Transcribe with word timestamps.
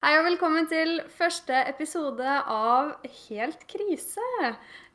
Hei 0.00 0.14
og 0.16 0.22
velkommen 0.24 0.64
til 0.64 1.02
første 1.12 1.58
episode 1.68 2.24
av 2.48 2.94
Helt 3.04 3.66
krise. 3.68 4.22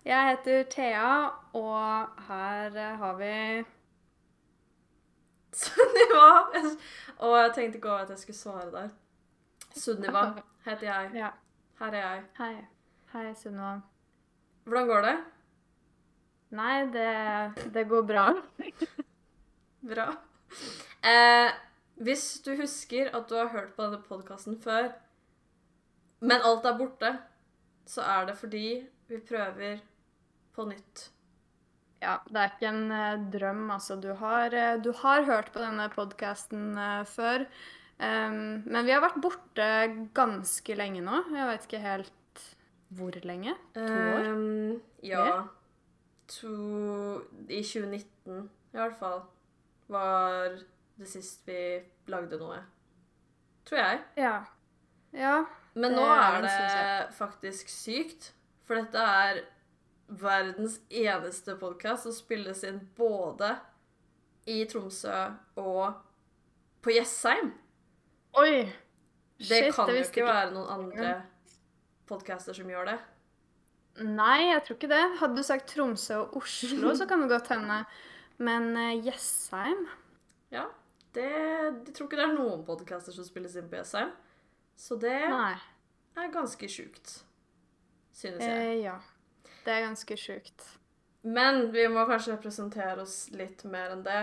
Jeg 0.01 0.29
heter 0.31 0.63
Thea, 0.71 1.09
og 1.53 2.23
her 2.25 2.79
har 2.97 3.19
vi 3.19 3.35
Sunniva! 5.53 6.23
Og 7.21 7.35
jeg 7.37 7.51
tenkte 7.53 7.77
ikke 7.77 7.91
over 7.91 8.07
at 8.07 8.15
jeg 8.15 8.23
skulle 8.23 8.39
svare 8.39 8.71
der. 8.73 8.89
Sunniva 9.77 10.23
heter 10.65 10.87
jeg. 10.89 11.11
Ja. 11.21 11.29
Her 11.83 11.99
er 11.99 12.07
jeg. 12.07 12.25
Hei. 12.39 12.55
Hei, 13.13 13.27
Sunniva. 13.43 13.75
Hvordan 14.65 14.89
går 14.89 15.05
det? 15.05 15.15
Nei, 16.57 16.79
det, 16.97 17.69
det 17.77 17.85
går 17.93 18.09
bra. 18.09 18.25
Bra. 19.85 20.09
Eh, 21.05 21.53
hvis 21.95 22.25
du 22.45 22.53
husker 22.59 23.11
at 23.15 23.29
du 23.29 23.37
har 23.37 23.51
hørt 23.53 23.73
på 23.75 23.85
denne 23.85 24.01
podkasten 24.03 24.57
før, 24.61 24.91
men 26.25 26.43
alt 26.43 26.65
er 26.67 26.77
borte, 26.79 27.11
så 27.87 28.03
er 28.03 28.29
det 28.29 28.37
fordi 28.39 28.67
vi 29.11 29.21
prøver 29.21 29.83
på 30.55 30.65
nytt. 30.67 31.09
Ja, 32.01 32.17
det 32.27 32.41
er 32.41 32.51
ikke 32.51 32.69
en 32.69 32.91
eh, 32.91 33.23
drøm, 33.33 33.63
altså. 33.71 33.95
Du 34.01 34.11
har, 34.19 34.53
eh, 34.53 34.75
du 34.81 34.91
har 35.01 35.25
hørt 35.25 35.51
på 35.53 35.61
denne 35.63 35.87
podkasten 35.93 36.75
før. 37.09 37.47
Um, 37.95 38.59
men 38.67 38.83
vi 38.83 38.91
har 38.91 38.99
vært 38.99 39.21
borte 39.23 39.65
ganske 40.15 40.75
lenge 40.75 40.99
nå. 41.05 41.21
Jeg 41.31 41.47
vet 41.47 41.67
ikke 41.69 41.83
helt 41.85 42.41
hvor 42.95 43.15
lenge. 43.23 43.53
To 43.73 43.83
år? 43.83 44.27
Ehm, 44.27 44.81
ja. 45.03 45.43
To 46.27 46.51
I 47.47 47.61
2019 47.63 48.49
i 48.73 48.77
hvert 48.77 48.97
fall 48.99 49.21
var 49.87 50.57
det 50.99 51.09
sist 51.09 51.47
vi 51.47 51.59
lagde 52.11 52.39
noe. 52.39 52.61
Tror 53.65 53.81
jeg. 53.81 54.01
Ja. 54.21 54.35
Ja. 55.15 55.35
Men 55.75 55.95
nå 55.97 56.05
er 56.07 56.41
det, 56.45 56.55
faktisk 57.17 57.71
sykt, 57.71 58.29
for 58.63 58.79
dette 58.79 59.01
er 59.01 59.41
verdens 60.07 60.77
eneste 60.93 61.55
podkast 61.59 62.05
som 62.05 62.13
spilles 62.15 62.61
inn 62.67 62.79
både 62.95 63.55
i 64.47 64.61
Tromsø 64.69 65.17
og 65.59 65.97
på 66.85 66.93
Jessheim. 66.93 67.51
Oi! 68.37 68.67
Det 69.41 69.73
kan 69.75 69.89
det 69.89 69.97
jo 69.97 70.05
ikke 70.05 70.21
ikke 70.21 70.29
være 70.29 70.53
noen 70.53 70.71
andre 70.71 71.15
podcaster 72.07 72.55
som 72.55 72.69
gjør 72.69 72.91
det. 72.93 72.97
Nei, 74.05 74.51
jeg 74.51 74.63
tror 74.63 74.77
ikke 74.77 74.91
det. 74.91 75.03
Hadde 75.19 75.39
du 75.39 75.43
sagt 75.47 75.69
Tromsø 75.71 76.21
og 76.21 76.37
Oslo, 76.41 76.93
så 76.95 77.07
kan 77.09 77.23
det 77.23 77.31
godt 77.31 77.51
hende. 77.51 77.81
Men 78.37 78.71
eh, 78.75 79.05
Jessheim 79.05 79.85
Ja, 80.51 80.65
det, 81.15 81.25
Jeg 81.31 81.93
tror 81.95 82.07
ikke 82.09 82.19
det 82.19 82.25
er 82.27 82.35
noen 82.37 82.63
podcaster 82.67 83.15
som 83.15 83.25
spilles 83.27 83.55
inn 83.59 83.69
på 83.71 83.77
Jessheim. 83.79 84.11
Så 84.75 84.97
det 84.99 85.15
Nei. 85.31 85.55
er 86.19 86.31
ganske 86.33 86.67
sjukt, 86.69 87.21
synes 88.15 88.43
jeg. 88.43 88.65
Eh, 88.75 88.81
ja. 88.83 88.97
Det 89.65 89.73
er 89.73 89.85
ganske 89.87 90.17
sjukt. 90.19 90.65
Men 91.25 91.71
vi 91.73 91.87
må 91.89 92.03
kanskje 92.09 92.35
presentere 92.43 93.01
oss 93.01 93.29
litt 93.33 93.63
mer 93.65 93.95
enn 93.95 94.03
det. 94.05 94.19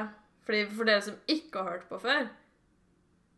Fordi 0.46 0.60
For 0.70 0.84
dere 0.86 1.02
som 1.02 1.16
ikke 1.30 1.62
har 1.62 1.70
hørt 1.78 1.88
på 1.88 1.98
før, 2.02 2.28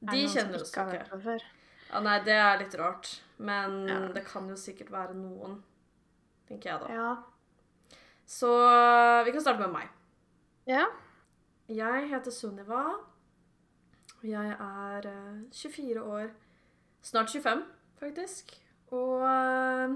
de 0.04 0.24
kjenner 0.28 0.60
oss 0.60 0.70
ikke 0.72 0.84
har 0.84 0.98
hørt 0.98 1.10
på 1.14 1.20
før? 1.24 1.46
Ja, 1.92 2.00
nei, 2.04 2.18
det 2.26 2.34
er 2.34 2.58
litt 2.60 2.74
rart. 2.80 3.20
Men 3.38 3.86
Ja. 3.88 4.00
det 4.12 4.24
kan 4.26 4.48
jo 4.48 4.56
sikkert 4.56 4.90
være 4.90 5.14
noen, 5.14 5.62
tenker 6.48 6.70
jeg 6.70 6.80
da. 6.80 6.88
Ja. 6.92 7.16
Så 8.26 8.50
vi 9.24 9.32
kan 9.32 9.40
starte 9.40 9.60
med 9.60 9.72
meg. 9.72 9.88
ja. 10.66 10.86
Jeg 11.68 12.08
heter 12.10 12.30
Sunniva. 12.30 12.80
Jeg 14.24 14.56
er 14.56 15.06
eh, 15.10 15.40
24 15.52 16.02
år. 16.02 16.30
Snart 17.04 17.28
25, 17.30 17.62
faktisk. 18.00 18.54
Og 18.94 19.22
eh, 19.28 19.94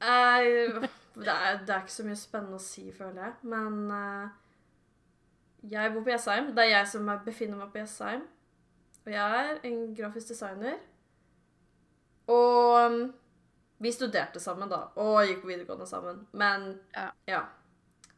jeg, 0.00 0.72
det, 1.14 1.28
er, 1.28 1.58
det 1.66 1.74
er 1.74 1.80
ikke 1.84 1.92
så 1.92 2.06
mye 2.06 2.16
spennende 2.18 2.58
å 2.58 2.64
si, 2.64 2.86
føler 2.96 3.22
jeg. 3.24 3.34
Men 3.52 3.76
eh, 3.94 4.28
jeg 5.74 5.92
bor 5.94 6.04
på 6.06 6.12
Jessheim. 6.14 6.50
Det 6.56 6.64
er 6.64 6.72
jeg 6.78 6.88
som 6.94 7.08
er- 7.12 7.22
befinner 7.26 7.60
meg 7.60 7.72
på 7.74 7.82
Jessheim. 7.82 8.24
Og 9.04 9.12
jeg 9.12 9.44
er 9.50 9.60
en 9.68 9.80
grafisk 9.96 10.28
designer. 10.32 10.78
Og 12.30 12.96
vi 13.80 13.92
studerte 13.92 14.40
sammen, 14.40 14.68
da. 14.70 14.82
Og 15.00 15.22
gikk 15.28 15.42
på 15.44 15.52
videregående 15.52 15.86
sammen. 15.88 16.26
Men 16.32 16.80
Ja. 16.96 17.10
ja. 17.28 17.44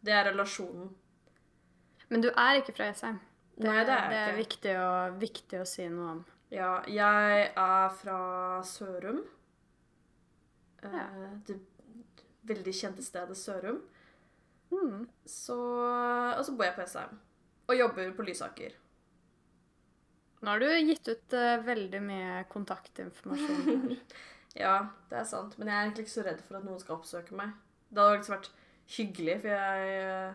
Det 0.02 0.12
er 0.12 0.24
relasjonen. 0.32 0.88
Men 2.10 2.20
du 2.24 2.28
er 2.28 2.56
ikke 2.58 2.72
fra 2.74 2.88
Jessheim. 2.88 3.20
Det, 3.56 3.66
Nei, 3.68 3.82
det 3.84 3.94
er 3.94 4.08
det 4.10 4.20
er 4.22 4.38
viktig 4.38 4.76
å, 4.80 4.92
viktig 5.20 5.60
å 5.60 5.66
si 5.68 5.86
noe 5.92 6.14
om. 6.16 6.22
Ja, 6.52 6.70
jeg 6.88 7.48
er 7.48 7.92
fra 8.00 8.18
Sørum. 8.66 9.22
Eh, 10.82 10.96
Ja. 10.96 11.08
Det 11.46 11.58
veldig 12.48 12.74
kjente 12.74 13.04
stedet 13.06 13.36
Sørum. 13.38 13.82
Mm. 14.72 15.04
Så, 15.28 15.56
og 15.56 16.44
så 16.46 16.54
bor 16.56 16.66
jeg 16.66 16.76
på 16.76 16.84
Esheim. 16.86 17.18
Og 17.68 17.78
jobber 17.78 18.14
på 18.16 18.26
Lysaker. 18.26 18.74
Nå 20.42 20.50
har 20.50 20.58
du 20.58 20.66
gitt 20.88 21.06
ut 21.06 21.34
uh, 21.38 21.62
veldig 21.66 22.02
mye 22.04 22.44
kontaktinformasjon. 22.52 23.96
Ja, 24.52 24.90
det 25.08 25.16
er 25.16 25.24
sant. 25.24 25.54
Men 25.56 25.70
jeg 25.70 25.72
er 25.78 25.86
egentlig 25.86 26.02
ikke 26.04 26.12
så 26.12 26.22
redd 26.26 26.40
for 26.44 26.58
at 26.58 26.64
noen 26.66 26.80
skal 26.82 26.98
oppsøke 26.98 27.36
meg. 27.38 27.54
Det 27.88 28.02
hadde 28.02 28.18
faktisk 28.18 28.32
vært 28.34 28.48
hyggelig, 28.98 29.36
for 29.40 29.48
jeg 29.54 29.94
eh, 30.02 30.34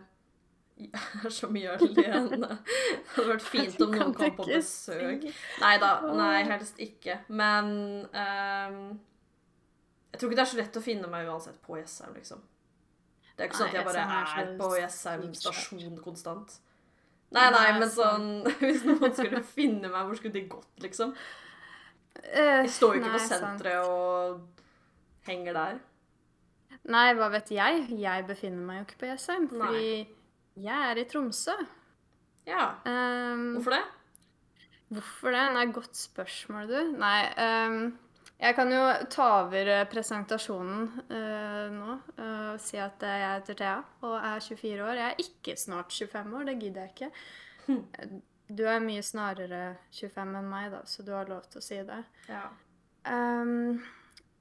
jeg 0.77 0.91
er 1.25 1.33
så 1.33 1.49
mye 1.49 1.73
alene. 1.73 2.49
Det 3.07 3.15
hadde 3.15 3.29
vært 3.31 3.45
fint 3.47 3.81
om 3.81 3.95
noen 3.95 4.13
kom 4.17 4.35
på 4.37 4.45
besøk. 4.51 5.25
Nei 5.63 5.73
da. 5.81 5.91
Nei, 6.17 6.43
helst 6.51 6.77
ikke. 6.83 7.19
Men 7.29 7.71
um, 8.11 8.77
jeg 10.11 10.19
tror 10.21 10.29
ikke 10.29 10.37
det 10.39 10.45
er 10.45 10.51
så 10.53 10.59
lett 10.61 10.79
å 10.79 10.85
finne 10.85 11.09
meg 11.11 11.27
uansett 11.29 11.57
på 11.65 11.79
Jessheim, 11.79 12.13
liksom. 12.17 12.45
Det 13.37 13.43
er 13.45 13.49
ikke 13.51 13.59
sånn 13.59 13.69
at 13.69 13.75
jeg 13.77 13.85
bare 13.85 14.05
er 14.41 14.53
på 14.57 14.69
Jessheim 14.79 15.27
stasjon 15.37 15.99
konstant. 16.01 16.55
Nei, 17.35 17.49
nei, 17.51 17.65
men 17.75 17.89
sånn 17.91 18.27
Hvis 18.61 18.85
noen 18.87 19.11
skulle 19.11 19.41
finne 19.43 19.89
meg, 19.91 20.05
hvor 20.07 20.15
skulle 20.15 20.37
de 20.37 20.45
gått, 20.47 20.69
liksom? 20.79 21.11
Eh, 22.23 22.63
Jeg 22.63 22.71
står 22.71 22.95
jo 22.95 23.01
ikke 23.01 23.11
nei, 23.11 23.17
på 23.17 23.25
senteret 23.27 23.89
og 23.91 24.39
henger 25.27 25.57
der. 25.59 25.81
Nei, 26.87 27.07
hva 27.19 27.27
vet 27.33 27.51
jeg? 27.51 27.83
Jeg 27.99 28.25
befinner 28.29 28.63
meg 28.63 28.79
jo 28.79 28.85
ikke 28.87 29.01
på 29.03 29.09
Jessheim, 29.11 29.49
Nei. 29.59 30.07
Jeg 30.63 30.89
er 30.91 30.99
i 31.01 31.05
Tromsø. 31.09 31.53
Ja. 32.47 32.73
Um, 32.87 33.57
Hvorfor 33.57 33.75
det? 33.75 33.83
Hvorfor 34.87 35.35
det? 35.35 35.45
Nei, 35.57 35.65
godt 35.75 35.97
spørsmål, 35.99 36.69
du. 36.69 36.77
Nei, 37.01 37.19
um, 37.43 37.79
jeg 38.37 38.55
kan 38.55 38.71
jo 38.71 38.81
ta 39.11 39.27
over 39.41 39.71
eh, 39.73 39.83
presentasjonen 39.89 40.83
uh, 41.09 41.67
nå 41.73 41.95
uh, 42.19 42.53
og 42.53 42.59
si 42.61 42.77
at 42.77 43.01
jeg 43.01 43.23
heter 43.25 43.57
Thea 43.57 43.77
og 44.05 44.15
er 44.19 44.45
24 44.45 44.85
år. 44.85 44.99
Jeg 45.01 45.07
er 45.09 45.23
ikke 45.25 45.57
snart 45.57 45.91
25 45.91 46.37
år, 46.37 46.47
det 46.51 46.57
gidder 46.61 46.85
jeg 46.85 46.95
ikke. 46.95 47.11
Eh, 47.75 48.17
Du 48.47 48.61
er 48.63 48.79
mye 48.79 49.01
snarere 49.03 49.73
25 49.91 50.37
enn 50.39 50.45
meg, 50.47 50.69
da, 50.71 50.77
så 50.87 51.03
du 51.03 51.09
har 51.11 51.27
lov 51.27 51.49
til 51.51 51.59
å 51.59 51.65
si 51.65 51.81
det. 51.83 51.97
Ja. 52.31 52.45
Um, 53.03 53.81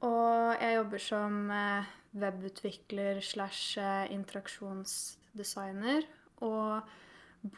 og 0.07 0.53
jeg 0.63 0.77
jobber 0.77 1.03
som 1.03 1.41
webutvikler 2.17 3.21
slash 3.21 3.79
eh, 3.83 4.13
interaksjonsdesigner 5.37 6.07
og 6.45 6.83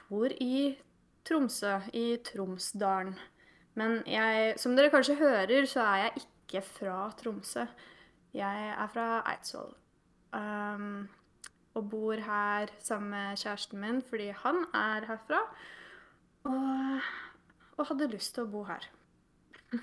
bor 0.09 0.33
i 0.41 0.77
Tromsø, 1.25 1.79
i 1.93 2.19
Tromsdalen. 2.25 3.15
Men 3.75 4.03
jeg, 4.07 4.55
som 4.59 4.75
dere 4.77 4.91
kanskje 4.91 5.19
hører, 5.19 5.67
så 5.67 5.81
er 5.81 5.97
jeg 5.97 6.25
ikke 6.25 6.63
fra 6.67 7.11
Tromsø. 7.19 7.67
Jeg 8.35 8.75
er 8.75 8.91
fra 8.93 9.23
Eidsvoll. 9.31 9.75
Um, 10.33 11.09
og 11.75 11.91
bor 11.91 12.15
her 12.21 12.69
sammen 12.83 13.11
med 13.11 13.39
kjæresten 13.39 13.81
min 13.81 14.03
fordi 14.03 14.33
han 14.43 14.65
er 14.75 15.07
herfra. 15.09 15.41
Og, 16.45 17.01
og 17.77 17.87
hadde 17.89 18.11
lyst 18.13 18.35
til 18.35 18.47
å 18.47 18.53
bo 18.53 18.65
her. 18.69 18.89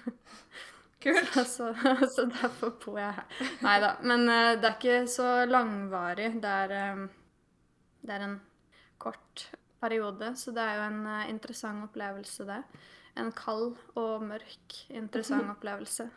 Kult. 1.06 1.36
Så, 1.56 1.70
så 2.16 2.24
derfor 2.26 2.72
bor 2.82 2.98
jeg 2.98 3.14
her. 3.14 3.26
Nei 3.62 3.76
da. 3.84 3.92
Men 4.02 4.26
uh, 4.26 4.56
det 4.58 4.72
er 4.72 4.78
ikke 4.80 5.02
så 5.12 5.30
langvarig. 5.46 6.32
Det 6.42 6.54
er, 6.64 6.74
eh, 6.74 7.04
det 8.06 8.16
er 8.16 8.24
en 8.28 8.38
kort 9.02 9.48
periode, 9.82 10.32
så 10.40 10.52
det 10.56 10.64
er 10.64 10.78
jo 10.80 10.84
en 10.90 11.02
eh, 11.08 11.30
interessant 11.34 11.84
opplevelse, 11.88 12.46
det. 12.48 12.62
En 13.18 13.32
kald 13.32 13.76
og 13.96 14.24
mørk, 14.28 14.76
interessant 14.90 15.50
opplevelse. 15.56 16.08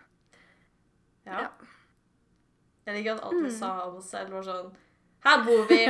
Ja. 1.26 1.40
Ja. 1.42 1.48
Jeg 2.88 2.96
liker 2.96 3.18
at 3.20 3.34
vi 3.34 3.44
Mm. 3.50 3.58
sa 3.58 3.70
om 3.84 3.96
oss 4.00 4.08
selv, 4.14 4.32
var 4.32 4.42
sånn 4.46 4.70
Her 5.24 5.42
bor 5.44 5.66
vi! 5.68 5.82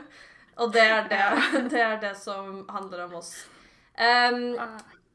og 0.62 0.72
det 0.72 0.82
er 0.84 1.08
det. 1.10 1.24
Det 1.72 1.80
er 1.82 1.96
det 2.00 2.12
som 2.20 2.66
handler 2.70 3.04
om 3.08 3.14
oss. 3.18 3.32
Um, 3.98 4.54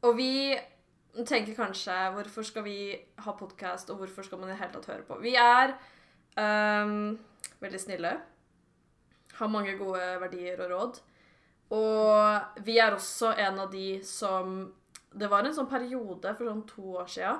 og 0.01 0.15
vi 0.17 0.57
tenker 1.27 1.53
kanskje 1.55 1.93
Hvorfor 2.15 2.43
skal 2.43 2.63
vi 2.65 2.97
ha 3.21 3.31
podkast, 3.37 3.89
og 3.93 3.97
hvorfor 4.01 4.25
skal 4.25 4.39
man 4.41 4.49
i 4.49 4.51
det 4.55 4.59
hele 4.59 4.73
tatt 4.73 4.89
høre 4.91 5.05
på? 5.07 5.19
Vi 5.21 5.35
er 5.39 5.75
um, 6.35 7.17
veldig 7.61 7.79
snille. 7.79 8.11
Har 9.39 9.51
mange 9.51 9.77
gode 9.79 10.03
verdier 10.21 10.59
og 10.61 10.71
råd. 10.71 11.01
Og 11.71 12.63
vi 12.65 12.77
er 12.83 12.95
også 12.95 13.31
en 13.39 13.61
av 13.63 13.71
de 13.71 14.01
som 14.05 14.61
det 15.11 15.27
var 15.31 15.43
en 15.43 15.55
sånn 15.55 15.69
periode 15.71 16.31
for 16.37 16.47
sånn 16.47 16.63
to 16.69 16.93
år 17.01 17.09
sia 17.11 17.35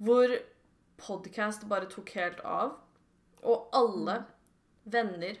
hvor 0.00 0.32
podkast 1.00 1.66
bare 1.68 1.88
tok 1.92 2.12
helt 2.16 2.40
av. 2.44 2.78
Og 3.44 3.72
alle 3.76 4.22
venner 4.88 5.40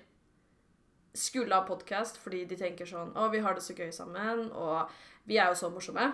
skulle 1.16 1.56
ha 1.56 1.64
podkast 1.66 2.20
fordi 2.20 2.44
de 2.48 2.58
tenker 2.60 2.88
sånn 2.88 3.14
Å, 3.18 3.28
vi 3.32 3.40
har 3.42 3.56
det 3.56 3.64
så 3.64 3.74
gøy 3.74 3.90
sammen, 3.92 4.46
og 4.52 4.92
vi 5.28 5.40
er 5.40 5.50
jo 5.50 5.58
så 5.58 5.70
morsomme. 5.72 6.10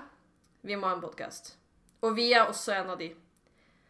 Vi 0.66 0.78
må 0.78 0.88
ha 0.88 0.96
en 0.96 1.02
podkast. 1.04 1.54
Og 2.06 2.16
vi 2.16 2.30
er 2.34 2.46
også 2.46 2.74
en 2.78 2.94
av 2.94 3.00
de. 3.00 3.10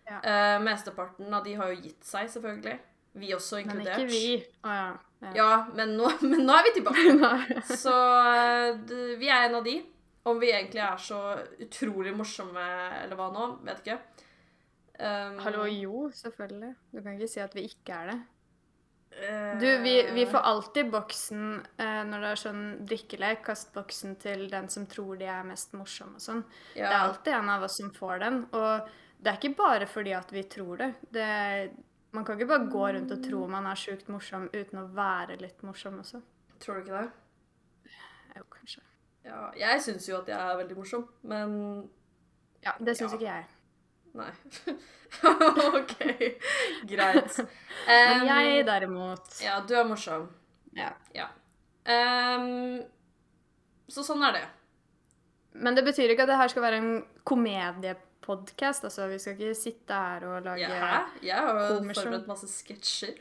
Ja. 0.07 0.19
Uh, 0.23 0.57
mesteparten 0.65 1.33
av 1.35 1.45
de 1.45 1.57
har 1.59 1.73
jo 1.73 1.81
gitt 1.83 2.05
seg, 2.07 2.29
selvfølgelig. 2.33 2.77
Vi 3.17 3.33
også 3.35 3.63
inkludert. 3.63 3.97
Men 3.97 4.09
ikke 4.09 4.13
vi. 4.13 4.41
Å 4.65 4.77
ja. 4.77 4.89
Ja. 5.23 5.33
Ja, 5.39 5.51
men 5.75 5.97
nå, 5.97 6.11
men 6.31 6.45
nå 6.47 6.57
er 6.59 6.67
vi 6.69 6.75
tilbake. 6.79 7.63
Så 7.85 7.95
eh, 7.95 9.17
vi 9.21 9.29
er 9.33 9.47
en 9.49 9.59
av 9.61 9.65
de. 9.67 9.79
Om 10.27 10.41
vi 10.43 10.49
egentlig 10.51 10.81
er 10.83 10.97
så 10.99 11.19
utrolig 11.63 12.11
morsomme 12.19 12.63
eller 13.05 13.15
hva 13.15 13.29
nå, 13.31 13.45
vet 13.69 13.85
ikke. 13.85 13.99
Um, 14.99 15.37
Hallo, 15.45 15.67
jo, 15.71 16.07
selvfølgelig. 16.17 16.73
Du 16.91 16.99
kan 17.05 17.15
ikke 17.15 17.29
si 17.31 17.43
at 17.45 17.55
vi 17.55 17.63
ikke 17.69 17.95
er 18.01 18.11
det. 18.11 18.17
eh, 19.21 19.53
Du, 19.63 19.67
vi, 19.85 19.93
vi 20.17 20.25
får 20.27 20.43
alltid 20.51 20.91
boksen 20.91 21.45
eh, 21.79 22.03
når 22.11 22.25
det 22.25 22.31
er 22.33 22.43
sånn 22.43 22.63
drikkelek. 22.91 23.45
Kast 23.47 23.71
boksen 23.77 24.17
til 24.23 24.49
den 24.51 24.67
som 24.73 24.89
tror 24.91 25.15
de 25.21 25.29
er 25.31 25.47
mest 25.47 25.77
morsomme 25.79 26.19
og 26.19 26.25
sånn. 26.27 26.43
ja, 26.75 26.89
Det 26.89 26.95
er 26.97 27.03
alltid 27.05 27.35
en 27.39 27.53
av 27.55 27.69
oss 27.69 27.79
som 27.79 27.93
får 27.95 28.19
den. 28.25 28.41
Og 28.57 28.91
det 29.23 29.31
er 29.31 29.39
ikke 29.39 29.55
bare 29.63 29.87
fordi 29.89 30.17
at 30.19 30.33
vi 30.35 30.43
tror 30.57 30.83
det. 30.83 30.91
det 31.15 31.23
er, 31.39 31.69
man 32.17 32.25
kan 32.27 32.39
ikke 32.39 32.49
bare 32.51 32.69
gå 32.73 32.85
rundt 32.97 33.13
og 33.15 33.23
tro 33.25 33.45
man 33.53 33.67
er 33.71 33.79
sjukt 33.79 34.09
morsom 34.13 34.49
uten 34.53 34.81
å 34.83 34.87
være 34.97 35.37
litt 35.41 35.63
morsom 35.67 36.01
også. 36.03 36.23
Tror 36.65 36.79
du 36.81 36.87
ikke 36.87 37.03
det? 37.03 37.93
Jo, 38.37 38.43
kanskje. 38.53 38.83
Ja, 39.27 39.41
jeg 39.59 39.83
syns 39.85 40.09
jo 40.09 40.17
at 40.21 40.29
jeg 40.33 40.39
er 40.39 40.59
veldig 40.63 40.77
morsom, 40.81 41.07
men 41.23 41.55
Ja, 42.65 42.73
det 42.81 42.97
syns 42.99 43.13
Ja. 43.13 43.19
ikke 43.19 43.31
jeg. 43.31 43.45
nei. 44.17 44.33
OK, 45.79 45.95
greit. 46.91 47.37
Men 47.87 48.21
Um, 48.23 48.27
jeg 48.27 48.65
derimot 48.67 49.41
Ja, 49.45 49.61
du 49.69 49.75
er 49.79 49.85
morsom. 49.87 50.29
ja. 50.77 50.91
Ja. 51.15 51.27
Um, 51.87 52.83
så 53.89 54.03
sånn 54.03 54.25
er 54.27 54.33
det. 54.41 54.45
Men 55.55 55.77
det 55.79 55.85
betyr 55.87 56.11
ikke 56.13 56.25
at 56.27 56.29
det 56.33 56.37
her 56.41 56.49
skal 56.53 56.63
være 56.67 56.81
en 56.83 57.05
komediepodkast. 58.27 58.85
Altså, 58.85 59.07
vi 59.09 59.19
skal 59.19 59.33
ikke 59.33 59.55
sitte 59.55 59.95
her 59.95 60.27
og 60.27 60.43
lage 60.43 60.61
Ja? 60.61 61.05
Jeg 61.23 61.37
har 61.37 61.61
jo 61.61 61.79
forberedt 61.95 62.27
masse 62.29 62.49
sketsjer. 62.51 63.15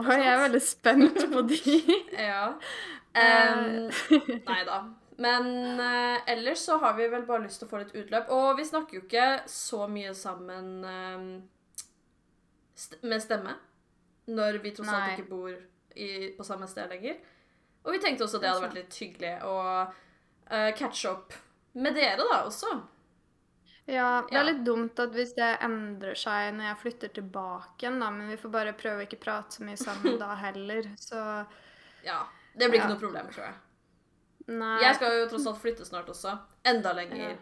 Å, 0.00 0.04
jeg 0.06 0.26
er 0.32 0.40
veldig 0.40 0.62
spent 0.64 1.24
på 1.32 1.42
de. 1.48 1.60
ja. 2.30 2.52
Um, 3.10 3.88
nei 4.46 4.60
da. 4.68 4.82
Men 5.20 5.80
uh, 5.80 6.20
ellers 6.30 6.62
så 6.64 6.78
har 6.80 6.94
vi 6.96 7.08
vel 7.12 7.26
bare 7.28 7.44
lyst 7.44 7.60
til 7.60 7.68
å 7.68 7.72
få 7.72 7.82
litt 7.82 7.92
utløp. 7.94 8.30
Og 8.32 8.54
vi 8.56 8.64
snakker 8.64 9.00
jo 9.00 9.02
ikke 9.04 9.26
så 9.50 9.84
mye 9.90 10.14
sammen 10.16 10.70
um, 10.86 11.26
st 12.78 13.02
med 13.04 13.20
stemme 13.20 13.58
når 14.30 14.60
vi 14.62 14.72
tross 14.72 14.88
alt 14.94 15.18
ikke 15.18 15.28
bor 15.28 15.50
i, 15.50 16.30
på 16.36 16.46
samme 16.46 16.68
sted 16.70 16.88
lenger. 16.92 17.18
Og 17.84 17.96
vi 17.96 18.00
tenkte 18.00 18.24
også 18.24 18.38
det 18.40 18.48
hadde 18.48 18.64
vært 18.68 18.78
litt 18.78 18.96
hyggelig 19.02 19.34
å 19.48 19.56
uh, 19.58 20.70
catche 20.78 21.10
opp 21.10 21.36
med 21.80 21.96
dere 21.98 22.22
da 22.22 22.42
også. 22.46 22.70
Ja, 23.90 24.22
det 24.30 24.36
er 24.38 24.44
litt 24.46 24.60
dumt 24.66 24.98
at 25.02 25.10
hvis 25.16 25.32
det 25.34 25.48
endrer 25.66 26.14
seg 26.18 26.52
når 26.54 26.68
jeg 26.68 26.78
flytter 26.84 27.12
tilbake 27.16 27.82
igjen, 27.82 27.98
da, 28.02 28.10
men 28.14 28.28
vi 28.30 28.36
får 28.38 28.52
bare 28.54 28.72
prøve 28.78 29.02
å 29.02 29.06
ikke 29.08 29.18
prate 29.24 29.56
så 29.58 29.64
mye 29.66 29.76
sammen 29.80 30.18
da 30.20 30.28
heller, 30.38 30.86
så 31.08 31.22
Ja, 32.06 32.20
Det 32.54 32.68
blir 32.70 32.78
ikke 32.80 32.88
Ja. 32.88 32.92
noe 32.94 33.00
problem, 33.02 33.28
tror 33.34 33.44
jeg. 33.48 33.54
nei. 34.60 34.76
Jeg 34.82 34.94
skal 34.98 35.16
jo 35.18 35.26
tross 35.32 35.46
alt 35.50 35.58
flytte 35.62 35.84
snart 35.88 36.08
også. 36.12 36.36
Enda 36.64 36.92
lenger. 36.96 37.16
Ja. 37.30 37.36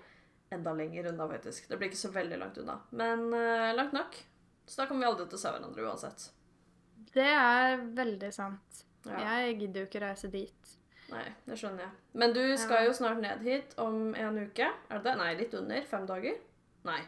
Enda 0.56 0.72
lenger 0.72 1.10
unna, 1.12 1.26
faktisk. 1.28 1.68
Det 1.68 1.76
blir 1.78 1.90
ikke 1.90 2.00
så 2.00 2.08
veldig 2.12 2.38
langt 2.40 2.56
unna. 2.58 2.78
Men 2.90 3.26
uh, 3.34 3.74
langt 3.76 3.92
nok. 3.92 4.16
Så 4.66 4.80
da 4.82 4.86
kommer 4.88 5.04
vi 5.06 5.10
aldri 5.12 5.26
til 5.28 5.36
å 5.36 5.40
se 5.42 5.52
hverandre 5.52 5.84
uansett. 5.84 6.30
Det 7.12 7.28
er 7.28 7.76
veldig 7.96 8.32
sant. 8.32 8.84
Ja. 9.06 9.18
Jeg 9.24 9.58
gidder 9.60 9.84
jo 9.84 9.88
ikke 9.90 10.00
reise 10.06 10.28
dit. 10.32 10.72
Nei, 11.08 11.25
det 11.49 11.56
skjønner 11.56 11.87
jeg. 11.87 11.93
Men 12.20 12.34
du 12.37 12.43
skal 12.60 12.84
jo 12.84 12.93
snart 12.96 13.20
ned 13.22 13.40
hit 13.46 13.72
om 13.81 14.10
en 14.19 14.38
uke. 14.43 14.66
Er 14.90 14.99
det 14.99 15.05
det? 15.06 15.14
Nei, 15.20 15.31
litt 15.38 15.55
under. 15.56 15.87
Fem 15.88 16.05
dager? 16.08 16.37
Nei. 16.84 16.99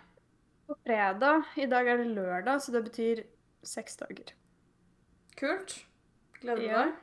På 0.71 0.77
fredag 0.87 1.45
I 1.61 1.67
dag 1.69 1.89
er 1.91 2.01
det 2.01 2.07
lørdag, 2.17 2.63
så 2.65 2.73
det 2.73 2.85
betyr 2.87 3.21
seks 3.67 3.99
dager. 4.01 4.33
Kult. 5.37 5.81
Gleder 6.41 6.61
du 6.63 6.67
Ja. 6.71 6.85
deg? 6.85 6.95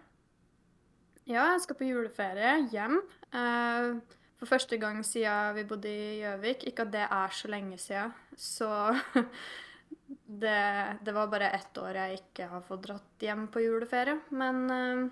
Ja, 1.27 1.45
jeg 1.51 1.61
skal 1.65 1.75
på 1.75 1.85
juleferie 1.89 2.53
hjem. 2.71 3.01
Eh, 3.35 3.99
for 4.39 4.45
første 4.47 4.77
gang 4.79 5.03
siden 5.05 5.53
vi 5.57 5.63
bodde 5.67 5.89
i 5.91 6.21
Gjøvik. 6.23 6.63
Ikke 6.71 6.85
at 6.88 6.91
det 6.95 7.03
er 7.11 7.29
så 7.35 7.47
lenge 7.51 7.77
siden. 7.77 8.13
Så 8.38 8.69
det, 10.44 10.97
det 11.03 11.13
var 11.13 11.27
bare 11.31 11.51
ett 11.57 11.77
år 11.77 11.99
jeg 11.99 12.21
ikke 12.21 12.47
har 12.51 12.61
fått 12.65 12.85
dratt 12.88 13.19
hjem 13.27 13.47
på 13.53 13.63
juleferie. 13.65 14.17
Men 14.31 14.63
eh, 14.71 15.07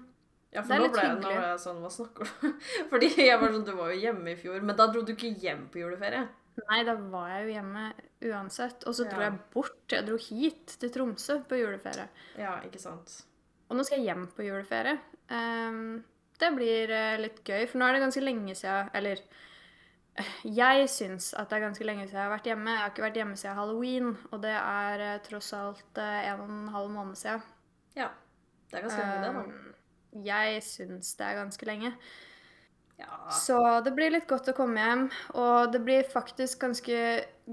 Ja, 0.56 0.63
for 0.63 0.80
nå 0.80 0.88
ble, 0.94 1.04
nå 1.19 1.19
ble 1.28 1.36
jeg 1.36 1.60
sånn 1.66 1.81
Hva 1.84 1.90
snakker 1.92 2.25
du 2.30 2.48
om? 2.48 2.56
Fordi 2.94 3.10
jeg 3.19 3.38
var 3.42 3.52
sånn 3.54 3.68
Du 3.68 3.74
var 3.75 3.92
jo 3.92 4.00
hjemme 4.00 4.31
i 4.31 4.40
fjor, 4.40 4.57
men 4.63 4.78
da 4.80 4.88
dro 4.92 5.04
du 5.06 5.12
ikke 5.13 5.34
hjem 5.44 5.66
på 5.74 5.81
juleferie. 5.84 6.24
nei, 6.69 6.81
da 6.88 6.94
var 7.12 7.30
jeg 7.34 7.46
jo 7.50 7.54
hjemme 7.57 7.86
uansett. 8.31 8.86
Og 8.88 8.96
så 8.96 9.06
dro 9.12 9.19
Ja. 9.19 9.28
jeg 9.30 9.40
bort. 9.54 9.78
Jeg 9.92 10.06
dro 10.07 10.16
hit 10.30 10.75
til 10.80 10.92
Tromsø 10.94 11.42
på 11.50 11.60
juleferie. 11.60 12.07
Ja, 12.40 12.56
ikke 12.63 12.80
sant. 12.80 13.18
Og 13.69 13.75
nå 13.78 13.84
skal 13.84 14.00
jeg 14.00 14.07
hjem 14.13 14.28
på 14.38 14.46
juleferie. 14.48 14.96
Um, 15.30 16.04
det 16.40 16.52
blir 16.56 16.92
eh, 16.92 17.18
litt 17.19 17.42
gøy, 17.48 17.66
for 17.68 17.80
nå 17.80 17.88
er 17.88 17.96
det 17.96 18.01
ganske 18.04 18.22
lenge 18.22 18.54
siden 18.60 18.90
Eller 18.94 19.22
eh, 20.19 20.34
jeg 20.44 20.90
syns 20.92 21.30
at 21.34 21.50
det 21.50 21.58
er 21.58 21.63
ganske 21.66 21.88
lenge 21.88 22.06
siden 22.08 22.19
jeg 22.19 22.28
har 22.28 22.34
vært 22.38 22.50
hjemme. 22.51 22.72
Jeg 22.75 22.84
har 22.84 22.92
ikke 22.94 23.06
vært 23.08 23.19
hjemme 23.22 23.40
siden 23.40 23.58
halloween, 23.60 24.12
og 24.31 24.42
det 24.44 24.56
er 24.56 25.06
eh, 25.10 25.22
tross 25.28 25.51
alt 25.58 26.01
en 26.04 26.44
og 26.44 26.50
en 26.50 26.68
halv 26.75 26.92
måned 26.94 27.19
siden. 27.19 27.44
Ja. 28.00 28.10
Det 28.72 28.80
er 28.80 28.88
ganske 28.88 29.01
lenge, 29.01 29.24
det, 29.24 29.34
da. 29.36 29.75
Jeg 30.24 30.62
syns 30.64 31.16
det 31.20 31.26
er 31.28 31.42
ganske 31.42 31.66
lenge. 31.68 31.92
Ja. 32.98 33.18
Så 33.36 33.58
det 33.84 33.92
blir 33.98 34.14
litt 34.14 34.28
godt 34.30 34.48
å 34.48 34.56
komme 34.56 34.80
hjem. 34.80 35.06
Og 35.36 35.72
det 35.74 35.82
blir 35.84 36.08
faktisk 36.08 36.62
ganske 36.64 37.00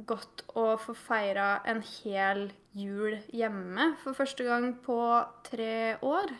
godt 0.06 0.44
å 0.55 0.76
få 0.79 0.94
feira 0.94 1.56
en 1.67 1.82
hel 1.82 2.53
jul 2.79 3.19
hjemme 3.35 3.97
for 4.05 4.14
første 4.17 4.47
gang 4.47 4.70
på 4.85 4.99
tre 5.44 5.97
år, 6.00 6.31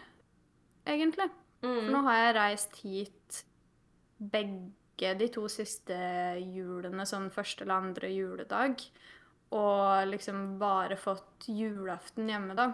egentlig. 0.87 1.29
For 1.61 1.69
Mm. 1.83 1.91
nå 1.93 2.03
har 2.03 2.17
jeg 2.19 2.35
reist 2.37 2.77
hit 2.83 3.43
begge 4.19 5.13
de 5.19 5.29
to 5.29 5.45
siste 5.49 5.95
julene, 6.41 7.05
sånn 7.07 7.31
første 7.31 7.63
eller 7.63 7.75
andre 7.83 8.09
juledag. 8.11 8.81
Og 9.53 10.09
liksom 10.09 10.59
bare 10.59 10.97
fått 10.97 11.47
julaften 11.49 12.29
hjemme, 12.29 12.55
da. 12.57 12.73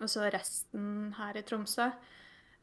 Og 0.00 0.08
så 0.08 0.30
resten 0.32 1.12
her 1.16 1.36
i 1.36 1.42
Tromsø. 1.42 1.90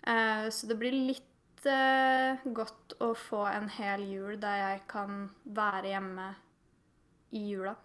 Eh, 0.08 0.50
så 0.50 0.68
det 0.70 0.78
blir 0.80 0.96
litt 0.96 1.66
eh, 1.68 2.44
godt 2.44 2.96
å 3.04 3.12
få 3.18 3.44
en 3.50 3.68
hel 3.78 4.06
jul 4.08 4.38
der 4.40 4.62
jeg 4.62 4.84
kan 4.92 5.26
være 5.44 5.94
hjemme 5.94 6.28
i 7.36 7.44
jula. 7.52 7.76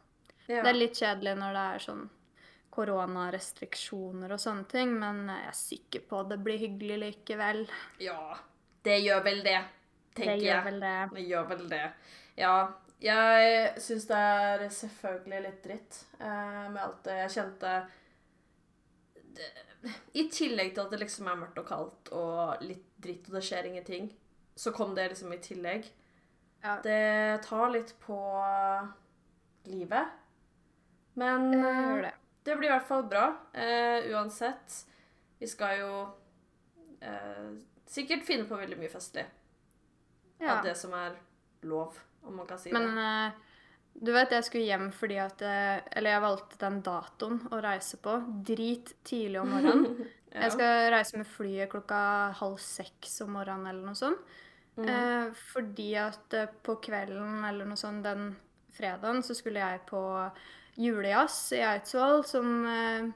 ja. 0.46 0.62
Det 0.62 0.70
er 0.70 0.78
litt 0.78 0.98
kjedelig 0.98 1.36
når 1.40 1.56
det 1.56 1.64
er 1.74 1.86
sånn 1.86 2.04
koronarestriksjoner 2.72 4.32
og 4.32 4.40
sånne 4.40 4.64
ting, 4.70 4.94
men 4.96 5.26
jeg 5.28 5.48
er 5.50 5.56
sikker 5.58 6.04
på 6.08 6.22
det 6.30 6.38
blir 6.40 6.60
hyggelig 6.62 6.98
likevel. 7.02 7.66
Ja, 8.00 8.36
det 8.86 9.00
gjør 9.02 9.24
vel 9.26 9.42
det, 9.44 9.58
tenker 10.16 10.32
det 10.32 10.38
jeg. 10.38 10.46
gjør 10.46 10.64
vel 10.70 10.80
det. 10.80 10.94
Det 11.16 11.26
gjør 11.28 11.50
vel 11.50 11.66
det. 11.74 11.82
Ja, 12.40 12.54
jeg 13.02 13.82
syns 13.82 14.06
det 14.08 14.22
er 14.38 14.64
selvfølgelig 14.78 15.42
litt 15.48 15.60
dritt 15.66 16.00
eh, 16.20 16.64
med 16.70 16.80
alt 16.86 17.02
det 17.04 17.18
jeg 17.24 17.34
kjente 17.36 17.74
det, 19.36 19.50
I 20.14 20.28
tillegg 20.30 20.74
til 20.74 20.84
at 20.84 20.92
det 20.94 21.00
liksom 21.02 21.28
er 21.30 21.40
mørkt 21.40 21.58
og 21.58 21.66
kaldt 21.68 22.10
og 22.14 22.62
litt 22.62 22.84
dritt 23.02 23.26
og 23.30 23.38
det 23.38 23.44
skjer 23.46 23.66
ingenting, 23.66 24.10
så 24.54 24.70
kom 24.74 24.94
det 24.94 25.08
liksom 25.10 25.32
i 25.34 25.40
tillegg. 25.42 25.88
Ja. 26.62 26.76
Det 26.84 27.42
tar 27.48 27.72
litt 27.74 27.94
på 28.04 28.18
livet. 29.64 30.12
Men 31.18 31.50
Det 31.50 31.68
eh, 31.68 32.12
det. 32.44 32.56
blir 32.56 32.68
i 32.68 32.72
hvert 32.72 32.86
fall 32.88 33.04
bra. 33.10 33.24
Uh, 33.56 34.12
uansett. 34.14 34.78
Vi 35.38 35.46
skal 35.50 35.80
jo 35.80 35.92
uh, 37.02 37.50
sikkert 37.90 38.24
finne 38.26 38.46
på 38.48 38.56
veldig 38.60 38.78
mye 38.78 38.92
festlig. 38.92 39.26
Ja. 40.38 40.58
Av 40.58 40.64
det 40.66 40.76
som 40.78 40.94
er 40.94 41.18
lov, 41.66 41.98
om 42.26 42.38
man 42.38 42.46
kan 42.46 42.58
si 42.58 42.72
Men 42.74 42.94
det. 42.96 43.02
eh, 43.02 43.50
du 43.94 44.10
vet, 44.14 44.32
jeg 44.34 44.46
skulle 44.46 44.66
hjem 44.66 44.88
fordi 44.94 45.18
at 45.22 45.42
eh, 45.46 45.82
Eller 45.98 46.16
jeg 46.16 46.24
valgte 46.24 46.58
den 46.62 46.80
datoen 46.86 47.40
å 47.52 47.60
reise 47.62 47.98
på. 48.02 48.16
Drit 48.48 48.94
tidlig 49.04 49.42
om 49.42 49.54
morgenen. 49.56 50.02
Ja. 50.32 50.46
Jeg 50.46 50.54
skal 50.54 50.86
reise 50.94 51.18
med 51.20 51.28
flyet 51.28 51.68
klokka 51.68 51.96
halv 52.38 52.54
seks 52.64 53.18
om 53.20 53.34
morgenen 53.36 53.66
eller 53.68 53.84
noe 53.84 53.98
sånt. 53.98 54.30
Mm. 54.80 54.86
Eh, 54.88 55.26
fordi 55.52 55.90
at 56.00 56.32
eh, 56.32 56.48
på 56.64 56.78
kvelden 56.80 57.42
eller 57.44 57.68
noe 57.68 57.76
sånt 57.76 58.00
den 58.06 58.30
fredagen 58.72 59.20
så 59.20 59.36
skulle 59.36 59.60
jeg 59.60 59.82
på 59.90 60.00
julejazz 60.80 61.52
i 61.58 61.60
Eidsvoll, 61.68 62.24
som 62.24 62.64
eh, 62.64 63.10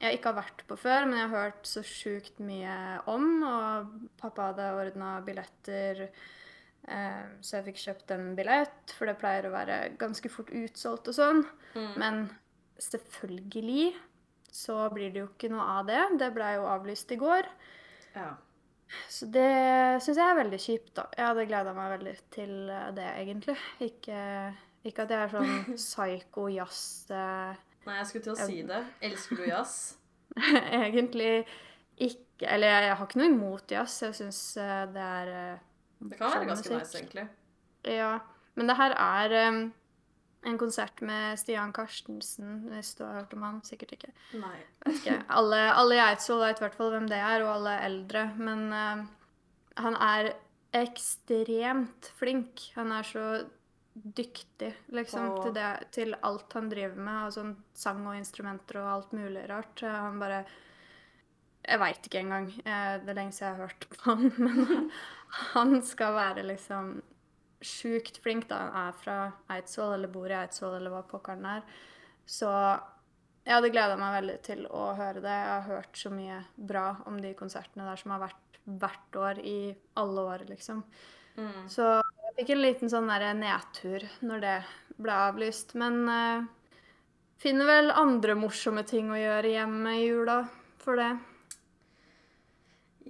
jeg 0.00 0.16
ikke 0.16 0.32
har 0.32 0.38
vært 0.40 0.64
på 0.70 0.78
før, 0.80 1.04
men 1.06 1.20
jeg 1.20 1.28
har 1.28 1.44
hørt 1.50 1.68
så 1.68 1.84
sjukt 1.84 2.40
mye 2.42 2.76
om. 3.10 3.26
Og 3.46 3.92
pappa 4.22 4.48
hadde 4.50 4.72
ordna 4.80 5.12
billetter 5.26 6.06
så 6.82 7.58
jeg 7.58 7.64
fikk 7.68 7.76
kjøpt 7.78 8.10
en 8.10 8.32
billett, 8.34 8.94
for 8.98 9.06
det 9.06 9.14
pleier 9.20 9.46
å 9.46 9.52
være 9.52 9.76
ganske 10.00 10.28
fort 10.32 10.48
utsolgt 10.50 11.12
og 11.12 11.14
sånn. 11.14 11.44
Mm. 11.76 11.92
Men 12.02 12.16
selvfølgelig 12.82 13.92
så 14.52 14.76
blir 14.92 15.12
det 15.12 15.22
jo 15.22 15.28
ikke 15.30 15.50
noe 15.52 15.64
av 15.78 15.86
det. 15.88 16.00
Det 16.20 16.28
ble 16.34 16.54
jo 16.58 16.66
avlyst 16.68 17.14
i 17.14 17.20
går. 17.20 17.48
Ja. 18.16 18.32
Så 19.08 19.26
det 19.32 19.48
syns 20.04 20.18
jeg 20.20 20.26
er 20.26 20.36
veldig 20.36 20.60
kjipt, 20.60 20.92
da. 20.98 21.06
Jeg 21.16 21.24
hadde 21.30 21.48
gleda 21.48 21.72
meg 21.76 21.94
veldig 21.94 22.14
til 22.34 22.54
eh, 22.68 22.88
det, 22.96 23.08
egentlig. 23.22 23.56
Ikke, 23.86 24.20
ikke 24.84 25.06
at 25.06 25.14
jeg 25.14 25.26
er 25.26 25.32
sånn 25.32 25.54
psycho 25.80 26.46
jazz 26.52 26.82
eh, 27.14 27.60
Nei, 27.82 27.98
jeg 27.98 28.10
skulle 28.10 28.26
til 28.28 28.34
å 28.34 28.48
si 28.50 28.60
det. 28.68 28.80
Elsker 29.08 29.40
du 29.40 29.46
jazz? 29.48 29.76
Egentlig 30.86 31.32
ikke 32.02 32.46
Eller 32.48 32.70
jeg, 32.70 32.84
jeg 32.86 32.94
har 32.98 33.08
ikke 33.08 33.18
noe 33.20 33.32
imot 33.32 33.74
jazz. 33.74 33.96
Jeg 34.04 34.18
syns 34.20 34.42
det 34.94 35.08
er 35.08 35.32
eh, 35.32 35.64
Det 36.10 36.18
kan 36.18 36.30
være 36.34 36.46
ganske 36.50 36.72
musikk. 36.74 36.82
nice, 36.82 36.98
egentlig. 36.98 37.28
Ja. 37.84 38.18
Men 38.54 38.66
det 38.68 38.76
her 38.76 38.94
er 38.98 39.48
um, 39.48 39.72
en 40.44 40.58
konsert 40.58 41.00
med 41.00 41.38
Stian 41.38 41.72
Karstensen, 41.72 42.68
hvis 42.72 42.94
du 42.98 43.04
har 43.04 43.20
hørt 43.20 43.32
om 43.34 43.42
han. 43.42 43.60
Sikkert 43.64 43.92
ikke. 43.96 44.12
Nei. 44.34 44.56
Vet 44.84 44.98
ikke. 45.00 45.18
Alle, 45.28 45.60
alle 45.72 45.94
i 45.96 46.02
Eidsvoll 46.10 46.42
vet 46.46 46.58
i 46.60 46.64
hvert 46.66 46.74
fall 46.78 46.90
hvem 46.96 47.08
det 47.08 47.18
er, 47.22 47.42
og 47.46 47.54
alle 47.56 47.76
eldre. 47.86 48.24
Men 48.36 48.66
eh, 48.72 49.04
han 49.82 49.96
er 49.96 50.32
ekstremt 50.74 52.12
flink. 52.18 52.70
Han 52.74 52.92
er 52.92 53.02
så 53.06 53.26
dyktig, 53.92 54.72
liksom, 54.88 55.30
Og- 55.30 55.42
til, 55.44 55.54
det, 55.54 55.70
til 55.92 56.14
alt 56.24 56.52
han 56.56 56.68
driver 56.72 56.96
med. 56.96 57.32
Sånn 57.34 57.56
sang 57.76 58.06
og 58.06 58.16
instrumenter 58.16 58.80
og 58.80 58.92
alt 58.96 59.12
mulig 59.12 59.48
rart. 59.50 59.80
Han 59.84 60.18
bare 60.22 60.44
Jeg 61.62 61.78
veit 61.78 62.06
ikke 62.08 62.22
engang. 62.24 62.48
Eh, 62.64 62.98
Det 63.02 63.12
er 63.12 63.18
lenge 63.18 63.34
siden 63.36 63.48
jeg 63.48 63.56
har 63.56 63.66
hørt 63.66 63.88
på 63.90 63.98
han. 64.06 64.32
Men 64.46 64.90
han 65.54 65.82
skal 65.86 66.14
være 66.18 66.46
liksom 66.48 66.94
sjukt 67.62 68.18
flink 68.22 68.48
da 68.50 68.58
han 68.58 68.88
er 68.88 68.96
fra 68.98 69.18
Eidsvoll, 69.54 69.94
eller 69.94 70.10
bor 70.10 70.30
i 70.30 70.38
Eidsvoll, 70.40 70.76
eller 70.78 70.90
hva 70.90 71.04
pokkeren 71.06 71.46
er. 71.46 71.62
Så 72.26 72.50
jeg 73.42 73.54
hadde 73.56 73.72
gleda 73.74 73.98
meg 73.98 74.16
veldig 74.18 74.38
til 74.46 74.64
å 74.70 74.92
høre 74.98 75.22
det. 75.22 75.34
Jeg 75.34 75.52
har 75.52 75.68
hørt 75.68 75.98
så 75.98 76.12
mye 76.14 76.40
bra 76.56 76.86
om 77.10 77.18
de 77.22 77.34
konsertene 77.38 77.86
der 77.88 77.98
som 78.00 78.14
har 78.14 78.22
vært 78.26 78.60
hvert 78.62 79.18
år 79.18 79.40
i 79.42 79.74
alle 79.98 80.26
år, 80.34 80.44
liksom. 80.50 80.82
Mm. 81.34 81.66
Så 81.70 81.88
jeg 81.98 82.36
fikk 82.38 82.52
en 82.54 82.62
liten 82.62 82.92
sånn 82.92 83.10
der 83.10 83.32
nedtur 83.34 84.06
når 84.22 84.44
det 84.44 84.56
ble 85.02 85.16
avlyst. 85.26 85.74
Men 85.78 86.02
uh, 86.06 86.46
finner 87.42 87.66
vel 87.66 87.90
andre 87.90 88.36
morsomme 88.38 88.86
ting 88.86 89.10
å 89.10 89.18
gjøre 89.18 89.54
hjemme 89.56 89.96
i 89.98 90.06
jula 90.06 90.38
for 90.82 91.00
det. 91.00 91.10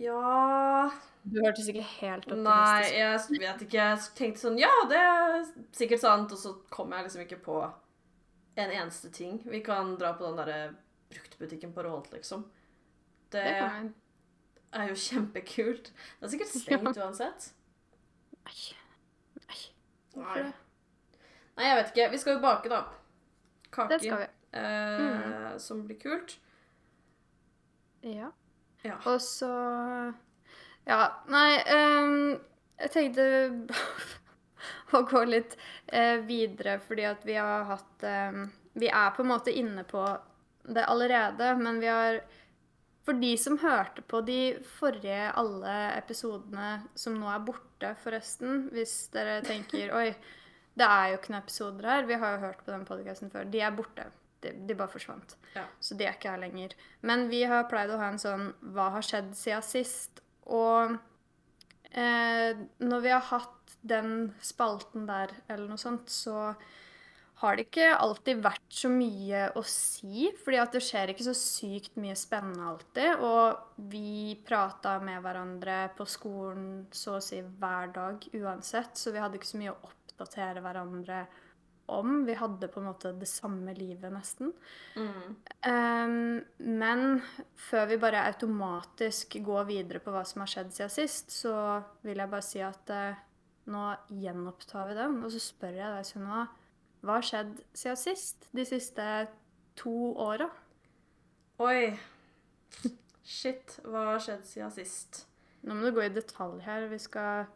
Ja 0.00 0.90
Du 1.25 1.38
hørtes 1.44 1.68
ikke 1.68 1.84
helt 2.00 2.25
optimistisk. 2.26 2.49
Nei, 2.49 2.92
jeg 2.96 3.42
vet 3.42 3.64
ikke. 3.66 3.78
Jeg 3.78 3.99
tenkte 4.18 4.40
sånn 4.42 4.58
Ja, 4.61 4.70
det 4.90 4.99
er 4.99 5.37
sikkert 5.76 6.00
sant. 6.02 6.32
Og 6.32 6.40
så 6.40 6.54
kom 6.72 6.92
jeg 6.96 7.06
liksom 7.06 7.25
ikke 7.26 7.40
på 7.44 7.58
en 8.56 8.70
eneste 8.70 9.11
ting. 9.12 9.40
Vi 9.49 9.61
kan 9.64 9.94
dra 10.00 10.12
på 10.16 10.26
den 10.28 10.40
derre 10.40 10.58
bruktbutikken 11.12 11.72
på 11.76 11.84
Rålt, 11.87 12.11
liksom. 12.12 12.44
Det 13.32 13.44
Det 14.72 14.80
er 14.80 14.88
jo 14.88 14.96
kjempekult. 14.96 15.90
Det 15.92 16.26
er 16.26 16.32
sikkert 16.32 16.52
stengt 16.56 16.96
uansett. 17.00 17.50
Nei. 18.42 18.58
Nei. 19.37 19.46
Nei. 19.49 19.62
Hvorfor 20.14 20.42
det? 20.49 20.52
Nei, 21.56 21.66
jeg 21.68 21.76
vet 21.78 21.90
ikke. 21.92 22.11
Vi 22.12 22.20
skal 22.22 22.37
jo 22.38 22.42
bake, 22.44 22.68
da. 22.72 22.82
Kake. 23.72 23.88
Det 23.92 24.00
skal 24.00 24.22
vi. 24.22 24.28
Eh, 24.58 25.58
Som 25.61 25.84
blir 25.87 25.99
kult. 26.00 26.38
Ja. 28.02 28.30
Ja. 28.82 28.98
Og 29.06 29.20
så 29.22 29.52
Ja, 30.88 30.98
nei 31.30 31.62
um, 31.70 32.34
Jeg 32.80 32.92
tenkte 32.94 33.24
å 34.96 35.02
gå 35.08 35.22
litt 35.28 35.56
uh, 35.94 36.18
videre, 36.26 36.78
fordi 36.82 37.06
at 37.08 37.24
vi 37.26 37.38
har 37.38 37.68
hatt 37.70 38.06
um, 38.34 38.44
Vi 38.78 38.90
er 38.90 39.14
på 39.14 39.24
en 39.24 39.32
måte 39.32 39.54
inne 39.54 39.86
på 39.88 40.04
det 40.62 40.84
allerede, 40.86 41.54
men 41.58 41.80
vi 41.82 41.90
har 41.90 42.20
For 43.06 43.18
de 43.18 43.32
som 43.38 43.58
hørte 43.62 44.02
på 44.06 44.20
de 44.26 44.40
forrige 44.78 45.30
alle 45.38 45.76
episodene 45.96 46.74
som 46.94 47.18
nå 47.18 47.30
er 47.30 47.42
borte, 47.46 47.94
forresten, 48.02 48.68
hvis 48.74 48.96
dere 49.14 49.40
tenker 49.46 49.94
Oi, 50.00 50.08
det 50.78 50.88
er 50.88 51.12
jo 51.12 51.20
ikke 51.20 51.34
noen 51.34 51.42
episoder 51.42 51.88
her. 51.90 52.06
Vi 52.08 52.16
har 52.16 52.36
jo 52.36 52.44
hørt 52.46 52.62
på 52.64 52.72
den 52.72 52.84
podkasten 52.88 53.32
før. 53.32 53.48
De 53.52 53.60
er 53.60 53.74
borte. 53.76 54.06
De, 54.42 54.52
det 54.66 54.76
bare 54.78 54.92
forsvant. 54.92 55.37
Ja. 55.54 55.64
Så 55.80 55.96
de 55.99 56.06
er 56.06 56.16
ikke 56.16 56.34
her 56.34 56.42
lenger. 56.42 56.76
Men 57.06 57.28
vi 57.30 57.44
har 57.49 57.68
pleid 57.70 57.92
å 57.92 58.00
ha 58.00 58.11
en 58.12 58.20
sånn 58.22 58.52
Hva 58.75 58.90
har 58.96 59.06
skjedd 59.06 59.32
siden 59.38 59.66
sist? 59.66 60.22
Og 60.50 60.96
eh, 61.90 62.62
når 62.82 63.04
vi 63.04 63.12
har 63.14 63.26
hatt 63.30 63.76
den 63.82 64.32
spalten 64.42 65.06
der, 65.08 65.32
eller 65.50 65.70
noe 65.70 65.80
sånt, 65.80 66.11
så 66.11 66.52
har 67.42 67.58
det 67.58 67.64
ikke 67.66 67.88
alltid 67.99 68.42
vært 68.44 68.66
så 68.70 68.88
mye 68.92 69.49
å 69.58 69.62
si. 69.66 70.28
fordi 70.44 70.58
at 70.62 70.76
det 70.76 70.82
skjer 70.87 71.11
ikke 71.11 71.26
så 71.26 71.34
sykt 71.34 71.96
mye 71.99 72.14
spennende 72.18 72.68
alltid. 72.70 73.25
Og 73.26 73.88
vi 73.90 74.37
prata 74.46 74.99
med 75.02 75.22
hverandre 75.25 75.78
på 75.99 76.06
skolen 76.06 76.87
så 76.94 77.16
å 77.18 77.25
si 77.25 77.40
hver 77.42 77.90
dag 77.96 78.28
uansett, 78.38 78.94
så 78.99 79.11
vi 79.11 79.22
hadde 79.22 79.40
ikke 79.40 79.50
så 79.50 79.62
mye 79.62 79.75
å 79.75 79.90
oppdatere 79.90 80.62
hverandre 80.62 81.25
om. 81.92 82.22
Vi 82.28 82.37
hadde 82.38 82.68
på 82.72 82.80
en 82.80 82.88
måte 82.90 83.12
det 83.16 83.28
samme 83.30 83.75
livet, 83.76 84.08
nesten. 84.14 84.52
Mm. 84.96 85.37
Um, 85.66 86.14
men 86.80 87.04
før 87.68 87.88
vi 87.92 88.00
bare 88.02 88.25
automatisk 88.30 89.37
går 89.44 89.68
videre 89.70 90.02
på 90.02 90.14
hva 90.14 90.25
som 90.28 90.44
har 90.44 90.52
skjedd 90.52 90.72
siden 90.76 90.94
sist, 90.94 91.34
så 91.34 91.54
vil 92.06 92.22
jeg 92.22 92.32
bare 92.32 92.46
si 92.46 92.62
at 92.64 92.92
uh, 92.94 93.22
nå 93.72 93.84
gjenopptar 94.22 94.90
vi 94.90 94.99
den. 94.99 95.20
Og 95.22 95.34
så 95.34 95.42
spør 95.42 95.78
jeg 95.78 95.96
deg, 95.96 96.08
Sunniva, 96.08 96.46
hva 97.02 97.18
har 97.18 97.26
skjedd 97.26 97.56
siden 97.75 98.00
sist? 98.00 98.49
De 98.54 98.66
siste 98.68 99.08
to 99.78 99.96
åra? 100.22 100.49
Oi. 101.62 101.92
Shit, 103.22 103.78
hva 103.87 104.12
har 104.12 104.22
skjedd 104.22 104.46
siden 104.49 104.72
sist? 104.75 105.25
Nå 105.62 105.76
må 105.78 105.87
du 105.87 105.94
gå 105.94 106.06
i 106.06 106.14
detalj 106.14 106.62
her. 106.66 106.88
Vi 106.90 106.99
skal 107.02 107.46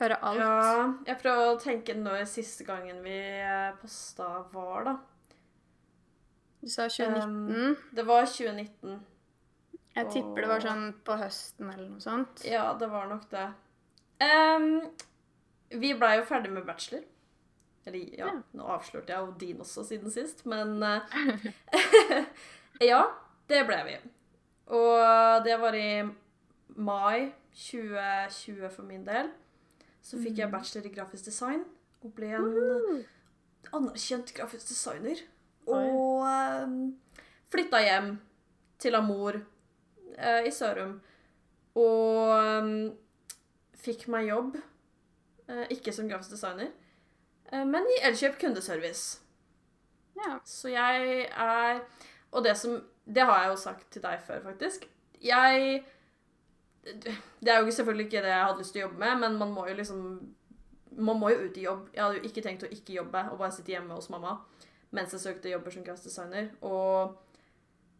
høre 0.00 0.16
alt. 0.22 0.40
Ja, 0.40 0.86
jeg 1.08 1.18
prøver 1.22 1.50
å 1.54 1.58
tenke 1.62 1.94
når 1.96 2.24
siste 2.30 2.64
gangen 2.68 3.02
vi 3.04 3.16
eh, 3.16 3.72
posta 3.80 4.42
var, 4.52 4.84
da. 4.88 4.96
Du 6.60 6.68
sa 6.72 6.88
2019. 6.90 7.76
Det 7.94 8.04
var 8.08 8.26
2019. 8.26 8.96
jeg 9.96 10.08
tipper 10.12 10.42
det 10.44 10.48
var 10.50 10.64
sånn 10.64 10.86
på 11.06 11.16
høsten 11.20 11.70
eller 11.72 11.88
noe 11.88 12.02
sånt. 12.04 12.42
Ja, 12.44 12.72
det 12.80 12.88
var 12.92 13.06
nok 13.08 13.28
det. 13.30 13.46
Um, 14.20 14.66
vi 15.76 15.92
blei 15.98 16.16
jo 16.18 16.26
ferdig 16.28 16.50
med 16.52 16.66
bachelor. 16.68 17.04
Eller 17.86 18.02
ja, 18.18 18.26
Ja. 18.26 18.32
nå 18.58 18.66
avslørte 18.74 19.12
jeg 19.14 19.22
jo 19.22 19.34
din 19.38 19.60
også 19.62 19.84
siden 19.86 20.10
sist, 20.10 20.42
men 20.48 20.82
eh, 20.82 21.46
Ja, 22.90 23.04
det 23.48 23.62
ble 23.68 23.78
vi. 23.86 23.96
Og 24.74 25.44
det 25.46 25.54
var 25.62 25.76
i 25.78 26.02
mai 26.76 27.30
2020 27.54 28.68
for 28.74 28.82
min 28.88 29.04
del. 29.06 29.30
Så 30.06 30.20
fikk 30.22 30.38
jeg 30.38 30.52
bachelor 30.52 30.86
i 30.86 30.94
grafisk 30.94 31.26
design 31.26 31.64
og 32.04 32.12
ble 32.14 32.28
en 32.38 33.00
anerkjent 33.74 34.30
grafisk 34.36 34.70
designer. 34.70 35.18
Og 35.66 36.22
uh, 36.22 36.76
flytta 37.50 37.82
hjem 37.82 38.12
til 38.78 38.94
Amor 38.94 39.40
uh, 39.40 40.42
i 40.46 40.52
Sørum. 40.54 41.00
Og 41.76 42.30
um, 42.62 42.72
fikk 43.82 44.06
meg 44.12 44.30
jobb, 44.30 44.56
Uh, 45.46 45.62
ikke 45.70 45.92
som 45.94 46.08
grafisk 46.10 46.32
designer, 46.34 46.72
uh, 47.52 47.62
men 47.62 47.84
i 47.86 48.00
Elkjøp 48.08 48.34
kundeservice. 48.40 49.20
Ja. 50.18 50.40
Så 50.42 50.72
jeg 50.72 51.28
er 51.30 51.84
Og 52.32 52.42
det 52.44 52.56
som 52.58 52.80
Det 53.06 53.22
har 53.22 53.42
jeg 53.42 53.50
jo 53.52 53.56
sagt 53.56 53.92
til 53.92 54.02
deg 54.02 54.18
før, 54.26 54.40
faktisk. 54.42 54.88
Jeg 55.22 55.84
Det 56.86 57.52
er 57.52 57.60
jo 57.60 57.70
selvfølgelig 57.70 58.06
ikke 58.06 58.22
det 58.22 58.32
jeg 58.32 58.44
hadde 58.44 58.60
lyst 58.62 58.74
til 58.76 58.82
å 58.82 58.86
jobbe 58.86 59.02
med, 59.02 59.22
men 59.24 59.38
man 59.40 59.54
må 59.54 59.66
jo 59.68 59.74
liksom 59.78 60.02
Man 60.96 61.18
må 61.20 61.28
jo 61.28 61.42
ut 61.44 61.56
i 61.58 61.66
jobb. 61.66 61.88
Jeg 61.92 62.02
hadde 62.02 62.20
jo 62.20 62.28
ikke 62.28 62.42
tenkt 62.44 62.62
å 62.64 62.72
ikke 62.72 62.94
jobbe 62.94 63.26
og 63.32 63.40
bare 63.40 63.52
sitte 63.52 63.74
hjemme 63.74 63.96
hos 63.98 64.08
mamma 64.08 64.38
mens 64.96 65.12
jeg 65.12 65.20
søkte 65.20 65.50
jobber 65.50 65.74
som 65.74 65.84
grafisk. 65.84 66.22
Og 66.64 67.16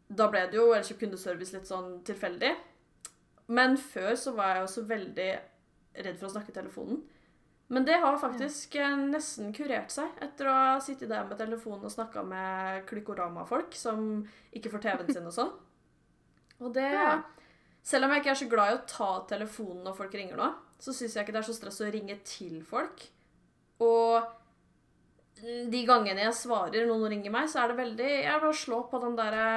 da 0.08 0.28
ble 0.32 0.46
det 0.48 0.56
jo 0.56 0.70
Elkjøp 0.72 1.02
kundeservice 1.02 1.52
litt 1.52 1.68
sånn 1.68 1.98
tilfeldig. 2.06 2.54
Men 3.52 3.76
før 3.78 4.14
så 4.18 4.32
var 4.36 4.54
jeg 4.54 4.66
også 4.66 4.86
veldig 4.88 5.28
redd 6.06 6.18
for 6.18 6.28
å 6.28 6.32
snakke 6.34 6.54
i 6.54 6.56
telefonen. 6.56 7.02
Men 7.68 7.86
det 7.86 7.98
har 7.98 8.18
faktisk 8.22 8.76
ja. 8.78 8.92
nesten 8.94 9.50
kurert 9.54 9.90
seg 9.90 10.20
etter 10.22 10.46
å 10.46 10.54
ha 10.54 10.74
sittet 10.82 11.10
der 11.10 11.24
med 11.26 11.38
telefonen 11.40 11.88
og 11.88 11.90
snakka 11.90 12.22
med 12.26 12.84
Klykorama-folk 12.86 13.74
som 13.74 14.20
ikke 14.54 14.70
får 14.70 14.84
TV-en 14.84 15.10
sin 15.10 15.26
og 15.26 15.34
sånn. 15.34 15.50
Og 16.62 16.70
det 16.76 16.92
Ja. 16.92 17.16
Selv 17.86 18.06
om 18.06 18.14
jeg 18.14 18.24
ikke 18.24 18.32
er 18.34 18.40
så 18.40 18.48
glad 18.50 18.72
i 18.72 18.78
å 18.80 18.86
ta 18.90 19.10
telefonen 19.30 19.84
når 19.86 19.94
folk 19.98 20.14
ringer 20.18 20.40
nå, 20.40 20.48
så 20.82 20.94
syns 20.94 21.14
jeg 21.14 21.22
ikke 21.26 21.36
det 21.36 21.42
er 21.42 21.48
så 21.48 21.54
stress 21.56 21.78
å 21.84 21.90
ringe 21.92 22.16
til 22.26 22.58
folk. 22.66 23.04
Og 23.84 24.26
de 25.44 25.82
gangene 25.86 26.24
jeg 26.24 26.36
svarer 26.38 26.86
når 26.86 26.96
noen 26.96 27.12
ringer 27.12 27.34
meg, 27.34 27.50
så 27.52 27.62
er 27.62 27.72
det 27.72 27.76
veldig 27.82 28.08
Jeg 28.08 28.40
bare 28.40 28.56
slår 28.56 28.86
på 28.88 29.00
den 29.02 29.18
derre 29.18 29.48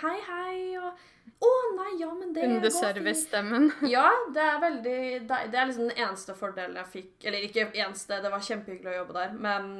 Hei, 0.00 0.16
hei, 0.26 0.56
og 0.80 1.06
Å, 1.38 1.50
nei, 1.76 1.92
ja, 2.00 2.08
men 2.10 2.32
det. 2.34 2.42
Kundeservice-stemmen. 2.42 3.68
Ja, 3.86 4.08
det 4.34 4.42
er 4.42 4.58
veldig 4.64 4.96
Det 5.30 5.38
det 5.52 5.60
er 5.60 5.70
liksom 5.70 5.86
den 5.92 6.02
eneste 6.02 6.34
fordelen 6.38 6.74
jeg 6.80 6.90
fikk 6.96 7.28
Eller 7.30 7.46
ikke 7.46 7.68
eneste, 7.70 8.18
det 8.24 8.34
var 8.34 8.42
kjempehyggelig 8.48 8.92
å 8.92 8.98
jobbe 8.98 9.16
der, 9.20 9.38
men 9.46 9.70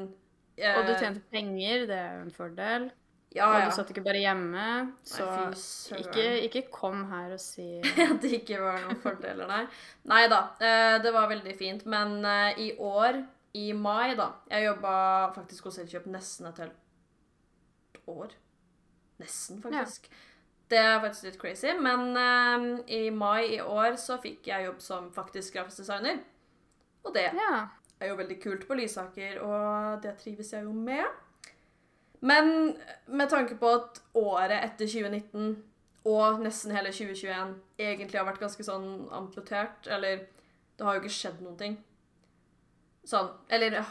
eh, 0.55 0.79
Og 0.79 0.87
du 0.87 0.95
tjente 0.95 1.27
penger, 1.35 1.89
det 1.91 1.99
er 1.99 2.17
jo 2.21 2.25
en 2.29 2.35
fordel. 2.39 2.89
Ja, 3.37 3.45
Og 3.53 3.67
du 3.69 3.75
satt 3.77 3.91
ikke 3.93 4.03
bare 4.07 4.23
hjemme, 4.23 4.63
så 5.05 5.27
Nei, 5.29 5.99
ikke, 6.01 6.23
ikke 6.47 6.63
kom 6.73 7.03
her 7.11 7.35
og 7.37 7.41
si 7.43 7.67
At 8.07 8.23
det 8.23 8.31
ikke 8.39 8.57
var 8.63 8.79
noen 8.87 8.97
fordeler, 9.03 9.45
nei. 9.51 9.67
Nei 10.09 10.23
da, 10.33 10.39
eh, 10.65 10.97
det 11.05 11.13
var 11.13 11.29
veldig 11.29 11.53
fint. 11.59 11.85
Men 11.93 12.25
eh, 12.25 12.63
i 12.65 12.71
år, 12.81 13.21
i 13.61 13.67
mai, 13.77 14.15
da 14.17 14.31
Jeg 14.49 14.65
jobba 14.71 14.95
faktisk 15.37 15.69
hos 15.69 15.77
Elkjøp 15.85 16.09
nesten 16.15 16.49
et 16.49 16.63
helt 16.65 18.01
år. 18.09 18.33
Nesten, 19.21 19.61
faktisk. 19.61 20.09
Det 20.73 20.79
er 20.81 20.99
faktisk 21.05 21.29
litt 21.29 21.39
crazy. 21.41 21.73
Men 21.85 22.17
eh, 22.17 22.67
i 22.97 23.11
mai 23.13 23.45
i 23.59 23.61
år 23.61 24.01
så 24.01 24.17
fikk 24.25 24.49
jeg 24.49 24.71
jobb 24.71 24.81
som 24.85 25.13
faktisk 25.13 25.53
grafisk 25.59 25.85
designer. 25.85 26.25
Og 27.05 27.13
det 27.15 27.29
Ja. 27.37 27.67
er 28.01 28.09
jo 28.09 28.17
veldig 28.17 28.41
kult 28.43 28.67
på 28.69 28.77
Lysaker, 28.79 29.41
og 29.45 30.01
det 30.03 30.17
trives 30.21 30.53
jeg 30.53 30.65
jo 30.65 30.73
med. 30.73 31.05
Men 32.21 32.77
med 33.07 33.31
tanke 33.31 33.57
på 33.59 33.71
at 33.77 34.01
året 34.19 34.59
etter 34.59 34.89
2019 34.91 35.53
og 36.09 36.41
nesten 36.43 36.73
hele 36.75 36.91
2021 36.95 37.55
egentlig 37.79 38.19
har 38.19 38.27
vært 38.27 38.43
ganske 38.43 38.65
sånn 38.65 39.09
amputert, 39.15 39.87
eller 39.87 40.25
det 40.79 40.87
har 40.87 40.97
jo 40.97 41.03
ikke 41.03 41.15
skjedd 41.15 41.41
noen 41.45 41.59
ting. 41.61 41.79
Sånn, 43.09 43.31
eller 43.53 43.81
ja, 43.81 43.85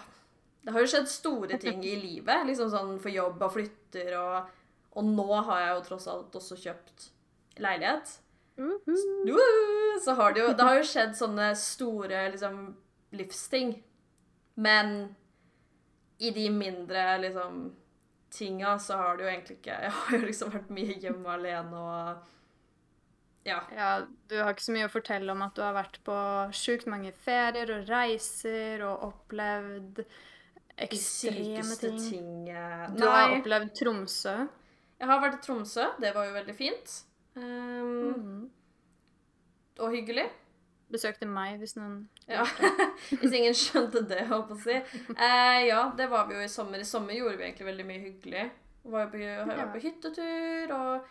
det 0.65 0.73
har 0.75 0.83
jo 0.83 0.91
skjedd 0.91 1.09
store 1.11 1.59
ting 1.63 1.83
i 1.85 1.97
livet, 1.99 2.45
liksom 2.49 2.71
sånn 2.73 2.95
for 3.03 3.13
jobb 3.13 3.43
og 3.47 3.53
flytter, 3.57 4.13
og, 4.19 4.55
og 4.97 5.11
nå 5.11 5.27
har 5.49 5.63
jeg 5.63 5.75
jo 5.75 5.83
tross 5.91 6.07
alt 6.11 6.39
også 6.39 6.59
kjøpt 6.63 7.09
leilighet. 7.63 8.17
Woo! 8.57 9.37
Så 10.03 10.13
har 10.17 10.33
det 10.33 10.41
jo, 10.41 10.53
det 10.57 10.65
har 10.65 10.77
jo 10.79 10.85
skjedd 10.89 11.15
sånne 11.17 11.51
store 11.57 12.27
liksom, 12.33 12.61
livsting. 13.17 13.75
Men 14.57 14.95
i 16.17 16.31
de 16.33 16.47
mindre 16.53 17.03
liksom, 17.21 17.67
tinga 18.29 18.77
så 18.79 18.97
har 18.97 19.17
det 19.17 19.23
jo 19.23 19.29
egentlig 19.31 19.57
ikke 19.57 19.75
Jeg 19.83 19.91
har 19.91 20.17
jo 20.17 20.25
liksom 20.25 20.49
vært 20.51 20.69
mye 20.69 20.97
hjemme 20.99 21.29
alene 21.33 21.77
og 21.77 22.33
Ja. 23.47 23.61
Ja, 23.71 23.91
du 24.27 24.35
har 24.43 24.51
ikke 24.53 24.65
så 24.65 24.73
mye 24.75 24.87
å 24.89 24.91
fortelle 24.91 25.31
om 25.31 25.41
at 25.45 25.55
du 25.55 25.61
har 25.63 25.73
vært 25.77 26.01
på 26.03 26.15
sjukt 26.51 26.85
mange 26.91 27.13
ferier 27.23 27.69
og 27.77 27.87
reiser 27.87 28.83
og 28.83 29.05
opplevd 29.07 30.01
ekstreme 30.77 31.77
ting. 31.79 31.99
ting 32.09 32.45
Du 32.45 32.99
Du 33.01 33.07
har 33.07 33.37
opplevd 33.39 33.71
Tromsø. 33.79 34.33
jeg 34.99 35.07
har 35.07 35.21
vært 35.23 35.39
i 35.39 35.45
Tromsø. 35.47 35.85
Det 36.01 36.11
var 36.13 36.25
jo 36.27 36.33
veldig 36.33 36.55
fint. 36.55 37.03
Um, 37.35 38.11
Mhm. 38.11 38.49
Og 39.79 39.91
hyggelig. 39.93 40.29
Besøkte 40.91 41.27
meg, 41.27 41.57
hvis 41.59 41.75
noen 41.75 42.07
Ja. 42.29 42.45
Hvis 43.19 43.33
ingen 43.35 43.55
skjønte 43.55 44.01
det, 44.07 44.21
holdt 44.29 44.47
på 44.51 44.55
å 44.55 44.61
si. 44.63 44.75
Eh, 45.13 45.59
ja, 45.67 45.81
det 45.97 46.07
var 46.11 46.27
vi 46.29 46.37
jo 46.37 46.43
i 46.45 46.51
sommer. 46.51 46.79
I 46.79 46.87
sommer 46.87 47.15
gjorde 47.15 47.37
vi 47.39 47.43
egentlig 47.47 47.67
veldig 47.67 47.85
mye 47.87 48.03
hyggelig. 48.05 48.43
Vi 48.83 48.91
Var 48.93 49.03
jo 49.03 49.09
på, 49.11 49.21
vært 49.51 49.73
på 49.73 49.81
hyttetur 49.83 50.73
og 50.77 51.09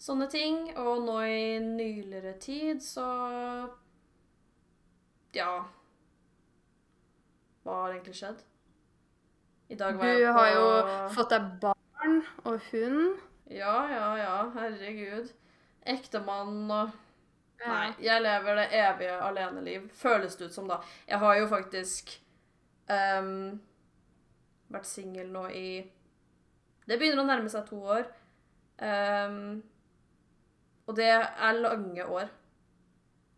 sånne 0.00 0.28
ting. 0.32 0.62
Og 0.80 1.04
nå 1.04 1.18
i 1.28 1.58
nyligere 1.64 2.34
tid 2.40 2.80
så 2.84 3.08
Ja. 5.36 5.64
Hva 7.64 7.82
har 7.82 7.98
egentlig 7.98 8.16
skjedd? 8.16 8.40
I 9.68 9.76
dag 9.76 9.92
Du 9.92 9.98
var 10.00 10.14
jeg 10.14 10.32
på 10.32 10.38
har 10.38 10.54
jo 10.54 11.10
fått 11.12 11.34
deg 11.34 11.50
barn 11.60 12.22
og 12.48 12.62
hund. 12.70 13.18
Ja, 13.52 13.74
ja, 13.92 14.06
ja. 14.16 14.38
Herregud. 14.56 15.34
Ektemann 15.84 16.72
og. 16.72 16.96
Nei, 17.66 17.88
jeg 18.02 18.22
lever 18.22 18.60
det 18.60 18.66
evige 18.78 19.14
aleneliv. 19.24 19.88
Føles 19.98 20.36
det 20.38 20.48
ut 20.48 20.54
som, 20.54 20.68
da. 20.70 20.78
Jeg 21.08 21.18
har 21.18 21.38
jo 21.40 21.48
faktisk 21.50 22.12
um, 22.86 23.58
vært 24.70 24.88
singel 24.88 25.32
nå 25.32 25.48
i 25.50 25.68
Det 26.88 26.96
begynner 26.96 27.24
å 27.24 27.28
nærme 27.28 27.50
seg 27.52 27.66
to 27.68 27.80
år. 27.82 28.06
Um, 28.78 29.58
og 30.88 30.96
det 30.96 31.08
er 31.10 31.58
lange 31.58 32.06
år. 32.06 32.30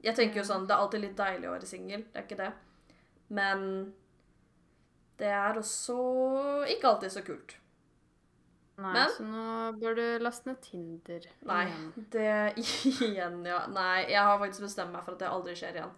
Jeg 0.05 0.17
tenker 0.17 0.41
jo 0.41 0.49
sånn, 0.49 0.67
Det 0.69 0.77
er 0.77 0.85
alltid 0.85 1.03
litt 1.05 1.17
deilig 1.19 1.49
å 1.49 1.55
være 1.57 1.69
singel, 1.69 2.05
det 2.13 2.21
er 2.21 2.29
ikke 2.29 2.41
det. 2.41 2.53
Men 3.37 3.65
det 5.21 5.33
er 5.37 5.59
også 5.61 5.97
ikke 6.73 6.93
alltid 6.93 7.13
så 7.17 7.25
kult. 7.27 7.60
Nei, 8.81 8.93
Men- 8.97 9.11
så 9.13 9.25
nå 9.27 9.47
bør 9.81 9.99
du 9.99 10.05
laste 10.25 10.49
ned 10.49 10.61
Tinder. 10.65 11.27
Nei, 11.49 11.65
igjen. 11.69 11.89
det 12.15 12.31
igjen, 12.61 13.43
ja. 13.45 13.59
Nei, 13.69 14.07
jeg 14.09 14.23
har 14.25 14.39
faktisk 14.41 14.65
bestemt 14.65 14.95
meg 14.95 15.05
for 15.05 15.17
at 15.17 15.25
det 15.25 15.29
aldri 15.29 15.57
skjer 15.59 15.77
igjen. 15.81 15.93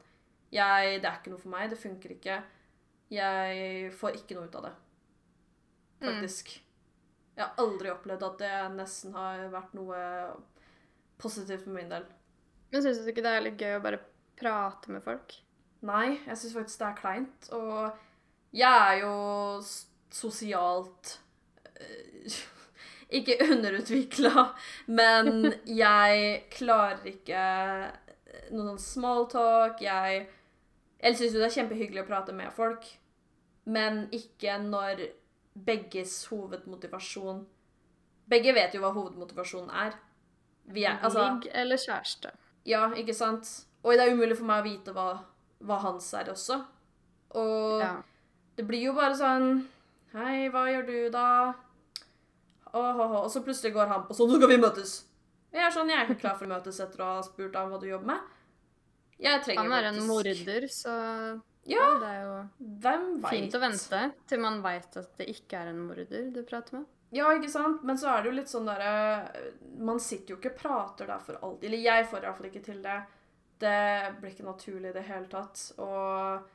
Jeg, 0.53 0.99
det 1.01 1.09
er 1.09 1.21
ikke 1.21 1.33
noe 1.33 1.41
for 1.41 1.53
meg. 1.55 1.71
Det 1.73 1.79
funker 1.81 2.17
ikke. 2.17 2.41
Jeg 3.13 3.93
får 3.97 4.19
ikke 4.19 4.37
noe 4.37 4.49
ut 4.51 4.59
av 4.59 4.67
det. 4.67 4.73
Faktisk. 6.03 6.51
Jeg 7.37 7.45
har 7.45 7.63
aldri 7.63 7.93
opplevd 7.93 8.27
at 8.27 8.43
det 8.43 8.57
nesten 8.75 9.15
har 9.17 9.47
vært 9.53 9.73
noe 9.79 10.01
positivt 11.23 11.65
for 11.65 11.77
min 11.77 11.89
del. 11.93 12.05
Men 12.73 12.85
syns 12.85 13.01
du 13.01 13.09
ikke 13.13 13.25
det 13.25 13.33
er 13.37 13.45
litt 13.47 13.61
gøy 13.61 13.79
å 13.79 13.85
bare 13.85 14.01
prate 14.41 14.93
med 14.93 15.05
folk? 15.05 15.37
Nei, 15.87 16.19
jeg 16.27 16.39
syns 16.41 16.57
faktisk 16.57 16.83
det 16.83 16.89
er 16.89 16.99
kleint. 17.01 17.49
Og 17.57 18.57
jeg 18.57 18.69
er 18.69 19.01
jo 19.03 19.15
sosialt 20.13 21.15
eh, 21.81 22.37
Ikke 23.13 23.37
underutvikla, 23.53 24.47
men 24.89 25.53
jeg 25.69 26.45
klarer 26.55 27.05
ikke 27.11 27.43
noe 28.53 28.65
sånn 28.73 28.79
small 28.81 29.27
talk. 29.33 29.83
Jeg, 29.85 30.23
jeg 31.03 31.19
syns 31.19 31.35
jo 31.35 31.43
det 31.43 31.49
er 31.51 31.57
kjempehyggelig 31.59 32.05
å 32.05 32.09
prate 32.09 32.33
med 32.37 32.53
folk, 32.57 32.87
men 33.69 34.07
ikke 34.17 34.57
når 34.65 35.03
begges 35.53 36.15
hovedmotivasjon 36.33 37.43
Begge 38.33 38.53
vet 38.57 38.73
jo 38.73 38.81
hva 38.81 38.93
hovedmotivasjonen 38.95 39.71
er. 39.77 39.97
Vi 40.73 40.85
er 40.89 41.03
altså 41.05 41.25
Ligg 41.27 41.49
eller 41.53 41.77
kjæreste? 41.77 42.31
ja, 42.65 42.87
ikke 42.97 43.13
sant? 43.19 43.49
Og 43.83 43.93
det 43.99 44.05
er 44.07 44.13
umulig 44.15 44.37
for 44.39 44.47
meg 44.49 44.63
å 44.63 44.67
vite 44.71 44.95
hva, 44.95 45.07
hva 45.67 45.79
hans 45.83 46.07
er 46.15 46.31
også. 46.31 46.61
Og 47.35 47.83
Ja. 47.83 47.97
det 48.57 48.65
blir 48.69 48.87
jo 48.87 48.95
bare 48.95 49.17
sånn 49.19 49.67
Hei, 50.15 50.49
hva 50.55 50.63
gjør 50.71 50.87
du 50.87 51.11
da? 51.11 51.27
Åh, 52.73 52.81
oh, 52.81 53.01
oh. 53.05 53.17
Og 53.25 53.31
så 53.33 53.43
plutselig 53.45 53.75
går 53.75 53.91
han 53.91 54.07
på 54.09 54.17
sånn, 54.17 54.31
nå 54.33 54.39
skal 54.41 54.53
vi 54.55 54.61
møtes. 54.63 54.95
Og 55.53 55.59
jeg 55.61 55.67
er 55.67 55.75
sånn, 55.75 55.91
jeg 55.93 55.99
er 56.01 56.07
ikke 56.09 56.23
klar 56.23 56.39
for 56.39 56.49
å 56.49 56.53
møtes 56.55 56.81
etter 56.81 57.03
å 57.05 57.09
ha 57.19 57.25
spurt 57.27 57.57
ham 57.59 57.73
hva 57.73 57.81
du 57.83 57.87
jobber 57.91 58.09
med. 58.15 58.31
Jeg 59.23 59.43
trenger 59.45 59.63
Han 59.63 59.73
er 59.77 59.89
en 59.91 60.07
morder, 60.09 60.67
så 60.73 60.95
Ja. 61.69 61.85
det 62.01 62.09
er 62.09 62.23
jo 62.23 62.49
Hvem 62.83 63.05
vet? 63.23 63.31
fint 63.31 63.55
å 63.55 63.61
vente 63.61 64.01
til 64.27 64.41
man 64.41 64.63
veit 64.65 64.97
at 64.97 65.13
det 65.19 65.29
ikke 65.29 65.61
er 65.61 65.69
en 65.71 65.83
morder 65.87 66.31
du 66.33 66.43
prater 66.43 66.79
med. 66.81 66.87
Ja, 67.13 67.29
ikke 67.37 67.51
sant? 67.53 67.85
Men 67.85 67.97
så 68.01 68.09
er 68.09 68.23
det 68.23 68.31
jo 68.31 68.37
litt 68.39 68.49
sånn 68.49 68.65
derre 68.67 69.53
Man 69.79 70.01
sitter 70.01 70.33
jo 70.35 70.39
ikke 70.41 70.55
og 70.55 70.59
prater 70.63 71.07
der 71.07 71.19
for 71.21 71.37
alltid. 71.43 71.69
Eller 71.69 71.85
jeg 71.85 72.07
får 72.09 72.19
i 72.19 72.27
hvert 72.27 72.37
fall 72.39 72.47
ikke 72.51 72.65
til 72.65 72.83
det. 72.83 72.99
Det 73.61 74.17
blir 74.21 74.33
ikke 74.33 74.49
naturlig 74.49 74.89
i 74.91 74.97
det 74.97 75.05
hele 75.05 75.29
tatt. 75.29 75.73
Og 75.79 76.49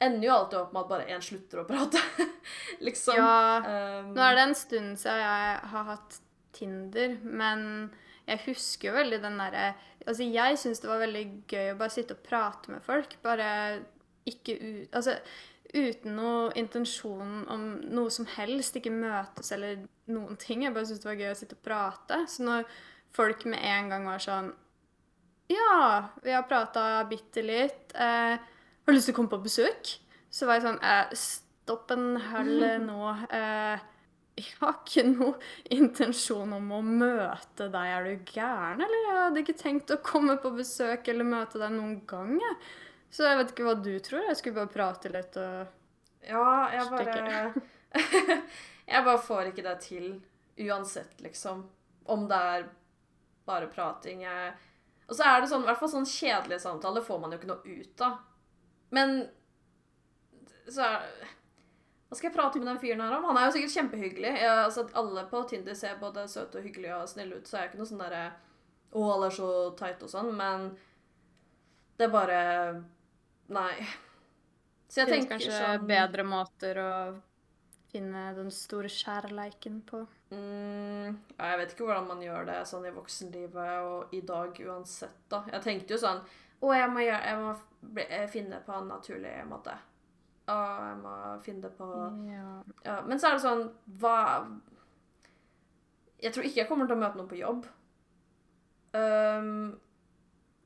ender 0.00 0.28
jo 0.28 0.34
alltid 0.34 0.58
opp 0.60 0.72
med 0.74 0.82
at 0.82 0.90
bare 0.92 1.10
én 1.14 1.24
slutter 1.24 1.62
å 1.62 1.66
prate. 1.68 2.02
liksom. 2.86 3.18
Ja, 3.18 3.34
Um, 3.58 4.12
nå 4.14 4.22
er 4.24 4.36
det 4.38 4.46
en 4.48 4.58
stund 4.58 4.98
siden 5.00 5.22
jeg 5.22 5.60
har 5.72 5.86
hatt 5.92 6.20
Tinder, 6.58 7.18
men 7.22 7.90
jeg 8.28 8.42
husker 8.48 8.90
jo 8.90 8.96
veldig 8.98 9.20
den 9.22 9.38
derre 9.40 9.68
Altså, 10.08 10.24
jeg 10.24 10.56
syns 10.56 10.80
det 10.80 10.88
var 10.88 11.02
veldig 11.02 11.22
gøy 11.50 11.72
å 11.74 11.76
bare 11.76 11.92
sitte 11.92 12.14
og 12.16 12.22
prate 12.24 12.72
med 12.72 12.80
folk. 12.86 13.18
Bare 13.20 13.48
ikke 14.28 14.54
ut 14.56 14.94
Altså 14.96 15.18
uten 15.68 16.14
noe 16.16 16.52
intensjon 16.56 17.42
om 17.52 17.66
noe 17.92 18.12
som 18.14 18.28
helst. 18.38 18.78
Ikke 18.78 18.94
møtes 18.94 19.52
eller 19.52 19.82
noen 20.08 20.38
ting. 20.40 20.64
Jeg 20.64 20.72
bare 20.72 20.88
syntes 20.88 21.04
det 21.04 21.10
var 21.10 21.20
gøy 21.20 21.32
å 21.34 21.36
sitte 21.36 21.58
og 21.58 21.64
prate. 21.66 22.22
Så 22.30 22.46
når 22.46 22.64
folk 23.14 23.44
med 23.52 23.60
en 23.68 23.92
gang 23.92 24.08
var 24.08 24.24
sånn 24.24 24.48
Ja, 25.52 26.08
vi 26.24 26.32
har 26.32 26.48
prata 26.48 27.02
bitte 27.08 27.44
litt. 27.44 27.92
Eh, 27.92 28.36
har 28.88 28.94
du 28.94 28.96
lyst 28.96 29.10
til 29.10 29.12
å 29.12 29.18
komme 29.18 29.32
på 29.34 29.44
besøk? 29.44 29.92
Så 30.32 30.48
var 30.48 30.56
jeg 30.56 30.64
sånn 30.64 30.78
eh, 30.80 31.14
Stopp 31.20 31.90
en 31.92 32.14
hell 32.30 32.62
nå. 32.88 33.00
Eh, 33.36 33.86
jeg 34.38 34.54
har 34.60 34.76
ikke 34.78 35.02
noe 35.10 35.34
intensjon 35.74 36.54
om 36.56 36.70
å 36.72 36.78
møte 36.80 37.66
deg. 37.68 37.90
Er 37.92 38.06
du 38.06 38.30
gæren, 38.32 38.80
eller? 38.80 39.02
Jeg 39.02 39.18
hadde 39.18 39.42
ikke 39.42 39.56
tenkt 39.60 39.92
å 39.92 39.98
komme 40.04 40.38
på 40.40 40.54
besøk 40.56 41.10
eller 41.12 41.28
møte 41.28 41.60
deg 41.60 41.74
noen 41.74 41.98
gang. 42.08 42.36
Jeg. 42.40 42.56
Så 43.12 43.26
jeg 43.26 43.40
vet 43.40 43.52
ikke 43.52 43.66
hva 43.66 43.74
du 43.82 43.92
tror. 44.04 44.24
Jeg 44.30 44.38
skulle 44.40 44.60
bare 44.60 44.72
prate 44.72 45.12
litt 45.12 45.36
og 45.42 46.28
Ja, 46.28 46.46
jeg 46.72 46.88
bare 46.92 47.52
Jeg 48.88 49.04
bare 49.04 49.20
får 49.20 49.50
ikke 49.50 49.66
det 49.66 49.76
til 49.84 50.08
uansett, 50.64 51.18
liksom. 51.24 51.66
Om 52.08 52.24
det 52.30 52.40
er 52.54 52.70
bare 53.48 53.68
prating. 53.72 54.24
Jeg... 54.24 54.54
Og 55.08 55.16
så 55.16 55.28
er 55.28 55.42
det 55.42 55.52
sånn, 55.52 55.64
i 55.64 55.68
hvert 55.68 55.80
fall 55.80 55.92
sånn 55.92 56.08
kjedelige 56.08 56.64
samtaler 56.64 57.04
får 57.04 57.20
man 57.20 57.32
jo 57.32 57.40
ikke 57.40 57.52
noe 57.52 57.76
ut 57.82 58.06
av. 58.06 58.16
Men 58.94 59.20
så 60.68 60.84
er 60.84 61.06
Hva 62.08 62.16
skal 62.16 62.30
jeg 62.30 62.36
prate 62.36 62.60
med 62.60 62.70
den 62.70 62.80
fyren 62.80 63.02
her 63.04 63.14
om? 63.18 63.26
Han 63.28 63.36
er 63.36 63.48
jo 63.48 63.54
sikkert 63.58 63.74
kjempehyggelig. 63.76 64.30
Jeg, 64.40 64.52
altså, 64.64 64.86
alle 64.96 65.24
på 65.28 65.42
Tinder 65.50 65.76
ser 65.76 65.98
både 66.00 66.24
søte 66.32 66.60
og 66.60 66.64
hyggelige 66.64 66.96
og 66.96 67.08
snille 67.10 67.36
ut, 67.36 67.48
så 67.48 67.58
er 67.58 67.66
jeg 67.66 67.72
ikke 67.72 67.82
noe 67.82 67.90
sånn 67.90 68.04
derre 68.04 68.26
Å, 68.88 69.00
alle 69.12 69.28
er 69.28 69.34
så 69.36 69.48
tight 69.76 70.04
og 70.06 70.12
sånn, 70.12 70.30
men 70.36 70.70
det 71.98 72.06
er 72.06 72.14
bare 72.14 72.38
Nei. 73.52 73.74
Så 74.88 75.02
jeg 75.02 75.10
finnes 75.10 75.26
tenker 75.26 75.34
kanskje 75.34 75.56
sånn 75.58 75.88
bedre 75.88 76.24
måter 76.24 76.80
å 76.80 76.92
finne 77.92 78.22
den 78.36 78.50
store 78.52 78.88
kjærleiken 78.92 79.80
på. 79.88 80.02
Mm, 80.32 81.16
ja, 81.36 81.52
jeg 81.52 81.60
vet 81.60 81.72
ikke 81.72 81.86
hvordan 81.88 82.08
man 82.08 82.24
gjør 82.24 82.48
det 82.48 82.58
sånn 82.68 82.84
i 82.88 82.92
voksenlivet 82.92 83.88
og 83.88 84.12
i 84.16 84.20
dag 84.28 84.60
uansett, 84.64 85.22
da. 85.32 85.42
Jeg 85.52 85.64
tenkte 85.64 85.96
jo 85.96 86.00
sånn 86.02 86.20
Å, 86.58 86.72
jeg 86.74 86.90
må, 86.90 87.02
gjøre, 87.04 87.22
jeg 87.30 87.40
må 87.42 87.52
bli, 87.94 88.04
eh, 88.08 88.26
finne 88.30 88.56
det 88.56 88.64
på 88.66 88.74
en 88.74 88.88
naturlig 88.90 89.34
måte. 89.46 89.74
Og 90.48 90.84
jeg 90.88 90.96
må 91.02 91.14
finne 91.44 91.66
det 91.66 91.72
på 91.76 91.88
Ja. 92.30 92.46
ja, 92.84 93.00
Men 93.04 93.20
så 93.20 93.28
er 93.28 93.36
det 93.36 93.42
sånn 93.42 93.66
Hva 94.00 94.14
Jeg 96.22 96.32
tror 96.32 96.46
ikke 96.48 96.62
jeg 96.62 96.68
kommer 96.70 96.88
til 96.88 96.96
å 96.96 97.02
møte 97.02 97.20
noen 97.20 97.28
på 97.28 97.36
jobb. 97.38 97.66
Um, 98.96 99.76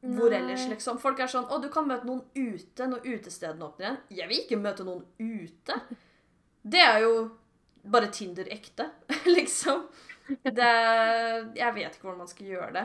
hvor 0.02 0.32
ellers, 0.34 0.68
liksom? 0.70 0.98
Folk 1.02 1.20
er 1.20 1.30
sånn 1.30 1.50
Å, 1.50 1.58
du 1.62 1.68
kan 1.74 1.86
møte 1.86 2.06
noen 2.08 2.22
ute 2.34 2.86
når 2.88 3.04
utestedene 3.06 3.66
åpner 3.66 3.86
igjen. 3.86 4.00
Jeg 4.20 4.30
vil 4.30 4.40
ikke 4.44 4.60
møte 4.62 4.86
noen 4.86 5.04
ute. 5.18 5.76
Det 6.62 6.82
er 6.82 7.02
jo 7.04 7.12
bare 7.82 8.10
Tinder 8.14 8.48
ekte, 8.54 8.88
liksom. 9.36 9.84
Det 10.42 10.72
Jeg 11.58 11.74
vet 11.74 11.94
ikke 11.96 12.06
hvordan 12.06 12.22
man 12.22 12.30
skal 12.30 12.50
gjøre 12.54 12.72
det. 12.78 12.84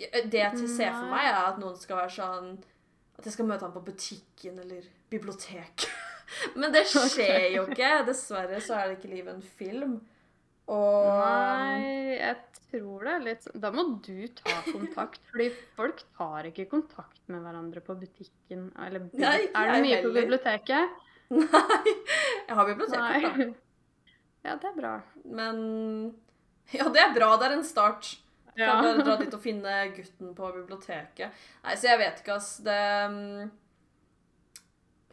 Det 0.00 0.40
jeg 0.40 0.68
ser 0.70 0.94
for 0.94 1.08
meg, 1.12 1.26
er 1.28 1.40
at 1.50 1.58
noen 1.60 1.76
skal 1.76 2.02
være 2.02 2.14
sånn 2.14 2.52
At 3.18 3.26
jeg 3.28 3.34
skal 3.34 3.48
møte 3.50 3.66
ham 3.66 3.74
på 3.74 3.82
butikken 3.84 4.60
eller 4.62 4.86
biblioteket. 5.12 5.90
Men 6.60 6.72
det 6.72 6.86
skjer 6.88 7.50
jo 7.56 7.66
ikke. 7.68 7.90
Dessverre 8.06 8.60
så 8.64 8.78
er 8.78 8.88
det 8.88 8.98
ikke 9.00 9.12
livet 9.12 9.34
en 9.34 9.44
film. 9.58 9.98
Og 10.70 11.08
Nei, 11.18 12.16
jeg 12.20 12.36
tror 12.70 13.06
det 13.06 13.12
er 13.12 13.24
litt 13.24 13.42
sånn 13.42 13.62
Da 13.64 13.72
må 13.74 13.84
du 14.04 14.28
ta 14.38 14.60
kontakt, 14.68 15.18
fordi 15.32 15.48
folk 15.74 16.04
tar 16.16 16.46
ikke 16.52 16.68
kontakt 16.70 17.20
med 17.26 17.42
hverandre 17.42 17.82
på 17.84 17.96
butikken. 17.98 18.68
Eller 18.78 19.08
Nei, 19.10 19.48
er 19.50 19.72
det 19.72 19.80
mye 19.80 19.86
mye 19.88 20.02
på 20.06 20.14
biblioteket? 20.14 20.98
Nei. 21.40 21.94
Jeg 22.46 22.56
har 22.58 22.70
biblioteket, 22.72 23.26
da. 23.26 23.50
Ja, 24.40 24.54
det 24.56 24.70
er 24.70 24.76
bra. 24.78 24.94
Men 25.28 25.58
Ja, 26.72 26.86
det 26.88 27.02
er 27.02 27.10
bra. 27.12 27.34
Det 27.36 27.50
er 27.50 27.56
en 27.58 27.66
start. 27.66 28.14
Kan 28.60 28.68
Ja. 28.68 28.82
bare 28.82 29.04
dra 29.06 29.16
dit 29.20 29.34
og 29.34 29.40
finne 29.42 29.74
gutten 29.96 30.34
på 30.36 30.50
biblioteket. 30.54 31.32
Nei, 31.64 31.74
så 31.80 31.88
jeg 31.90 31.98
vet 32.02 32.20
ikke, 32.22 32.34
ass. 32.36 32.50
Det 32.66 32.78
mm, 33.10 33.50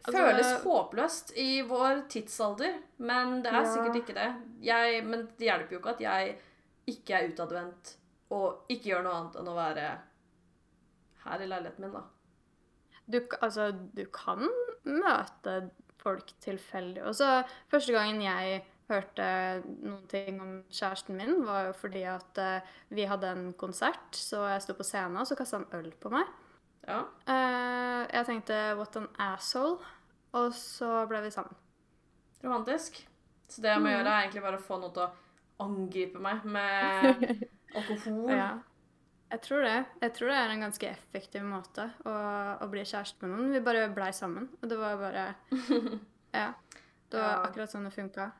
Altså- 0.08 0.24
føles 0.24 0.52
håpløst 0.64 1.32
i 1.36 1.60
vår 1.68 2.02
tidsalder, 2.08 2.78
men 2.98 3.42
det 3.42 3.50
er 3.52 3.62
Ja. 3.62 3.74
sikkert 3.74 3.96
ikke 3.96 4.14
det. 4.14 4.28
Jeg, 4.62 5.04
men 5.04 5.26
det 5.38 5.48
hjelper 5.48 5.72
jo 5.72 5.78
ikke 5.80 5.90
at 5.96 6.00
jeg 6.00 6.38
ikke 6.86 7.10
er 7.14 7.28
utadvendt 7.32 7.96
og 8.30 8.64
ikke 8.70 8.84
gjør 8.92 9.02
noe 9.04 9.14
annet 9.18 9.36
enn 9.36 9.48
å 9.48 9.54
være 9.56 9.98
her 11.24 11.40
i 11.42 11.46
leiligheten 11.46 11.80
min, 11.80 11.92
da. 11.92 12.02
Du, 13.10 13.20
altså, 13.42 13.70
du 13.94 14.04
kan 14.06 14.48
møte 14.84 15.70
folk 15.98 16.26
tilfeldig. 16.40 17.02
Og 17.04 17.14
så 17.14 17.44
første 17.68 17.92
gangen 17.92 18.20
jeg 18.22 18.62
hørte 18.88 19.28
noen 19.66 20.04
ting 20.10 20.40
om 20.42 20.52
kjæresten 20.72 21.18
min, 21.18 21.42
var 21.46 21.68
jo 21.68 21.76
fordi 21.76 22.02
at 22.08 22.40
uh, 22.40 22.74
vi 22.94 23.06
hadde 23.08 23.32
en 23.34 23.46
konsert, 23.58 24.16
så 24.16 24.46
jeg 24.52 24.64
sto 24.64 24.76
på 24.78 24.86
scenen, 24.86 25.20
og 25.20 25.28
så 25.28 25.36
kasta 25.38 25.60
han 25.60 25.68
øl 25.78 25.90
på 26.00 26.12
meg. 26.12 26.28
Ja. 26.88 27.02
Uh, 27.28 28.04
jeg 28.08 28.26
tenkte 28.26 28.58
'what 28.78 28.96
an 28.96 29.08
asshole', 29.20 29.78
og 30.32 30.52
så 30.56 31.04
ble 31.08 31.22
vi 31.26 31.30
sammen. 31.34 31.56
Romantisk. 32.44 33.08
Så 33.48 33.62
det 33.62 33.72
jeg 33.72 33.80
må 33.80 33.88
mm. 33.88 33.94
gjøre, 33.96 34.08
er 34.08 34.22
egentlig 34.22 34.42
bare 34.44 34.60
å 34.60 34.64
få 34.64 34.80
noen 34.80 34.94
til 34.96 35.04
å 35.04 35.12
angripe 35.64 36.20
meg 36.22 36.44
med 36.44 37.24
alkohol. 37.76 38.32
Ja. 38.32 38.50
Jeg 39.28 39.40
tror 39.44 39.64
det. 39.64 39.78
Jeg 40.00 40.12
tror 40.16 40.30
det 40.30 40.36
er 40.40 40.52
en 40.52 40.62
ganske 40.64 40.88
effektiv 40.88 41.42
måte 41.44 41.90
å, 42.08 42.12
å 42.64 42.68
bli 42.72 42.84
kjæreste 42.88 43.20
med 43.24 43.34
noen. 43.34 43.50
Vi 43.52 43.64
bare 43.64 43.88
blei 43.92 44.08
sammen, 44.16 44.48
og 44.62 44.70
det 44.70 44.78
var 44.80 44.96
bare 45.00 45.26
Ja. 46.40 46.52
Det 47.08 47.20
var 47.20 47.46
akkurat 47.48 47.72
sånn 47.72 47.88
det 47.88 47.94
funka. 47.94 48.30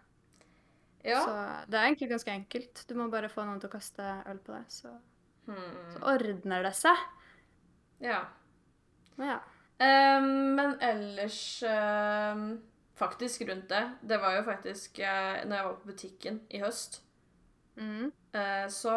Ja. 1.08 1.20
Så 1.24 1.70
det 1.70 1.78
er 1.80 1.86
egentlig 1.88 2.10
ganske 2.12 2.32
enkelt. 2.34 2.84
Du 2.88 2.94
må 2.98 3.08
bare 3.12 3.30
få 3.32 3.44
noen 3.48 3.60
til 3.62 3.70
å 3.70 3.72
kaste 3.76 4.08
øl 4.28 4.38
på 4.44 4.52
deg, 4.56 4.66
så, 4.72 4.94
Hmm. 5.48 5.92
så 5.94 6.02
ordner 6.14 6.62
det 6.68 6.74
seg. 6.76 6.96
ja. 8.04 8.24
Ja. 9.18 9.38
Um, 9.80 10.54
men 10.58 10.76
ellers 10.82 11.62
um, 11.66 12.60
Faktisk 12.98 13.42
rundt 13.48 13.68
det. 13.70 13.80
Det 14.02 14.18
var 14.20 14.34
jo 14.36 14.42
faktisk 14.42 14.98
uh, 14.98 15.38
Når 15.46 15.54
jeg 15.56 15.64
var 15.68 15.74
på 15.80 15.86
butikken 15.92 16.40
i 16.50 16.60
høst, 16.62 17.00
Mm. 17.78 18.08
Uh, 18.34 18.66
så 18.66 18.90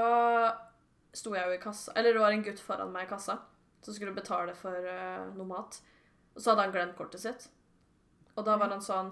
sto 1.13 1.35
jeg 1.35 1.45
jo 1.45 1.53
i 1.53 1.59
kassa 1.61 1.91
Eller 1.95 2.15
det 2.15 2.21
var 2.23 2.31
en 2.33 2.41
gutt 2.41 2.57
foran 2.65 2.89
meg 2.91 3.03
i 3.05 3.09
kassa 3.11 3.35
som 3.85 3.93
skulle 3.93 4.13
betale 4.17 4.55
for 4.57 4.73
uh, 4.73 5.27
noe 5.37 5.45
mat. 5.45 5.77
Og 6.35 6.41
så 6.41 6.51
hadde 6.51 6.63
han 6.65 6.73
glemt 6.73 6.95
kortet 6.97 7.21
sitt. 7.21 7.47
Og 8.35 8.45
da 8.45 8.55
var 8.57 8.69
han 8.73 8.81
sånn 8.81 9.11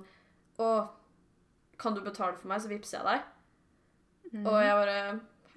Å, 0.57 0.67
kan 1.79 1.95
du 1.95 2.01
betale 2.05 2.37
for 2.37 2.51
meg, 2.51 2.61
så 2.63 2.71
vippser 2.71 2.99
jeg 2.99 3.07
deg? 3.07 3.27
Mm. 4.33 4.45
Og 4.45 4.57
jeg 4.61 4.79
bare 4.81 4.97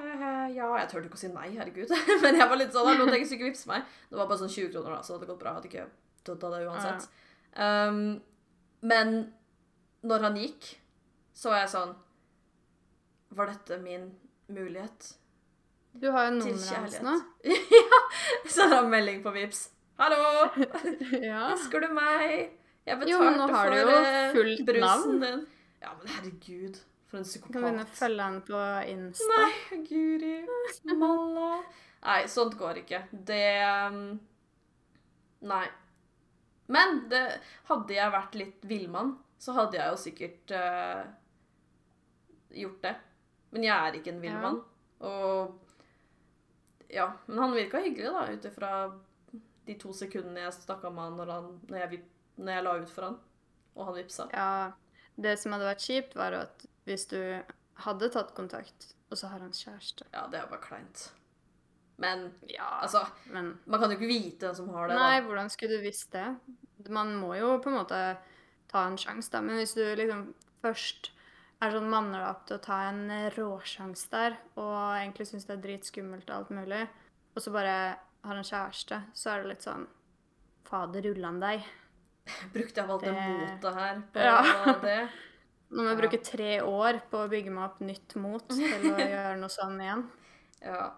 «Hehe, 0.02 0.30
Ja, 0.56 0.68
jeg 0.80 0.88
turte 0.90 1.06
ikke 1.06 1.18
å 1.18 1.20
si 1.20 1.30
nei, 1.30 1.48
herregud. 1.54 1.92
Men 2.24 2.38
jeg 2.38 2.48
var 2.50 2.58
litt 2.58 2.74
sånn, 2.74 2.94
lot 2.98 3.12
hvis 3.14 3.34
ikke 3.36 3.50
vippse 3.50 3.70
meg. 3.70 3.84
Det 4.08 4.18
var 4.18 4.30
bare 4.30 4.40
sånn 4.40 4.54
20 4.54 4.72
kroner, 4.72 4.94
da, 4.96 5.02
så 5.02 5.14
det 5.14 5.18
hadde 5.20 5.30
gått 5.32 5.42
bra. 5.42 5.52
Jeg 5.52 5.60
hadde 5.60 5.72
ikke 5.72 5.88
dødd 6.28 6.46
av 6.48 6.54
det 6.54 6.62
uansett. 6.70 7.08
Um, 7.52 8.00
men 8.82 9.12
når 10.08 10.24
han 10.26 10.38
gikk, 10.40 10.70
så 11.36 11.52
var 11.52 11.62
jeg 11.62 11.72
sånn 11.74 11.90
Var 13.36 13.50
dette 13.52 13.76
min 13.82 14.06
mulighet 14.52 15.10
Du 16.00 16.08
har 16.14 16.30
jo 16.30 16.38
nummeret 16.38 16.78
hans 16.80 16.96
nå. 17.04 17.14
ja! 17.76 18.00
Så 18.48 18.66
da 18.70 18.80
han 18.80 18.90
melding 18.92 19.20
på 19.24 19.34
Vips. 19.36 19.66
Hallo! 20.00 20.48
ja. 21.30 21.50
Husker 21.52 21.84
du 21.84 21.92
meg? 21.94 22.56
Jeg 22.88 22.98
betalte 22.98 23.12
Jo, 23.12 23.20
men 23.22 23.38
nå 23.38 23.48
har 23.52 23.70
du 23.70 23.76
jo 23.76 23.84
for 23.86 24.08
eh, 24.08 24.30
fullt 24.34 24.62
brusen 24.66 24.86
navn. 24.88 25.20
din. 25.22 25.44
Ja, 25.82 25.92
men 25.98 26.10
herregud. 26.14 26.78
For 27.10 27.18
en 27.18 27.24
Du 27.28 27.38
kan 27.52 27.64
begynne 27.64 27.84
å 27.84 27.94
følge 27.98 28.26
han 28.28 28.36
på 28.46 28.58
Insta. 28.88 29.38
Nei, 29.42 29.78
Guri. 29.88 30.34
Malla. 30.96 31.48
Nei, 32.02 32.20
sånt 32.30 32.54
går 32.58 32.82
ikke. 32.84 33.02
Det 33.12 33.46
um, 33.90 34.04
Nei. 35.50 35.64
Men 36.72 37.02
det, 37.10 37.20
hadde 37.68 37.96
jeg 37.98 38.14
vært 38.14 38.38
litt 38.38 38.64
villmann, 38.70 39.16
så 39.42 39.52
hadde 39.58 39.76
jeg 39.76 39.90
jo 39.90 39.98
sikkert 40.00 40.54
uh, 40.54 41.02
gjort 42.62 42.86
det. 42.86 42.94
Men 43.52 43.66
jeg 43.66 43.74
er 43.76 43.98
ikke 43.98 44.14
en 44.14 44.22
villmann. 44.22 44.62
Og 45.02 45.58
Ja. 46.92 47.10
Men 47.26 47.42
han 47.42 47.56
virka 47.56 47.82
hyggelig, 47.82 48.12
da, 48.14 48.28
ut 48.30 48.46
ifra 48.48 48.70
de 49.66 49.74
to 49.80 49.92
sekundene 49.96 50.46
jeg 50.46 50.54
snakka 50.62 50.90
med 50.90 51.04
han 51.10 51.18
når, 51.20 51.34
han 51.34 51.50
når, 51.68 51.78
jeg, 51.84 52.00
når 52.36 52.56
jeg 52.56 52.64
la 52.66 52.72
ut 52.82 52.94
for 52.94 53.08
han, 53.08 53.18
og 53.76 53.86
han 53.88 53.98
vippsa. 54.00 54.26
Ja, 54.32 54.48
det 55.16 55.36
som 55.40 55.54
hadde 55.54 55.68
vært 55.68 55.84
kjipt, 55.84 56.14
var 56.18 56.36
at 56.36 56.64
hvis 56.88 57.06
du 57.10 57.18
hadde 57.84 58.10
tatt 58.12 58.32
kontakt, 58.36 58.92
og 59.10 59.18
så 59.20 59.28
har 59.32 59.42
han 59.44 59.52
kjæreste. 59.52 60.06
Ja, 60.14 60.26
det 60.32 60.40
er 60.40 60.50
bare 60.50 60.64
kleint. 60.64 61.10
Men 62.02 62.32
Ja, 62.48 62.80
altså 62.82 63.04
men 63.30 63.58
Man 63.66 63.80
kan 63.80 63.90
jo 63.92 63.98
ikke 63.98 64.08
vite 64.10 64.48
hvem 64.48 64.56
som 64.56 64.70
har 64.74 64.88
det. 64.88 64.96
Nei, 64.98 65.20
da. 65.20 65.26
hvordan 65.26 65.50
skulle 65.52 65.78
du 65.78 65.84
visst 65.84 66.12
det? 66.12 66.24
Man 66.88 67.14
må 67.20 67.34
jo 67.38 67.58
på 67.62 67.70
en 67.70 67.78
måte 67.78 67.98
ta 68.72 68.86
en 68.88 68.96
sjanse, 68.98 69.30
da. 69.30 69.42
Men 69.44 69.60
hvis 69.60 69.76
du 69.76 69.84
liksom 69.84 70.32
først 70.64 71.12
er 71.62 71.74
sånn 71.76 71.90
manner 71.92 72.18
deg 72.18 72.30
opp 72.30 72.46
til 72.48 72.58
å 72.58 72.64
ta 72.64 72.78
en 72.88 73.04
råsjanse 73.36 74.08
der, 74.10 74.38
og 74.58 74.72
egentlig 74.96 75.28
syns 75.28 75.46
det 75.46 75.58
er 75.58 75.62
dritskummelt 75.66 76.30
og 76.30 76.36
alt 76.40 76.54
mulig, 76.56 76.80
og 77.36 77.44
så 77.44 77.52
bare 77.54 77.76
har 78.22 78.38
en 78.38 78.48
kjæreste, 78.48 78.98
så 79.14 79.30
er 79.30 79.42
det 79.42 79.52
litt 79.52 79.66
sånn 79.68 79.86
Fader, 80.66 81.04
han 81.26 81.40
deg. 81.42 81.64
Brukte 82.54 82.80
jeg 82.82 82.88
valgt 82.88 83.04
det 83.08 83.14
Det- 83.16 83.28
motet 83.40 83.78
her 83.80 84.02
på 84.14 84.26
Ja. 84.26 84.74
det? 84.86 84.98
Nå 85.72 85.82
må 85.86 85.88
jeg 85.94 86.00
bruke 86.02 86.18
tre 86.24 86.50
år 86.60 86.98
på 87.10 87.22
å 87.24 87.28
bygge 87.32 87.50
meg 87.54 87.64
opp 87.70 87.78
nytt 87.80 88.14
mot 88.20 88.44
til 88.52 88.90
å 88.92 88.98
gjøre 89.00 89.38
noe 89.40 89.52
sånn 89.52 89.78
igjen. 89.80 90.02
Ja. 90.60 90.90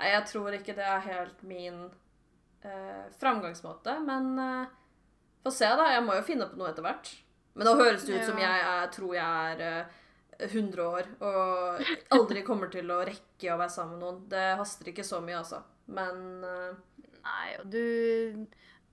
Nei, 0.00 0.08
jeg 0.16 0.24
tror 0.32 0.56
ikke 0.56 0.74
det 0.74 0.86
er 0.88 1.04
helt 1.04 1.42
min 1.46 1.78
eh, 2.64 3.04
framgangsmåte, 3.20 3.94
men 4.02 4.32
eh, 4.42 4.66
få 5.44 5.52
se, 5.54 5.68
da. 5.78 5.86
Jeg 5.94 6.02
må 6.06 6.16
jo 6.18 6.24
finne 6.26 6.48
på 6.50 6.58
noe 6.58 6.72
etter 6.72 6.82
hvert. 6.84 7.12
Men 7.54 7.66
nå 7.66 7.74
høres 7.80 8.04
det 8.06 8.18
ut 8.18 8.26
som 8.30 8.38
jeg 8.40 8.60
er, 8.66 8.90
tror 8.94 9.14
jeg 9.14 9.54
er 9.54 9.64
eh, 9.68 9.96
100 10.40 10.84
år 10.86 11.08
og 11.20 11.80
aldri 12.16 12.40
kommer 12.46 12.70
til 12.72 12.88
å 12.94 13.02
rekke 13.04 13.50
å 13.52 13.58
være 13.60 13.74
sammen 13.74 13.98
med 13.98 14.04
noen. 14.06 14.20
Det 14.32 14.44
haster 14.56 14.88
ikke 14.90 15.04
så 15.04 15.18
mye, 15.22 15.38
altså. 15.42 15.62
Men 15.92 16.22
eh, 16.48 16.70
Nei, 17.20 17.48
og 17.60 17.66
du 17.68 18.46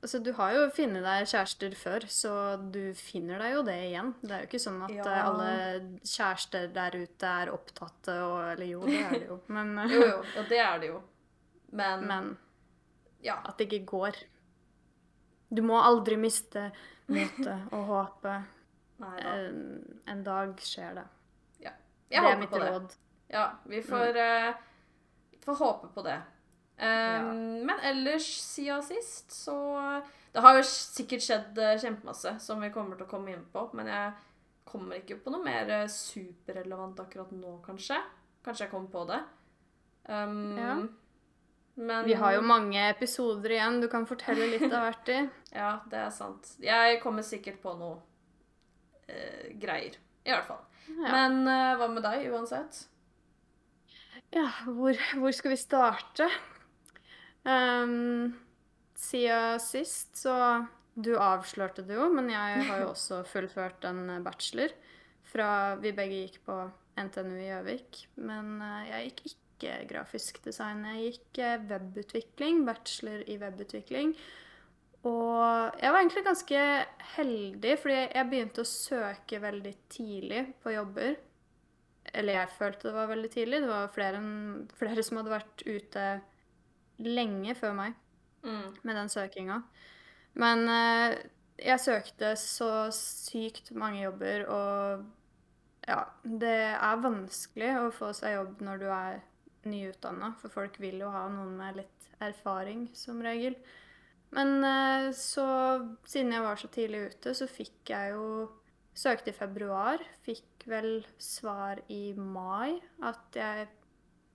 Altså, 0.08 0.22
du 0.24 0.30
har 0.38 0.54
jo 0.56 0.62
funnet 0.72 1.04
deg 1.04 1.26
kjærester 1.28 1.74
før, 1.76 2.06
så 2.08 2.34
du 2.72 2.93
finner 2.96 3.41
deg 3.43 3.58
jo 3.58 3.63
det 3.67 3.74
igjen. 3.89 4.13
Det 4.22 4.32
er 4.32 4.43
jo 4.46 4.48
ikke 4.48 4.62
sånn 4.63 4.78
at 4.86 4.93
Ja. 4.96 5.04
eh, 5.04 5.26
alle 5.28 5.50
kjærester 6.08 6.70
der 6.72 6.96
ute 6.96 7.32
er 7.41 7.52
opptatte 7.52 8.15
og 8.24 8.38
Eller 8.54 8.70
jo, 8.70 8.86
det 8.88 9.02
er 9.04 9.12
det 9.17 9.28
jo, 9.28 9.38
men, 9.58 9.74
eh, 9.84 9.91
jo, 9.91 10.06
jo. 10.06 10.22
Ja, 10.38 10.43
det 10.48 10.60
er 10.63 10.80
det 10.80 10.88
jo. 10.93 11.02
Men, 11.76 12.06
men 12.08 12.30
ja. 13.26 13.36
at 13.43 13.58
det 13.60 13.67
ikke 13.67 13.84
går. 13.91 14.22
Du 15.52 15.62
må 15.62 15.76
aldri 15.84 16.15
miste 16.15 16.70
motet 17.12 17.67
og 17.76 17.84
håpet. 17.91 18.48
En, 19.04 19.60
en 20.08 20.24
dag 20.24 20.56
skjer 20.63 20.96
det. 21.02 21.06
Ja. 21.67 21.76
Jeg 22.08 22.24
det 22.24 22.24
er 22.24 22.24
håper 22.32 22.39
mitt 22.46 22.50
på 22.56 22.63
det. 22.63 22.72
råd. 22.72 22.96
Ja, 23.36 23.46
vi 23.67 23.84
får, 23.84 24.15
eh, 24.24 24.54
får 25.43 25.60
håpe 25.65 25.91
på 26.00 26.08
det. 26.08 26.22
Um, 26.78 27.66
Men 27.66 27.80
ellers, 27.82 28.28
siden 28.42 28.84
sist, 28.86 29.32
så 29.34 29.56
Det 30.34 30.44
har 30.46 30.60
jo 30.60 30.66
sikkert 30.70 31.24
skjedd 31.26 31.58
eh, 31.58 31.80
kjempemasse 31.82 32.36
som 32.44 32.62
vi 32.62 32.70
kommer 32.70 33.00
til 33.00 33.08
å 33.08 33.10
komme 33.10 33.32
inn 33.34 33.46
på, 33.50 33.63
men 33.74 33.88
jeg 33.90 34.12
kommer 34.68 35.00
ikke 35.00 35.18
på 35.24 35.32
noe 35.34 35.42
mer 35.42 35.72
eh, 35.74 35.88
superrelevant 35.90 37.00
akkurat 37.02 37.32
nå, 37.34 37.56
kanskje. 37.66 37.98
Kanskje 38.46 38.68
jeg 38.68 38.72
kommer 38.76 38.92
på 38.94 39.06
det. 39.10 39.22
Um, 40.06 40.58
Ja. 40.60 40.76
Men 41.78 42.06
Vi 42.06 42.13
har 42.18 42.34
jo 42.34 42.42
mange 42.42 42.82
episoder 42.90 43.52
igjen. 43.54 43.76
Du 43.82 43.88
kan 43.88 44.06
fortelle 44.10 44.48
litt 44.50 44.72
av 44.72 44.88
hvert 44.88 45.10
i. 45.13 45.18
Ja, 45.60 45.72
det 45.90 46.00
er 46.00 46.10
sant. 46.13 46.56
Jeg 46.62 47.02
kommer 47.04 47.26
sikkert 47.26 47.60
på 47.62 47.74
noe 47.78 48.00
uh, 49.10 49.50
greier. 49.62 49.98
I 50.26 50.34
hvert 50.34 50.48
fall. 50.50 50.63
Ja. 50.90 51.12
Men 51.13 51.44
uh, 51.46 51.76
hva 51.78 51.90
med 51.94 52.02
deg, 52.06 52.26
uansett? 52.34 52.80
Ja, 54.34 54.48
hvor, 54.66 54.98
hvor 55.22 55.36
skal 55.38 55.54
vi 55.54 55.60
starte? 55.62 56.30
Um, 57.48 58.34
siden 59.00 59.62
sist 59.64 60.18
så 60.20 60.66
Du 60.98 61.14
avslørte 61.16 61.86
det 61.86 61.96
jo, 61.96 62.10
men 62.12 62.32
jeg 62.34 62.64
har 62.68 62.82
jo 62.82 62.92
også 62.96 63.22
fullført 63.30 63.86
en 63.88 64.18
bachelor. 64.26 64.74
Fra 65.28 65.50
Vi 65.80 65.94
begge 65.96 66.24
gikk 66.24 66.42
på 66.48 66.56
NTNU 66.98 67.36
i 67.38 67.50
Gjøvik. 67.52 68.02
Men 68.26 68.58
eh, 68.64 68.90
jeg 68.90 69.12
gikk 69.12 69.24
ikke 69.30 69.78
grafisk 69.92 70.42
design. 70.46 70.84
Jeg 70.88 71.12
gikk 71.14 71.42
eh, 71.44 71.64
webutvikling. 71.70 72.64
Bachelor 72.66 73.24
i 73.30 73.38
webutvikling. 73.42 74.16
Og 75.06 75.78
jeg 75.78 75.94
var 75.94 76.00
egentlig 76.02 76.24
ganske 76.26 76.62
heldig, 77.16 77.76
fordi 77.80 78.00
jeg 78.00 78.30
begynte 78.32 78.64
å 78.64 78.70
søke 78.70 79.40
veldig 79.44 79.74
tidlig 79.94 80.42
på 80.64 80.74
jobber. 80.74 81.20
Eller 82.18 82.40
jeg 82.42 82.56
følte 82.58 82.90
det 82.90 82.96
var 82.98 83.12
veldig 83.12 83.30
tidlig. 83.32 83.62
Det 83.64 83.70
var 83.70 83.94
flere, 83.94 84.24
flere 84.80 85.06
som 85.06 85.22
hadde 85.22 85.36
vært 85.36 85.64
ute 85.68 86.08
lenge 87.04 87.56
før 87.56 87.76
meg 87.78 87.96
Mm. 88.46 88.78
med 88.84 88.96
den 88.96 89.10
søkinga. 89.10 89.62
Men 90.38 90.70
eh, 90.70 91.18
jeg 91.58 91.80
søkte 91.82 92.36
så 92.38 92.88
sykt 92.94 93.72
mange 93.76 94.04
jobber, 94.04 94.46
og 94.48 95.06
ja, 95.88 96.04
det 96.24 96.54
er 96.78 97.02
vanskelig 97.02 97.72
å 97.82 97.90
få 97.92 98.14
seg 98.14 98.36
jobb 98.38 98.62
når 98.62 98.80
du 98.80 98.86
er 98.94 99.18
nyutdanna, 99.68 100.36
for 100.40 100.54
folk 100.54 100.78
vil 100.80 101.02
jo 101.02 101.10
ha 101.12 101.26
noen 101.34 101.58
med 101.58 101.82
litt 101.82 102.08
erfaring, 102.24 102.88
som 102.94 103.20
regel. 103.26 103.58
Men 104.32 104.64
eh, 104.64 105.10
så, 105.18 105.48
siden 106.06 106.32
jeg 106.38 106.46
var 106.46 106.62
så 106.62 106.70
tidlig 106.72 107.04
ute, 107.12 107.34
så 107.34 107.50
fikk 107.50 107.94
jeg 107.96 108.16
jo 108.16 108.30
Søkte 108.98 109.30
i 109.30 109.36
februar, 109.38 110.02
fikk 110.26 110.64
vel 110.66 111.04
svar 111.22 111.78
i 111.94 112.16
mai 112.18 112.80
at 113.06 113.36
jeg 113.38 113.68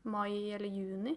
Mai 0.05 0.53
eller 0.55 0.70
juni. 0.70 1.16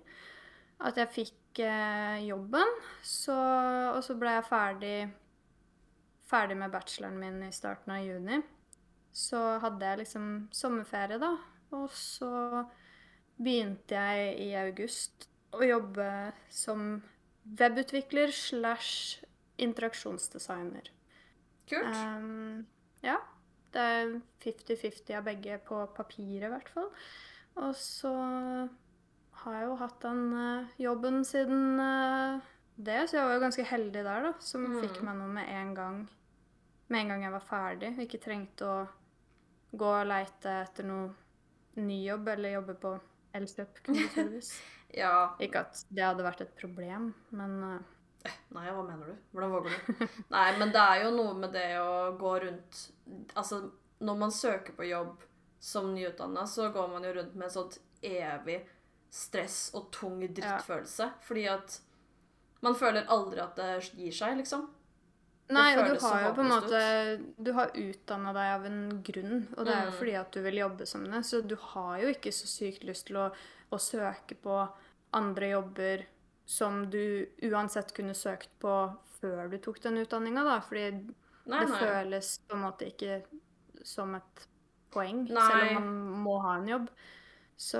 At 0.83 0.97
jeg 0.99 1.13
fikk 1.13 1.61
eh, 1.63 2.25
jobben. 2.27 2.73
Så, 3.03 3.35
og 3.35 4.01
så 4.03 4.17
ble 4.19 4.35
jeg 4.35 4.49
ferdig 4.49 4.97
ferdig 6.25 6.57
med 6.57 6.73
bacheloren 6.73 7.19
min 7.21 7.43
i 7.45 7.53
starten 7.53 7.93
av 7.95 8.05
juni. 8.05 8.41
Så 9.15 9.39
hadde 9.63 9.91
jeg 9.91 10.01
liksom 10.03 10.25
sommerferie, 10.55 11.19
da. 11.21 11.35
Og 11.75 11.87
så 11.93 12.65
begynte 13.35 13.99
jeg 13.99 14.33
i 14.43 14.49
august 14.59 15.29
å 15.55 15.63
jobbe 15.63 16.07
som 16.51 16.97
webutvikler 17.59 18.33
slash 18.35 19.21
interaksjonsdesigner. 19.61 20.89
Kult. 21.69 21.95
Um, 21.95 22.65
ja. 23.05 23.19
Det 23.75 23.83
er 23.83 24.11
50-50 24.43 25.17
av 25.17 25.25
begge 25.27 25.57
på 25.67 25.81
papiret, 25.95 26.47
i 26.47 26.51
hvert 26.51 26.69
fall. 26.71 26.91
Og 27.59 27.73
så 27.75 28.11
har 29.45 29.61
jo 29.63 29.75
hatt 29.79 29.99
den 30.03 30.21
eh, 30.41 30.73
jobben 30.81 31.23
siden 31.25 31.79
eh, 31.79 32.39
det, 32.75 32.99
så 33.09 33.17
jeg 33.19 33.25
var 33.29 33.33
jo 33.37 33.43
ganske 33.45 33.65
heldig 33.69 34.03
der, 34.03 34.23
da. 34.29 34.33
Som 34.43 34.65
Mm. 34.67 34.79
fikk 34.83 35.01
meg 35.07 35.15
noe 35.21 35.31
med 35.31 35.47
en 35.49 35.73
gang. 35.77 35.99
Med 36.89 37.01
en 37.01 37.07
gang 37.13 37.23
jeg 37.23 37.31
var 37.33 37.45
ferdig. 37.47 37.91
Ikke 38.03 38.19
trengte 38.21 38.67
å 38.67 38.77
gå 39.75 39.87
og 40.01 40.07
leite 40.07 40.51
etter 40.65 40.85
noe 40.87 41.13
ny 41.81 42.01
jobb 42.05 42.27
eller 42.35 42.53
jobbe 42.59 42.75
på 42.79 42.95
Elkjøp 43.35 43.81
kundeservice. 43.83 44.55
Ja. 44.95 45.33
Ikke 45.43 45.59
at 45.65 45.79
det 45.91 46.03
hadde 46.05 46.23
vært 46.23 46.41
et 46.45 46.51
problem, 46.55 47.09
men 47.35 47.55
eh, 47.67 48.29
Nei, 48.55 48.67
hva 48.71 48.83
mener 48.85 49.09
du? 49.09 49.15
Hvordan 49.33 49.51
våger 49.51 49.73
du? 49.73 50.03
Nei, 50.35 50.45
men 50.59 50.71
det 50.71 50.79
er 50.79 51.01
jo 51.03 51.09
noe 51.17 51.33
med 51.35 51.51
det 51.51 51.65
å 51.81 52.13
gå 52.21 52.31
rundt 52.45 52.79
Altså, 53.35 53.59
når 53.99 54.15
man 54.21 54.31
søker 54.31 54.77
på 54.77 54.87
jobb 54.87 55.25
som 55.59 55.89
nyutdanna, 55.93 56.45
så 56.47 56.69
går 56.71 56.87
man 56.93 57.03
jo 57.03 57.11
rundt 57.17 57.35
med 57.35 57.47
et 57.49 57.55
sånt 57.57 57.75
evig 58.05 58.61
stress 59.11 59.71
og 59.75 59.91
tung 59.91 60.19
drittfølelse. 60.27 61.11
Fordi 61.27 61.45
at 61.51 61.79
man 62.65 62.75
føler 62.75 63.05
aldri 63.11 63.39
at 63.43 63.55
det 63.59 63.91
gir 63.95 64.11
seg, 64.15 64.37
liksom. 64.37 64.67
Nei, 65.53 65.75
og 65.77 65.85
du 65.93 65.99
har 66.01 66.23
jo 66.23 66.29
på 66.33 66.41
en 66.41 66.49
måte 66.49 66.79
Du 67.37 67.51
har 67.53 67.69
utdanna 67.77 68.31
deg 68.33 68.53
av 68.55 68.63
en 68.65 68.79
grunn, 69.05 69.43
og 69.57 69.65
det 69.67 69.73
er 69.75 69.83
jo 69.85 69.91
Mm. 69.91 69.97
fordi 69.99 70.15
at 70.17 70.31
du 70.31 70.41
vil 70.41 70.55
jobbe 70.57 70.85
som 70.87 71.03
det. 71.05 71.19
Så 71.25 71.41
du 71.45 71.55
har 71.55 71.99
jo 72.01 72.07
ikke 72.09 72.31
så 72.33 72.47
sykt 72.49 72.83
lyst 72.83 73.05
til 73.07 73.17
å, 73.17 73.27
å 73.71 73.77
søke 73.77 74.33
på 74.41 74.55
andre 75.13 75.49
jobber 75.51 76.05
som 76.47 76.89
du 76.89 77.27
uansett 77.43 77.93
kunne 77.93 78.13
søkt 78.17 78.49
på 78.59 78.73
før 79.21 79.49
du 79.51 79.57
tok 79.59 79.79
den 79.81 79.97
utdanninga, 80.01 80.43
da. 80.43 80.59
Fordi 80.61 80.89
Nei, 81.45 81.59
det 81.61 81.69
nei. 81.69 81.79
føles 81.79 82.39
på 82.47 82.55
en 82.55 82.61
måte 82.65 82.87
ikke 82.89 83.23
som 83.83 84.15
et 84.15 84.47
poeng, 84.91 85.27
Nei. 85.29 85.47
selv 85.51 85.77
om 85.77 85.83
man 85.83 86.23
må 86.25 86.39
ha 86.41 86.55
en 86.57 86.67
jobb. 86.67 86.89
Så 87.57 87.79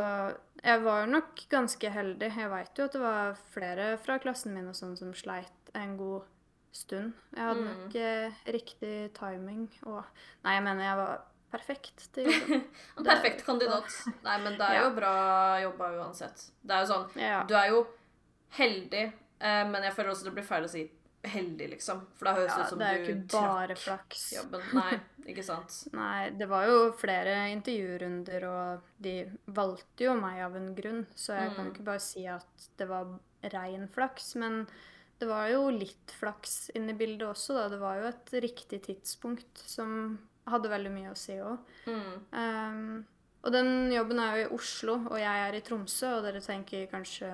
jeg 0.63 0.83
var 0.83 1.05
nok 1.07 1.35
ganske 1.51 1.89
heldig. 1.91 2.29
Jeg 2.37 2.49
veit 2.49 2.77
jo 2.79 2.85
at 2.87 2.93
det 2.95 3.01
var 3.01 3.35
flere 3.51 3.97
fra 3.97 4.17
klassen 4.23 4.53
min 4.55 4.67
og 4.71 4.75
sånn 4.77 4.95
som 4.97 5.11
sleit 5.13 5.71
en 5.75 5.97
god 5.99 6.23
stund. 6.71 7.13
Jeg 7.35 7.43
hadde 7.43 7.61
Mm. 7.61 7.67
nok 7.83 7.95
eh, 7.95 8.31
riktig 8.51 9.13
timing 9.13 9.69
og 9.85 10.03
Nei, 10.43 10.53
jeg 10.55 10.63
mener 10.63 10.83
jeg 10.83 10.97
var 10.97 11.21
perfekt 11.51 12.07
til 12.13 12.25
jobben. 12.31 12.63
Perfekt 13.05 13.45
kandidat. 13.45 13.91
Nei, 14.23 14.37
men 14.43 14.57
det 14.57 14.61
er 14.67 14.79
jo 14.81 14.87
Ja. 14.89 14.95
bra 14.95 15.13
jobba 15.61 15.91
uansett. 16.01 16.49
Det 16.63 16.71
er 16.75 16.79
jo 16.85 16.93
sånn 16.93 17.15
Ja. 17.19 17.43
Du 17.43 17.53
er 17.55 17.67
jo 17.69 17.85
heldig, 18.57 19.11
eh, 19.41 19.63
men 19.67 19.83
jeg 19.83 19.93
føler 19.93 20.11
også 20.11 20.23
det 20.25 20.33
blir 20.35 20.43
feil 20.47 20.63
å 20.63 20.69
si 20.69 20.89
heldig, 21.31 21.67
liksom. 21.75 22.01
For 22.17 22.25
da 22.29 22.33
høres 22.37 22.53
det 22.53 22.59
ja, 22.59 22.65
ut 22.65 22.69
som 22.73 22.79
det 22.81 22.87
er 22.87 22.97
jo 22.99 23.05
ikke 23.05 23.27
bare 23.33 23.75
flaks. 23.79 24.23
jobben. 24.35 24.61
Nei, 24.77 24.99
ikke 25.33 25.43
sant. 25.45 25.77
Nei, 25.99 26.29
det 26.39 26.47
var 26.51 26.65
jo 26.69 26.79
flere 26.99 27.35
intervjurunder, 27.53 28.45
og 28.49 28.89
de 29.05 29.15
valgte 29.57 30.07
jo 30.09 30.15
meg 30.19 30.41
av 30.45 30.55
en 30.59 30.69
grunn. 30.77 31.05
Så 31.15 31.33
jeg 31.37 31.55
kan 31.55 31.65
Mm. 31.65 31.69
jo 31.69 31.73
ikke 31.75 31.87
bare 31.91 32.03
si 32.03 32.25
at 32.27 32.69
det 32.77 32.87
var 32.89 33.07
rein 33.53 33.87
flaks. 33.93 34.35
Men 34.41 34.65
det 35.19 35.27
var 35.29 35.47
jo 35.49 35.69
litt 35.71 36.11
flaks 36.19 36.69
inne 36.75 36.91
i 36.91 36.99
bildet 36.99 37.27
også, 37.29 37.53
da. 37.55 37.67
Det 37.71 37.79
var 37.79 37.99
jo 38.01 38.07
et 38.11 38.31
riktig 38.43 38.81
tidspunkt 38.83 39.61
som 39.65 40.17
hadde 40.47 40.69
veldig 40.69 40.91
mye 40.93 41.11
å 41.13 41.17
si 41.17 41.33
òg. 41.41 41.57
Mm. 41.89 43.05
og 43.45 43.51
den 43.53 43.91
jobben 43.93 44.19
er 44.19 44.37
jo 44.39 44.43
i 44.47 44.53
Oslo, 44.57 44.93
og 45.09 45.17
jeg 45.21 45.41
er 45.47 45.53
i 45.57 45.61
Tromsø, 45.61 46.15
og 46.17 46.23
dere 46.25 46.41
tenker 46.41 46.87
kanskje 46.91 47.29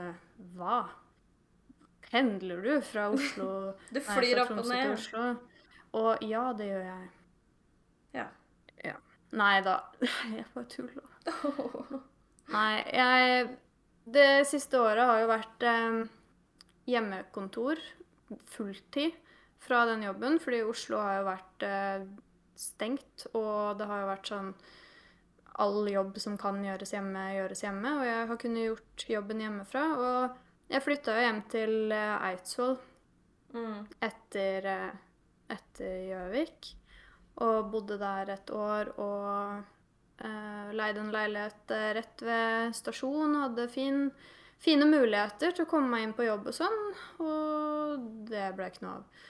hva? 0.58 0.82
Pendler 2.12 2.62
du 2.66 2.82
fra 2.84 3.08
Oslo 3.14 3.48
Du 3.96 4.02
flyr 4.04 4.44
opp 4.44 4.54
og 4.58 4.68
ned. 4.68 5.42
Og 5.98 6.24
ja, 6.24 6.44
det 6.56 6.68
gjør 6.70 6.86
jeg. 6.88 7.10
Ja. 8.16 8.28
Ja. 8.84 8.96
Nei 9.40 9.56
da. 9.66 9.78
Jeg 10.38 10.48
bare 10.54 10.68
tuller. 10.72 11.08
Nei, 12.52 12.84
jeg 12.92 13.46
Det 14.12 14.44
siste 14.50 14.80
året 14.82 15.08
har 15.08 15.22
jo 15.22 15.28
vært 15.30 15.64
eh, 15.64 16.00
hjemmekontor 16.90 17.80
fulltid 18.52 19.16
fra 19.62 19.86
den 19.88 20.04
jobben, 20.04 20.40
fordi 20.42 20.64
Oslo 20.68 21.00
har 21.00 21.20
jo 21.20 21.28
vært 21.30 21.66
eh, 21.68 22.04
stengt, 22.58 23.28
og 23.38 23.78
det 23.80 23.88
har 23.88 24.04
jo 24.04 24.12
vært 24.12 24.32
sånn 24.34 24.54
All 25.62 25.84
jobb 25.92 26.16
som 26.24 26.38
kan 26.40 26.62
gjøres 26.64 26.94
hjemme, 26.96 27.22
gjøres 27.36 27.62
hjemme, 27.66 27.90
og 28.00 28.06
jeg 28.08 28.28
har 28.30 28.38
kunnet 28.40 28.66
gjort 28.70 29.04
jobben 29.12 29.42
hjemmefra. 29.44 29.82
Og 30.00 30.38
jeg 30.72 30.84
flytta 30.86 31.16
jo 31.18 31.26
hjem 31.28 31.44
til 31.52 31.76
eh, 31.96 32.30
Eidsvoll 32.32 32.78
Mm. 33.52 33.82
etter 34.00 34.66
eh, 34.72 34.92
etter 35.52 35.96
Gjøvik. 36.08 36.70
Og 37.44 37.72
bodde 37.72 37.98
der 38.00 38.30
et 38.32 38.52
år 38.54 38.92
og 39.02 39.64
uh, 40.22 40.68
leide 40.76 41.02
en 41.02 41.12
leilighet 41.14 41.74
rett 41.98 42.24
ved 42.28 42.76
stasjonen. 42.78 43.38
Hadde 43.42 43.66
fin, 43.72 44.06
fine 44.62 44.86
muligheter 44.86 45.56
til 45.56 45.66
å 45.66 45.70
komme 45.72 45.90
meg 45.94 46.06
inn 46.06 46.16
på 46.18 46.28
jobb 46.28 46.52
og 46.52 46.58
sånn. 46.58 46.80
Og 47.24 48.06
det 48.30 48.52
ble 48.58 48.70
ikke 48.72 48.86
noe 48.86 49.00
av. 49.00 49.24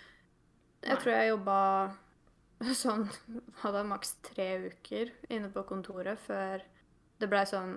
Jeg 0.81 0.97
Nei. 0.97 1.01
tror 1.03 1.13
jeg 1.13 1.29
jobba 1.31 1.57
sånn 2.83 3.03
Hadde 3.61 3.83
maks 3.89 4.15
tre 4.25 4.47
uker 4.65 5.11
inne 5.29 5.51
på 5.53 5.61
kontoret 5.69 6.17
før 6.25 6.63
det 7.21 7.29
blei 7.29 7.43
sånn 7.49 7.75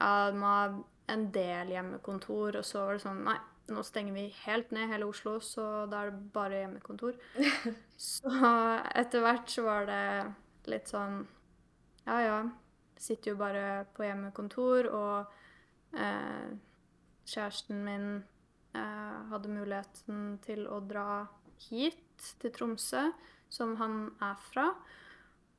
Ja, 0.00 0.32
man 0.32 0.40
må 0.40 0.84
en 1.12 1.26
del 1.34 1.72
hjemmekontor, 1.74 2.60
og 2.60 2.66
så 2.66 2.84
var 2.86 2.96
det 2.96 3.04
sånn 3.04 3.24
Nei, 3.26 3.36
nå 3.70 3.82
stenger 3.86 4.16
vi 4.16 4.26
helt 4.44 4.72
ned 4.74 4.90
hele 4.90 5.08
Oslo, 5.10 5.36
så 5.44 5.66
da 5.90 6.04
er 6.04 6.10
det 6.10 6.32
bare 6.34 6.62
hjemmekontor. 6.62 7.18
så 8.12 8.32
etter 8.98 9.24
hvert 9.24 9.52
så 9.52 9.66
var 9.66 9.86
det 9.90 10.02
litt 10.70 10.90
sånn 10.90 11.22
Ja, 12.06 12.18
ja. 12.24 12.40
Sitter 13.00 13.32
jo 13.32 13.40
bare 13.40 13.86
på 13.96 14.04
hjemmekontor, 14.04 14.90
og 14.92 15.96
eh, 15.96 16.50
kjæresten 17.24 17.80
min 17.86 18.08
eh, 18.76 19.18
hadde 19.30 19.52
muligheten 19.52 20.34
til 20.44 20.66
å 20.68 20.82
dra 20.84 21.24
hit, 21.70 22.04
til 22.42 22.52
Tromsø, 22.52 23.06
som 23.48 23.72
han 23.80 24.10
er 24.20 24.36
fra. 24.50 24.66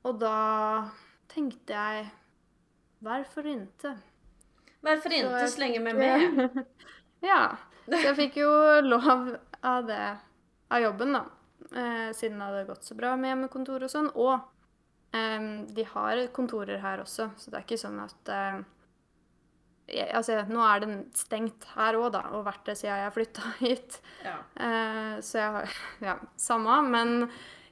Og 0.06 0.22
da 0.22 0.92
tenkte 1.32 1.74
jeg 1.74 2.12
Hvorfor 3.02 3.48
ikke? 3.50 3.96
Hvorfor 4.82 5.14
ikke 5.14 5.48
slenge 5.52 5.82
meg 5.84 6.00
med? 6.00 6.58
ja. 7.32 7.44
Så 7.86 8.02
jeg 8.08 8.18
fikk 8.18 8.42
jo 8.42 8.50
lov 8.94 9.36
av 9.62 9.86
det 9.88 10.04
av 10.72 10.82
jobben, 10.82 11.14
da. 11.18 11.26
Eh, 11.72 12.10
siden 12.16 12.40
det 12.40 12.48
hadde 12.48 12.68
gått 12.70 12.88
så 12.88 12.96
bra 12.98 13.16
med 13.20 13.34
hjemmekontor 13.34 13.86
og 13.86 13.92
sånn. 13.92 14.10
Og 14.16 14.34
eh, 15.18 15.48
de 15.70 15.88
har 15.94 16.22
kontorer 16.36 16.82
her 16.84 17.04
også, 17.04 17.32
så 17.38 17.52
det 17.52 17.60
er 17.60 17.66
ikke 17.68 17.82
sånn 17.82 18.00
at 18.04 18.32
eh, 18.32 18.62
jeg, 19.92 20.08
Altså, 20.16 20.38
nå 20.48 20.62
er 20.64 20.84
det 20.84 20.92
stengt 21.20 21.68
her 21.76 21.98
òg, 22.00 22.12
da, 22.16 22.24
og 22.38 22.46
vært 22.48 22.70
det 22.70 22.78
siden 22.80 23.02
jeg 23.04 23.16
flytta 23.18 23.54
hit. 23.66 24.02
Ja. 24.26 24.38
Eh, 24.56 25.16
så 25.26 25.42
jeg 25.42 25.58
har 25.58 25.80
Ja, 26.06 26.18
samme. 26.40 26.82
Men 26.88 27.18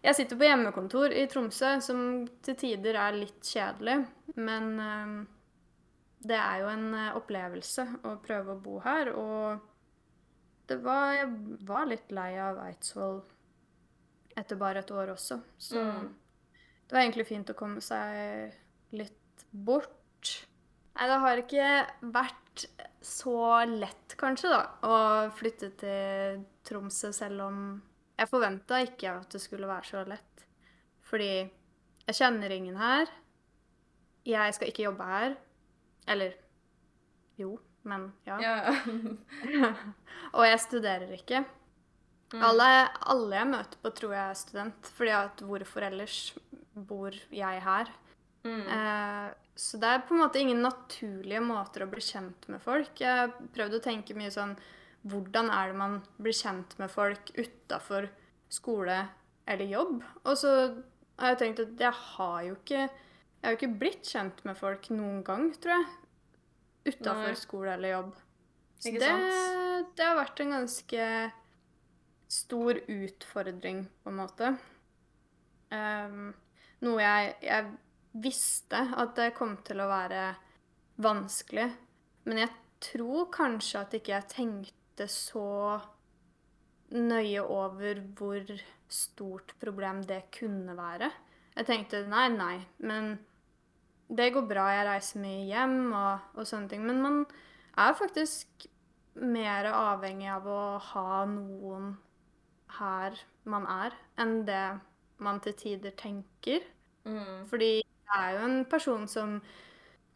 jeg 0.03 0.15
sitter 0.19 0.39
på 0.39 0.47
hjemmekontor 0.47 1.15
i 1.15 1.25
Tromsø, 1.31 1.77
som 1.83 2.27
til 2.45 2.59
tider 2.59 2.99
er 2.99 3.17
litt 3.17 3.39
kjedelig. 3.47 4.01
Men 4.39 4.75
det 6.21 6.35
er 6.37 6.59
jo 6.63 6.67
en 6.71 6.87
eh, 6.93 7.15
opplevelse 7.17 7.85
å 8.03 8.15
prøve 8.23 8.55
å 8.55 8.61
bo 8.63 8.79
her, 8.83 9.11
og 9.15 9.59
det 10.69 10.77
var 10.83 11.13
Jeg 11.15 11.29
var 11.65 11.85
litt 11.89 12.11
lei 12.13 12.33
av 12.37 12.59
Eidsvoll 12.67 13.21
etter 14.37 14.55
bare 14.59 14.79
et 14.83 14.91
år 14.91 15.09
også, 15.15 15.39
så 15.57 15.81
Mm. 15.81 16.09
det 16.87 16.93
var 16.95 17.01
egentlig 17.01 17.27
fint 17.27 17.49
å 17.49 17.55
komme 17.57 17.81
seg 17.81 18.53
litt 18.91 19.45
bort. 19.51 20.45
Nei, 20.95 21.07
det 21.07 21.19
har 21.19 21.37
ikke 21.41 21.87
vært 22.13 22.65
så 23.01 23.65
lett, 23.67 24.15
kanskje, 24.19 24.49
da, 24.51 24.61
å 24.83 25.31
flytte 25.31 25.71
til 25.79 26.45
Tromsø, 26.67 27.11
selv 27.15 27.41
om 27.47 27.81
jeg 28.19 28.27
forventa 28.29 28.81
ikke 28.83 29.13
at 29.21 29.29
det 29.31 29.41
skulle 29.41 29.67
være 29.67 29.87
så 29.87 30.03
lett. 30.07 30.45
Fordi 31.09 31.31
jeg 32.05 32.15
kjenner 32.15 32.51
ingen 32.51 32.75
her. 32.77 33.07
Jeg 34.27 34.53
skal 34.53 34.67
ikke 34.67 34.83
jobbe 34.89 35.03
her. 35.07 35.37
Eller 36.09 36.35
jo, 37.39 37.53
men 37.87 38.09
ja. 38.27 38.39
Ja. 38.43 38.75
Og 40.37 40.43
jeg 40.47 40.59
studerer 40.65 41.13
ikke. 41.15 41.43
Mm. 42.33 42.41
Alle, 42.45 42.69
alle 43.09 43.37
jeg 43.39 43.49
møter 43.49 43.81
på, 43.81 43.91
tror 43.95 44.15
jeg 44.15 44.23
er 44.23 44.39
student. 44.41 44.89
Fordi 44.97 45.13
at 45.17 45.43
hvorfor 45.45 45.85
ellers 45.87 46.17
bor 46.73 47.15
jeg 47.33 47.63
her? 47.65 47.93
Mm. 48.45 48.65
Eh, 48.65 49.29
så 49.59 49.79
det 49.81 49.91
er 49.91 50.03
på 50.07 50.15
en 50.15 50.21
måte 50.23 50.39
ingen 50.39 50.61
naturlige 50.63 51.41
måter 51.43 51.83
å 51.83 51.89
bli 51.91 52.03
kjent 52.03 52.47
med 52.51 52.61
folk. 52.63 52.93
Jeg 53.01 53.23
har 53.23 53.33
prøvd 53.55 53.79
å 53.79 53.85
tenke 53.89 54.17
mye 54.17 54.33
sånn 54.33 54.57
Hvordan 55.09 55.47
er 55.55 55.69
det 55.71 55.79
man 55.79 55.93
blir 56.19 56.35
kjent 56.35 56.73
med 56.75 56.91
folk 56.91 57.29
utafor 57.37 58.09
skole 58.51 58.97
eller 59.47 59.69
jobb? 59.71 60.01
Og 60.25 60.33
så 60.35 60.51
har 61.19 61.31
jeg 61.31 61.39
tenkt 61.39 61.61
at 61.63 61.83
jeg 61.85 61.95
har 61.95 62.41
jo 62.49 62.57
ikke 62.57 62.89
Jeg 63.39 63.47
har 63.47 63.53
jo 63.53 63.59
ikke 63.59 63.79
blitt 63.81 64.07
kjent 64.07 64.41
med 64.47 64.57
folk 64.59 64.89
noen 64.91 65.21
gang, 65.23 65.45
tror 65.63 65.77
jeg. 65.77 65.87
Utafor 66.89 67.37
skole 67.39 67.75
eller 67.77 67.93
jobb. 67.93 68.09
Så 68.79 68.91
det, 68.95 69.11
det 69.95 70.05
har 70.05 70.17
vært 70.19 70.41
en 70.43 70.55
ganske 70.57 71.05
stor 72.29 72.79
utfordring, 72.87 73.85
på 74.03 74.11
en 74.11 74.19
måte. 74.19 74.51
Um, 75.71 76.33
noe 76.83 76.99
jeg, 77.03 77.31
jeg 77.45 77.69
visste 78.23 78.81
at 78.99 79.15
det 79.17 79.33
kom 79.37 79.55
til 79.67 79.83
å 79.83 79.89
være 79.89 80.23
vanskelig. 81.03 81.69
Men 82.27 82.43
jeg 82.43 82.51
tror 82.83 83.29
kanskje 83.33 83.85
at 83.85 83.95
ikke 83.97 84.15
jeg 84.17 84.29
tenkte 84.33 85.07
så 85.11 85.79
nøye 86.95 87.41
over 87.43 88.03
hvor 88.17 88.53
stort 88.89 89.53
problem 89.61 90.03
det 90.09 90.25
kunne 90.35 90.75
være. 90.77 91.11
Jeg 91.55 91.67
tenkte 91.67 92.05
nei, 92.09 92.27
nei, 92.33 92.55
men 92.85 93.17
det 94.09 94.31
går 94.33 94.45
bra, 94.49 94.65
jeg 94.73 94.87
reiser 94.87 95.21
mye 95.21 95.45
hjem 95.45 95.79
og, 95.93 96.27
og 96.35 96.47
sånne 96.49 96.71
ting. 96.71 96.85
Men 96.85 97.01
man 97.03 97.23
er 97.77 97.97
faktisk 97.97 98.67
mer 99.19 99.69
avhengig 99.71 100.29
av 100.33 100.47
å 100.49 100.61
ha 100.91 101.23
noen 101.29 101.93
her 102.79 103.17
man 103.49 103.65
er, 103.69 103.95
enn 104.21 104.43
det 104.47 104.63
man 105.23 105.41
til 105.43 105.55
tider 105.57 105.95
tenker. 105.99 106.65
Mm. 107.05 107.45
Fordi 107.49 107.71
jeg 107.79 108.15
er 108.15 108.37
jo 108.37 108.45
en 108.47 108.61
person 108.69 109.07
som 109.09 109.39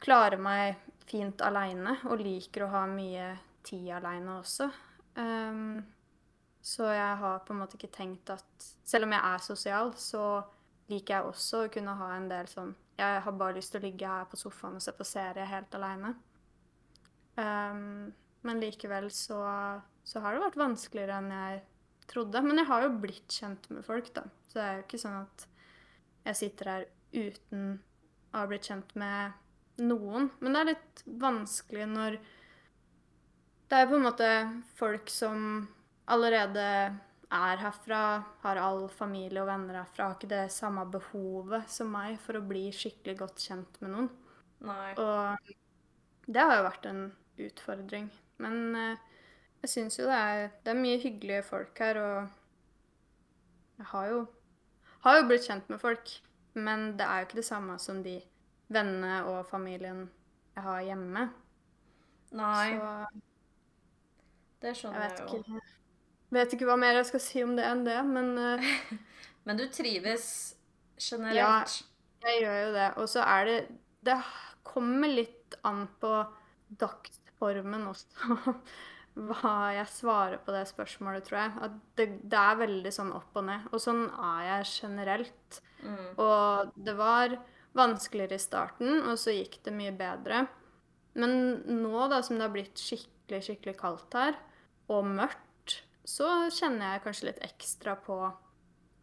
klarer 0.03 0.39
meg 0.41 0.79
fint 1.07 1.41
aleine, 1.45 1.97
og 2.09 2.21
liker 2.23 2.65
å 2.65 2.71
ha 2.73 2.85
mye 2.89 3.33
tid 3.65 3.91
aleine 3.97 4.39
også. 4.39 4.69
Um, 5.17 5.83
så 6.63 6.87
jeg 6.93 7.17
har 7.19 7.43
på 7.45 7.53
en 7.53 7.59
måte 7.59 7.77
ikke 7.77 7.91
tenkt 7.93 8.31
at 8.33 8.69
Selv 8.87 9.05
om 9.05 9.11
jeg 9.13 9.21
er 9.21 9.41
sosial, 9.43 9.91
så 9.99 10.41
liker 10.89 11.15
jeg 11.15 11.27
også 11.27 11.59
å 11.65 11.69
kunne 11.71 11.93
ha 11.99 12.07
en 12.15 12.25
del 12.31 12.47
sånn 12.49 12.71
Jeg 12.97 13.21
har 13.25 13.37
bare 13.37 13.57
lyst 13.57 13.73
til 13.73 13.81
å 13.81 13.85
ligge 13.87 14.09
her 14.09 14.27
på 14.29 14.37
sofaen 14.37 14.77
og 14.77 14.83
se 14.85 14.93
på 14.95 15.07
serie 15.07 15.49
helt 15.49 15.77
aleine. 15.77 16.13
Um, 17.35 18.11
men 18.45 18.59
likevel 18.61 19.07
så, 19.13 19.39
så 20.05 20.21
har 20.21 20.35
det 20.35 20.43
vært 20.43 20.59
vanskeligere 20.61 21.17
enn 21.17 21.31
jeg 21.33 21.63
trodde. 22.11 22.43
Men 22.45 22.61
jeg 22.61 22.69
har 22.69 22.85
jo 22.85 22.91
blitt 23.05 23.39
kjent 23.39 23.69
med 23.73 23.85
folk, 23.87 24.11
da. 24.15 24.27
Så 24.49 24.59
det 24.59 24.65
er 24.65 24.77
jo 24.77 24.85
ikke 24.85 25.01
sånn 25.01 25.19
at 25.23 25.47
jeg 26.27 26.39
sitter 26.39 26.71
her 26.71 26.85
uten 27.13 27.65
å 28.33 28.41
ha 28.41 28.49
blitt 28.49 28.69
kjent 28.69 28.93
med 28.99 29.39
noen. 29.81 30.29
Men 30.39 30.53
det 30.53 30.61
er 30.61 30.71
litt 30.73 31.03
vanskelig 31.23 31.89
når 31.89 32.19
det 33.71 33.79
er 33.79 33.89
på 33.89 33.97
en 33.97 34.05
måte 34.05 34.29
folk 34.77 35.09
som 35.09 35.65
allerede 36.13 36.65
er 37.33 37.61
herfra, 37.63 37.99
har 38.43 38.59
all 38.61 38.85
familie 38.93 39.41
og 39.43 39.49
venner 39.49 39.79
herfra, 39.81 40.09
har 40.11 40.17
ikke 40.17 40.29
det 40.33 40.43
samme 40.53 40.85
behovet 40.93 41.69
som 41.71 41.91
meg 41.93 42.19
for 42.21 42.37
å 42.39 42.45
bli 42.47 42.67
skikkelig 42.75 43.17
godt 43.23 43.43
kjent 43.47 43.79
med 43.83 43.93
noen. 43.95 44.09
Nei. 44.63 44.93
Og 45.01 45.53
det 46.27 46.45
har 46.45 46.57
jo 46.59 46.67
vært 46.67 46.85
en 46.91 47.01
utfordring. 47.47 48.07
Men 48.43 48.59
eh, 48.79 49.09
jeg 49.63 49.73
syns 49.75 49.99
jo 49.99 50.07
det 50.09 50.19
er, 50.19 50.45
det 50.63 50.73
er 50.73 50.81
mye 50.83 51.01
hyggelige 51.03 51.43
folk 51.47 51.83
her, 51.83 51.99
og 52.03 52.17
jeg 53.77 53.85
har 53.91 54.07
jo, 54.11 54.19
har 55.05 55.17
jo 55.19 55.27
blitt 55.29 55.47
kjent 55.49 55.69
med 55.73 55.81
folk. 55.81 56.13
Men 56.53 56.93
det 56.99 57.05
er 57.07 57.21
jo 57.21 57.27
ikke 57.29 57.41
det 57.41 57.47
samme 57.49 57.77
som 57.81 58.03
de 58.05 58.17
vennene 58.73 59.23
og 59.29 59.45
familien 59.49 60.05
jeg 60.55 60.65
har 60.67 60.83
hjemme. 60.85 61.27
Nei, 62.31 62.69
Så 62.69 63.21
det 64.61 64.71
jeg 64.71 64.77
skjønner 64.81 65.03
vet 65.03 65.19
jeg 65.19 65.27
jo. 65.27 65.41
ikke, 65.41 65.61
vet 66.33 66.55
ikke 66.55 66.67
hva 66.69 66.77
mer 66.79 66.99
jeg 66.99 67.09
skal 67.11 67.21
si 67.23 67.43
om 67.45 67.55
det 67.57 67.65
enn 67.67 67.83
det, 67.87 67.99
men 68.09 68.33
uh, 68.37 68.73
Men 69.43 69.59
du 69.59 69.65
trives 69.67 70.55
generelt? 70.99 71.35
Ja, 71.35 72.29
Jeg 72.29 72.43
gjør 72.45 72.59
jo 72.61 72.71
det. 72.77 72.87
Og 73.01 73.09
så 73.11 73.25
er 73.27 73.49
det 73.49 73.59
Det 74.03 74.17
kommer 74.63 75.11
litt 75.11 75.57
an 75.67 75.85
på 76.01 76.11
dagsformen 76.79 77.87
også. 77.91 78.57
Hva 79.29 79.57
jeg 79.75 79.85
svarer 79.93 80.39
på 80.41 80.53
det 80.55 80.63
spørsmålet, 80.71 81.27
tror 81.27 81.39
jeg. 81.43 81.51
At 81.67 81.75
det, 81.99 82.07
det 82.31 82.39
er 82.39 82.61
veldig 82.63 82.93
sånn 82.95 83.11
opp 83.13 83.37
og 83.37 83.45
ned. 83.51 83.67
Og 83.69 83.83
sånn 83.83 84.07
er 84.09 84.47
jeg 84.47 84.71
generelt. 84.81 85.59
Mm. 85.83 86.07
Og 86.23 86.73
det 86.87 86.95
var 86.97 87.35
vanskeligere 87.77 88.39
i 88.39 88.41
starten, 88.41 89.03
og 89.03 89.19
så 89.21 89.35
gikk 89.35 89.59
det 89.65 89.75
mye 89.75 89.93
bedre. 89.97 90.47
Men 91.19 91.61
nå 91.83 92.07
da 92.09 92.23
som 92.25 92.39
det 92.39 92.47
har 92.47 92.55
blitt 92.55 92.81
skikkelig, 92.81 93.43
skikkelig 93.45 93.75
kaldt 93.77 94.17
her, 94.17 94.39
og 94.89 95.05
mørkt, 95.13 95.45
så 96.05 96.49
kjenner 96.51 96.93
jeg 96.93 97.03
kanskje 97.03 97.25
litt 97.29 97.43
ekstra 97.45 97.95
på 97.95 98.17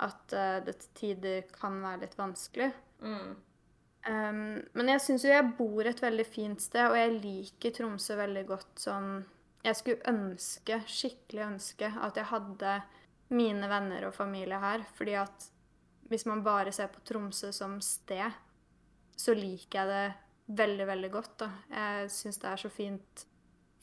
at 0.01 0.33
uh, 0.33 0.59
det 0.65 0.79
til 0.81 0.91
tider 0.95 1.43
kan 1.53 1.81
være 1.83 2.01
litt 2.07 2.17
vanskelig. 2.19 2.71
Mm. 3.05 3.37
Um, 4.09 4.63
men 4.75 4.89
jeg 4.89 5.01
syns 5.05 5.25
jo 5.27 5.33
jeg 5.33 5.51
bor 5.59 5.85
et 5.85 6.01
veldig 6.01 6.25
fint 6.27 6.63
sted, 6.65 6.87
og 6.89 6.97
jeg 6.97 7.19
liker 7.21 7.75
Tromsø 7.77 8.17
veldig 8.17 8.47
godt 8.49 8.81
sånn 8.81 9.11
Jeg 9.63 9.77
skulle 9.77 10.09
ønske, 10.09 10.79
skikkelig 10.89 11.43
ønske, 11.45 11.91
at 12.01 12.17
jeg 12.17 12.25
hadde 12.31 12.79
mine 13.37 13.69
venner 13.69 14.07
og 14.09 14.15
familie 14.17 14.57
her. 14.59 14.81
Fordi 14.97 15.13
at 15.21 15.51
hvis 16.09 16.25
man 16.27 16.41
bare 16.43 16.73
ser 16.73 16.89
på 16.89 17.03
Tromsø 17.05 17.51
som 17.53 17.75
sted, 17.85 18.33
så 19.21 19.35
liker 19.37 19.83
jeg 19.83 19.91
det 19.93 20.57
veldig, 20.57 20.87
veldig 20.89 21.11
godt. 21.13 21.35
da. 21.45 21.51
Jeg 21.77 22.09
syns 22.11 22.41
det 22.41 22.49
er 22.49 22.57
så 22.57 22.71
fint, 22.73 23.27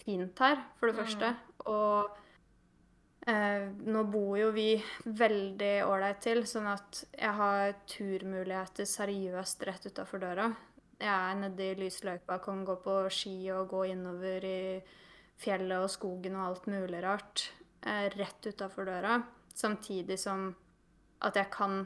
fint 0.01 0.39
her, 0.39 0.63
for 0.79 0.87
det 0.89 0.95
Mm. 0.97 1.03
første. 1.05 1.35
Og 1.69 2.17
Eh, 3.28 3.65
nå 3.91 4.03
bor 4.07 4.38
jo 4.39 4.51
vi 4.55 4.78
veldig 5.03 5.73
ålreit 5.84 6.21
til, 6.23 6.45
sånn 6.47 6.69
at 6.71 7.01
jeg 7.11 7.34
har 7.36 7.73
turmuligheter 7.91 8.88
seriøst 8.88 9.65
rett 9.67 9.88
utafor 9.89 10.21
døra. 10.23 10.45
Jeg 10.97 11.11
er 11.11 11.36
nede 11.41 11.65
i 11.73 11.75
lysløypa, 11.78 12.39
kan 12.41 12.63
gå 12.65 12.78
på 12.82 12.95
ski 13.13 13.36
og 13.53 13.67
gå 13.73 13.84
innover 13.91 14.47
i 14.47 14.59
fjellet 15.38 15.84
og 15.84 15.91
skogen 15.93 16.38
og 16.39 16.45
alt 16.47 16.69
mulig 16.71 17.03
rart 17.03 17.49
eh, 17.84 18.07
rett 18.15 18.47
utafor 18.47 18.88
døra. 18.88 19.19
Samtidig 19.53 20.17
som 20.21 20.47
at 21.28 21.36
jeg 21.36 21.51
kan 21.53 21.82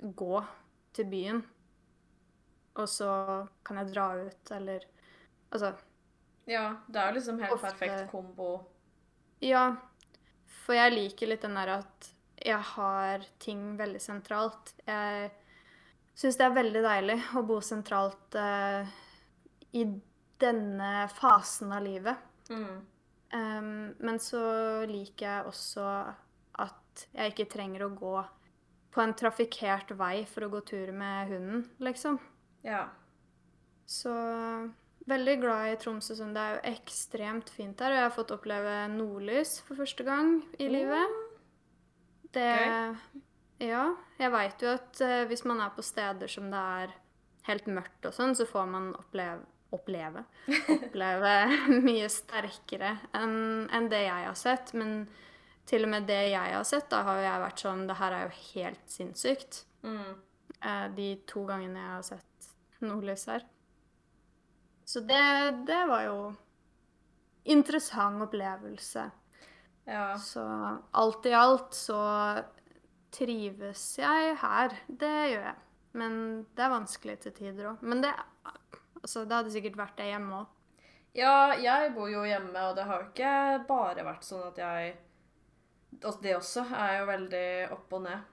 gå 0.00 0.38
til 0.96 1.08
byen 1.10 1.42
og 2.78 2.86
så 2.88 3.10
kan 3.66 3.80
jeg 3.82 3.90
dra 3.94 4.06
ut, 4.22 4.50
eller 4.56 4.86
Altså 5.50 5.72
Ja, 6.46 6.76
det 6.86 6.96
er 7.00 7.08
jo 7.10 7.14
liksom 7.18 7.40
helt 7.42 7.52
Ofte- 7.56 7.72
perfekt 7.72 8.10
kombo. 8.12 8.60
Ja, 9.42 9.76
for 10.70 10.78
jeg 10.78 10.94
liker 10.94 11.26
litt 11.32 11.42
den 11.42 11.56
der 11.58 11.72
at 11.80 12.08
jeg 12.38 12.62
har 12.76 13.24
ting 13.42 13.72
veldig 13.74 13.98
sentralt. 13.98 14.70
Jeg 14.86 15.32
syns 16.14 16.38
det 16.38 16.44
er 16.46 16.54
veldig 16.54 16.82
deilig 16.84 17.16
å 17.34 17.42
bo 17.48 17.56
sentralt 17.58 18.38
uh, 18.38 18.86
i 19.74 19.82
denne 20.38 20.92
fasen 21.10 21.74
av 21.74 21.82
livet. 21.82 22.22
Mm. 22.54 22.76
Um, 23.34 23.72
men 23.98 24.22
så 24.22 24.44
liker 24.86 25.26
jeg 25.26 25.50
også 25.50 25.88
at 26.62 27.04
jeg 27.16 27.34
ikke 27.34 27.50
trenger 27.50 27.88
å 27.88 27.92
gå 27.98 28.14
på 28.94 29.02
en 29.02 29.16
trafikkert 29.18 29.90
vei 29.98 30.22
for 30.30 30.46
å 30.46 30.52
gå 30.54 30.62
tur 30.70 30.94
med 30.94 31.34
hunden, 31.34 31.66
liksom. 31.82 32.22
Ja. 32.62 32.84
Så 33.90 34.14
veldig 35.08 35.36
glad 35.40 35.72
i 35.72 35.78
Tromsø. 35.80 36.16
Sånn. 36.18 36.34
Det 36.36 36.42
er 36.42 36.56
jo 36.56 36.74
ekstremt 36.74 37.50
fint 37.54 37.80
her, 37.80 37.94
og 37.94 38.00
jeg 38.00 38.06
har 38.08 38.16
fått 38.16 38.34
oppleve 38.36 38.76
nordlys 38.92 39.58
for 39.66 39.80
første 39.80 40.06
gang 40.06 40.40
i 40.58 40.70
livet. 40.70 41.20
Det 42.34 42.50
Ja. 43.60 43.84
Jeg 44.16 44.32
veit 44.32 44.62
jo 44.64 44.70
at 44.72 45.00
uh, 45.04 45.24
hvis 45.28 45.44
man 45.44 45.60
er 45.60 45.72
på 45.76 45.82
steder 45.84 46.30
som 46.30 46.46
det 46.52 46.60
er 46.80 46.94
helt 47.48 47.66
mørkt 47.68 48.06
og 48.08 48.14
sånn, 48.16 48.32
så 48.36 48.46
får 48.48 48.68
man 48.70 48.92
oppleve 48.96 49.42
Oppleve. 49.70 50.24
Oppleve 50.74 51.32
mye 51.84 52.08
sterkere 52.10 52.96
enn 53.14 53.68
en 53.70 53.84
det 53.90 54.00
jeg 54.02 54.26
har 54.26 54.38
sett. 54.38 54.72
Men 54.74 55.04
til 55.70 55.86
og 55.86 55.92
med 55.92 56.08
det 56.08 56.32
jeg 56.32 56.56
har 56.56 56.66
sett, 56.66 56.88
da 56.90 57.04
har 57.06 57.20
jeg 57.22 57.42
vært 57.44 57.62
sånn 57.62 57.84
Det 57.86 57.96
her 58.00 58.16
er 58.16 58.24
jo 58.24 58.32
helt 58.48 58.90
sinnssykt. 58.90 59.60
Mm. 59.86 60.16
eh, 60.58 60.86
de 60.96 61.06
to 61.30 61.44
gangene 61.46 61.78
jeg 61.78 61.92
har 61.92 62.02
sett 62.08 62.50
nordlys 62.82 63.28
her. 63.30 63.46
Så 64.90 65.00
det, 65.06 65.50
det 65.66 65.80
var 65.86 66.02
jo 66.02 66.14
interessant 67.46 68.22
opplevelse. 68.24 69.04
Ja. 69.84 70.18
Så 70.18 70.42
alt 70.90 71.26
i 71.26 71.34
alt 71.38 71.76
så 71.78 71.98
trives 73.14 73.84
jeg 73.98 74.32
her. 74.42 74.74
Det 74.86 75.12
gjør 75.30 75.44
jeg. 75.44 75.60
Men 76.00 76.16
det 76.58 76.64
er 76.64 76.72
vanskelig 76.74 77.16
til 77.22 77.34
tider 77.36 77.68
òg. 77.70 77.84
Men 77.86 78.02
det, 78.02 78.10
altså, 78.98 79.22
det 79.22 79.36
hadde 79.36 79.52
sikkert 79.54 79.78
vært 79.78 79.94
det 80.00 80.08
hjemme 80.10 80.40
òg. 80.40 80.56
Ja, 81.20 81.36
jeg 81.58 81.92
bor 81.94 82.10
jo 82.10 82.24
hjemme, 82.26 82.66
og 82.66 82.74
det 82.78 82.88
har 82.90 83.04
jo 83.04 83.08
ikke 83.12 83.36
bare 83.70 84.06
vært 84.06 84.26
sånn 84.26 84.44
at 84.46 84.58
jeg 84.62 84.92
Det 86.02 86.34
også 86.34 86.62
er 86.70 87.00
jo 87.00 87.06
veldig 87.08 87.46
opp 87.74 87.94
og 87.98 88.04
ned, 88.08 88.26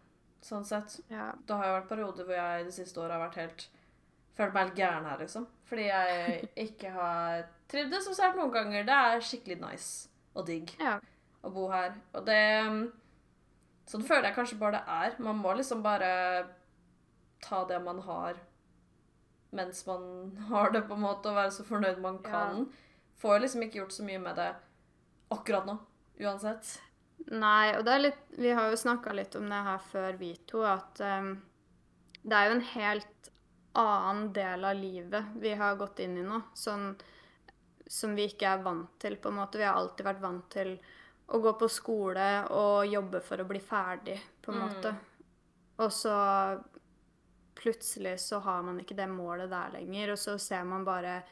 sånn 0.46 0.66
sett. 0.66 1.00
Ja. 1.14 1.32
Det 1.38 1.58
har 1.58 1.70
jo 1.70 1.78
vært 1.80 1.90
perioder 1.94 2.26
hvor 2.26 2.38
jeg 2.38 2.66
de 2.66 2.74
siste 2.74 3.02
året 3.02 3.18
har 3.18 3.24
vært 3.28 3.40
helt 3.44 3.68
Følt 4.38 4.54
meg 4.54 4.68
helt 4.68 4.78
gæren 4.78 5.06
her, 5.10 5.18
liksom. 5.18 5.48
Fordi 5.68 5.88
jeg 5.90 6.50
ikke 6.68 6.92
har 6.96 7.48
trivdes 7.72 8.08
så 8.08 8.16
sært 8.16 8.38
noen 8.40 8.54
ganger. 8.54 8.86
Det 8.88 8.98
er 8.98 9.26
skikkelig 9.26 9.60
nice 9.62 10.08
og 10.38 10.46
digg 10.48 10.72
ja. 10.80 10.98
å 11.44 11.52
bo 11.54 11.68
her. 11.74 11.98
Og 12.16 12.26
det 12.28 12.42
Sånn 13.88 14.04
føler 14.04 14.28
jeg 14.28 14.36
kanskje 14.36 14.58
bare 14.60 14.82
det 14.82 14.96
er. 14.98 15.14
Man 15.24 15.38
må 15.40 15.54
liksom 15.56 15.80
bare 15.80 16.08
ta 17.40 17.62
det 17.70 17.78
man 17.80 18.02
har 18.04 18.36
mens 19.56 19.86
man 19.88 20.36
har 20.50 20.72
det, 20.72 20.82
på 20.82 20.94
en 20.94 21.06
måte, 21.06 21.30
og 21.30 21.36
være 21.40 21.54
så 21.56 21.64
fornøyd 21.68 22.02
man 22.04 22.20
Ja. 22.24 22.30
kan. 22.30 22.68
Får 23.18 23.40
liksom 23.40 23.64
ikke 23.64 23.80
gjort 23.80 23.96
så 23.96 24.04
mye 24.04 24.20
med 24.20 24.36
det 24.36 24.52
akkurat 25.32 25.66
nå, 25.66 25.78
uansett. 26.22 26.82
Nei, 27.32 27.74
og 27.76 27.86
det 27.86 27.94
er 27.94 28.00
litt 28.00 28.20
Vi 28.38 28.52
har 28.54 28.70
jo 28.70 28.78
snakka 28.78 29.14
litt 29.14 29.36
om 29.36 29.48
det 29.50 29.64
her 29.66 29.80
før, 29.92 30.12
vi 30.20 30.36
to, 30.48 30.62
at 30.62 31.02
um, 31.02 31.32
det 32.22 32.38
er 32.38 32.46
jo 32.46 32.56
en 32.56 32.68
helt 32.76 33.32
annen 33.78 34.34
del 34.34 34.66
av 34.66 34.76
livet 34.76 35.34
vi 35.42 35.54
har 35.60 35.76
gått 35.80 36.00
inn 36.00 36.18
i 36.18 36.24
nå, 36.26 36.42
sånn 36.54 36.96
som 37.88 38.16
vi 38.16 38.26
ikke 38.28 38.50
er 38.52 38.64
vant 38.64 38.98
til, 39.00 39.16
på 39.22 39.30
en 39.30 39.38
måte. 39.40 39.58
Vi 39.58 39.64
har 39.64 39.76
alltid 39.80 40.06
vært 40.06 40.22
vant 40.22 40.50
til 40.52 40.74
å 41.28 41.40
gå 41.44 41.54
på 41.60 41.68
skole 41.72 42.26
og 42.56 42.88
jobbe 42.88 43.22
for 43.24 43.38
å 43.44 43.48
bli 43.48 43.60
ferdig, 43.60 44.18
på 44.42 44.52
en 44.52 44.58
Mm. 44.60 44.68
måte. 44.68 44.96
Og 45.80 45.92
så 45.92 46.64
plutselig 47.56 48.20
så 48.20 48.40
har 48.40 48.62
man 48.64 48.80
ikke 48.80 48.96
det 48.98 49.08
målet 49.10 49.50
der 49.50 49.72
lenger, 49.74 50.12
og 50.14 50.18
så 50.22 50.38
ser 50.40 50.64
man 50.64 50.86
bare 50.86 51.24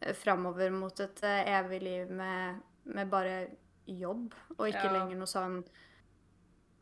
eh, 0.00 0.14
framover 0.14 0.70
mot 0.70 1.00
et 1.00 1.22
eh, 1.22 1.50
evig 1.58 1.82
liv 1.82 2.10
med, 2.10 2.60
med 2.84 3.10
bare 3.12 3.46
jobb, 3.86 4.34
og 4.58 4.68
ikke 4.68 4.84
Ja. 4.84 4.92
lenger 4.92 5.16
noe 5.16 5.26
sånn 5.30 5.60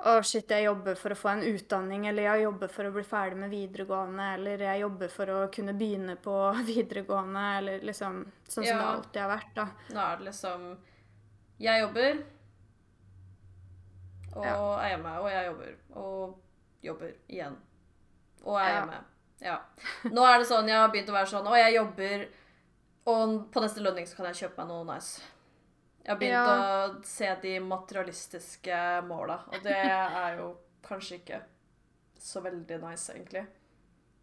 å, 0.05 0.23
shit, 0.23 0.51
jeg 0.51 0.65
jobber 0.67 0.95
for 1.01 1.15
å 1.15 1.17
få 1.17 1.29
en 1.33 1.43
utdanning, 1.49 2.07
eller 2.11 2.23
jeg 2.29 2.43
jobber 2.45 2.69
for 2.69 2.85
å 2.85 2.93
bli 2.93 3.03
ferdig 3.09 3.37
med 3.41 3.51
videregående, 3.51 4.27
eller 4.35 4.59
jeg 4.67 4.81
jobber 4.83 5.09
for 5.09 5.27
å 5.33 5.39
kunne 5.55 5.73
begynne 5.79 6.17
på 6.21 6.35
videregående, 6.71 7.45
eller 7.59 7.81
liksom 7.89 8.25
Sånn 8.49 8.61
som 8.63 8.65
Ja. 8.67 8.79
det 8.79 8.91
alltid 8.93 9.23
har 9.23 9.31
vært, 9.39 9.55
da. 9.55 9.67
Nå 9.95 10.01
er 10.13 10.17
det 10.21 10.25
liksom 10.31 10.67
Jeg 11.59 11.81
jobber, 11.85 12.23
og 14.35 14.45
Ja. 14.45 14.55
er 14.83 14.89
hjemme, 14.97 15.19
og 15.21 15.29
jeg 15.31 15.47
jobber, 15.47 15.75
og 15.95 16.39
jobber 16.83 17.13
igjen. 17.29 17.57
Og 18.45 18.57
er 18.61 18.69
Ja. 18.69 18.81
hjemme. 18.81 19.05
Ja. 19.41 19.59
Nå 20.11 20.25
er 20.25 20.39
det 20.39 20.47
sånn, 20.49 20.67
jeg 20.69 20.77
har 20.77 20.89
begynt 20.89 21.09
å 21.09 21.13
være 21.13 21.27
sånn 21.31 21.47
Å, 21.47 21.57
jeg 21.59 21.75
jobber, 21.75 22.27
og 23.07 23.51
på 23.53 23.61
neste 23.63 23.81
lønning 23.85 24.07
så 24.07 24.17
kan 24.17 24.27
jeg 24.27 24.35
kjøpe 24.51 24.59
meg 24.59 24.69
noe 24.69 24.85
nice. 24.95 25.21
Jeg 26.05 26.13
har 26.13 26.19
begynt 26.21 26.35
Ja. 26.35 26.89
å 26.89 27.03
se 27.09 27.31
de 27.43 27.55
materialistiske 27.65 28.79
måla, 29.09 29.39
og 29.49 29.63
det 29.65 29.77
er 30.25 30.37
jo 30.39 30.51
kanskje 30.85 31.17
ikke 31.23 31.39
så 32.21 32.41
veldig 32.45 32.79
nice, 32.83 33.13
egentlig. 33.15 33.47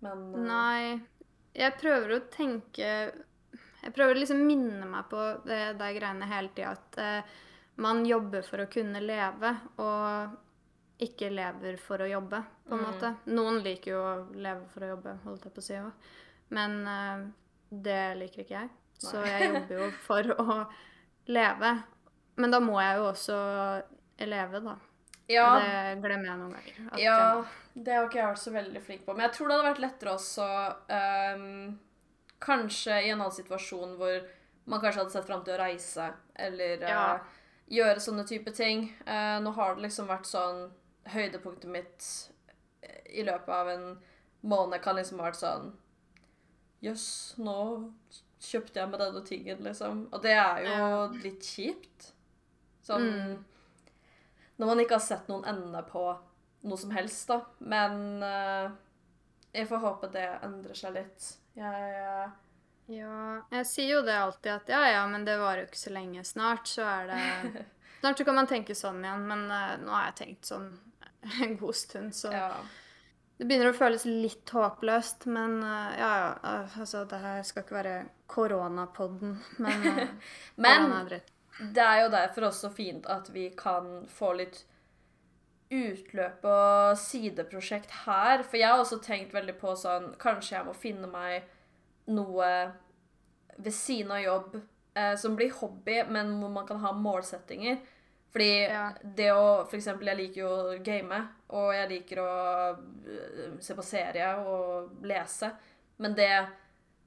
Men 0.06 0.22
uh... 0.36 0.42
Nei. 0.46 1.02
Jeg 1.54 1.74
prøver 1.82 2.14
å 2.16 2.20
tenke 2.32 2.86
Jeg 3.84 3.92
prøver 3.96 4.16
å 4.16 4.20
liksom 4.22 4.40
minne 4.48 4.86
meg 4.88 5.10
på 5.12 5.20
det 5.44 5.74
der 5.80 5.94
greiene 5.98 6.28
hele 6.30 6.50
tida 6.56 6.72
at 6.78 6.98
uh, 7.02 7.34
man 7.82 8.04
jobber 8.06 8.46
for 8.46 8.62
å 8.62 8.70
kunne 8.72 9.02
leve, 9.02 9.52
og 9.82 10.38
ikke 11.02 11.32
lever 11.34 11.78
for 11.82 12.04
å 12.06 12.08
jobbe, 12.10 12.44
på 12.68 12.76
en 12.78 12.84
Mm. 12.84 12.86
måte. 12.86 13.10
Noen 13.34 13.58
liker 13.66 13.92
jo 13.96 14.02
å 14.06 14.14
leve 14.38 14.68
for 14.70 14.86
å 14.86 14.92
jobbe, 14.94 15.16
holdt 15.26 15.48
jeg 15.48 15.54
på 15.56 15.64
å 15.64 15.66
si 15.66 15.80
òg. 15.82 15.92
Men 16.54 16.78
uh, 16.86 17.26
det 17.74 18.02
liker 18.22 18.44
ikke 18.46 18.60
jeg. 18.60 18.70
Så 19.02 19.24
jeg 19.26 19.50
jobber 19.50 19.80
jo 19.80 19.90
for 20.08 20.30
å 20.38 20.58
leve. 21.30 21.74
Men 22.42 22.54
da 22.54 22.60
må 22.64 22.80
jeg 22.82 22.98
jo 22.98 23.08
også 23.12 23.38
leve, 24.26 24.62
da. 24.64 24.76
ja, 25.32 25.48
Det 25.60 26.02
glemmer 26.04 26.32
jeg 26.32 26.40
noen 26.40 26.56
ganger. 26.56 26.78
jeg 26.78 27.06
Ja, 27.06 27.44
det 27.74 27.96
har 27.96 28.08
ikke 28.08 28.20
jeg 28.20 28.32
vært 28.34 28.44
så 28.44 28.54
veldig 28.56 28.84
flink 28.86 29.06
på. 29.06 29.16
Men 29.16 29.28
jeg 29.28 29.36
tror 29.38 29.48
det 29.48 29.58
hadde 29.58 29.70
vært 29.70 29.84
lettere 29.86 30.16
også 30.18 30.48
um, 30.92 31.80
Kanskje 32.42 32.98
i 33.06 33.12
en 33.12 33.20
annen 33.20 33.36
situasjon 33.36 33.98
hvor 34.00 34.16
man 34.72 34.82
kanskje 34.82 35.04
hadde 35.04 35.14
sett 35.14 35.28
fram 35.28 35.44
til 35.46 35.56
å 35.56 35.62
reise, 35.62 36.08
eller 36.42 36.82
ja. 36.86 37.02
uh, 37.18 37.42
gjøre 37.70 38.02
sånne 38.02 38.26
type 38.30 38.54
ting. 38.58 38.88
Uh, 39.06 39.38
nå 39.44 39.54
har 39.58 39.76
det 39.76 39.86
liksom 39.88 40.10
vært 40.10 40.30
sånn 40.30 40.70
Høydepunktet 41.12 41.70
mitt 41.74 42.08
eh, 42.86 43.00
i 43.18 43.24
løpet 43.26 43.50
av 43.50 43.70
en 43.72 43.86
måned 44.46 44.82
kan 44.84 44.98
liksom 44.98 45.18
ha 45.18 45.32
vært 45.32 45.40
sånn 45.40 45.72
Jøss, 46.82 47.08
nå 47.42 47.56
kjøpte 48.42 48.80
jeg 48.82 48.90
med 48.90 49.00
denne 49.04 49.22
tingen, 49.28 49.64
liksom. 49.66 50.04
Og 50.12 50.22
det 50.24 50.34
er 50.34 50.64
jo 50.66 50.72
Ja. 50.72 51.08
litt 51.24 51.46
kjipt. 51.46 52.12
Sånn 52.84 53.08
Mm. 53.12 53.44
Når 54.58 54.68
man 54.68 54.80
ikke 54.80 54.94
har 54.98 55.00
sett 55.06 55.28
noen 55.30 55.46
ende 55.50 55.82
på 55.90 56.02
noe 56.64 56.78
som 56.78 56.92
helst, 56.94 57.28
da. 57.28 57.40
Men 57.60 58.22
uh, 58.22 58.70
jeg 59.54 59.68
får 59.68 59.80
håpe 59.82 60.10
det 60.14 60.28
endrer 60.44 60.76
seg 60.78 60.94
litt. 60.94 61.30
Jeg 61.56 61.96
uh... 62.02 62.30
Ja, 62.92 63.42
jeg 63.52 63.66
sier 63.70 63.90
jo 63.96 64.02
det 64.04 64.18
alltid 64.20 64.52
at 64.52 64.68
ja, 64.70 64.82
ja, 64.92 65.08
men 65.08 65.24
det 65.26 65.38
varer 65.40 65.64
jo 65.64 65.70
ikke 65.70 65.80
så 65.80 65.94
lenge. 65.96 66.24
Snart 66.28 66.68
så 66.68 66.84
er 66.84 67.08
det 67.08 67.66
Snart 68.02 68.18
så 68.18 68.26
kan 68.26 68.36
man 68.36 68.48
tenke 68.50 68.74
sånn 68.76 69.00
igjen, 69.06 69.26
men 69.30 69.46
uh, 69.52 69.78
nå 69.82 69.94
har 69.94 70.10
jeg 70.12 70.16
tenkt 70.22 70.50
sånn 70.50 70.72
en 71.46 71.58
god 71.58 71.76
stund, 71.78 72.14
så 72.18 72.32
Ja. 72.34 72.50
Det 73.42 73.48
begynner 73.50 73.72
å 73.72 73.74
føles 73.74 74.04
litt 74.06 74.52
håpløst, 74.54 75.26
men 75.34 75.64
uh, 75.66 75.94
ja, 75.98 76.10
ja, 76.22 76.32
eh, 76.46 76.76
altså 76.84 77.00
det 77.10 77.18
her 77.24 77.40
skal 77.48 77.64
ikke 77.66 77.78
være 77.80 77.96
koronapodden, 78.30 79.40
men 79.66 79.88
uh, 79.88 80.04
Men 80.62 80.86
korona 80.86 81.00
er 81.08 81.24
det 81.62 81.84
er 81.84 82.04
jo 82.04 82.12
derfor 82.14 82.46
også 82.48 82.70
fint 82.74 83.08
at 83.10 83.28
vi 83.34 83.48
kan 83.58 84.06
få 84.10 84.32
litt 84.38 84.62
utløp 85.72 86.46
og 86.48 87.00
sideprosjekt 87.00 87.92
her. 88.06 88.44
For 88.46 88.60
jeg 88.60 88.70
har 88.70 88.82
også 88.82 89.02
tenkt 89.04 89.34
veldig 89.36 89.58
på 89.60 89.74
sånn 89.80 90.12
Kanskje 90.22 90.56
jeg 90.58 90.68
må 90.68 90.74
finne 90.78 91.10
meg 91.12 91.48
noe 92.12 92.48
ved 93.58 93.76
siden 93.76 94.14
av 94.16 94.24
jobb 94.24 94.56
eh, 94.58 95.14
som 95.20 95.36
blir 95.38 95.54
hobby, 95.60 96.02
men 96.10 96.34
hvor 96.40 96.52
man 96.56 96.68
kan 96.68 96.82
ha 96.84 96.94
målsettinger. 96.98 97.82
Fordi 98.32 98.52
Ja. 98.72 98.94
det 99.04 99.32
å 99.36 99.68
For 99.68 99.78
eksempel, 99.78 100.08
jeg 100.08 100.18
liker 100.18 100.42
jo 100.42 100.50
å 100.50 100.84
game, 100.84 101.22
og 101.52 101.74
jeg 101.76 101.90
liker 101.92 102.22
å 102.24 102.32
øh, 102.76 103.58
se 103.64 103.76
på 103.78 103.84
serie 103.86 104.32
og 104.48 105.04
lese. 105.08 105.52
Men 106.02 106.16
det 106.18 106.32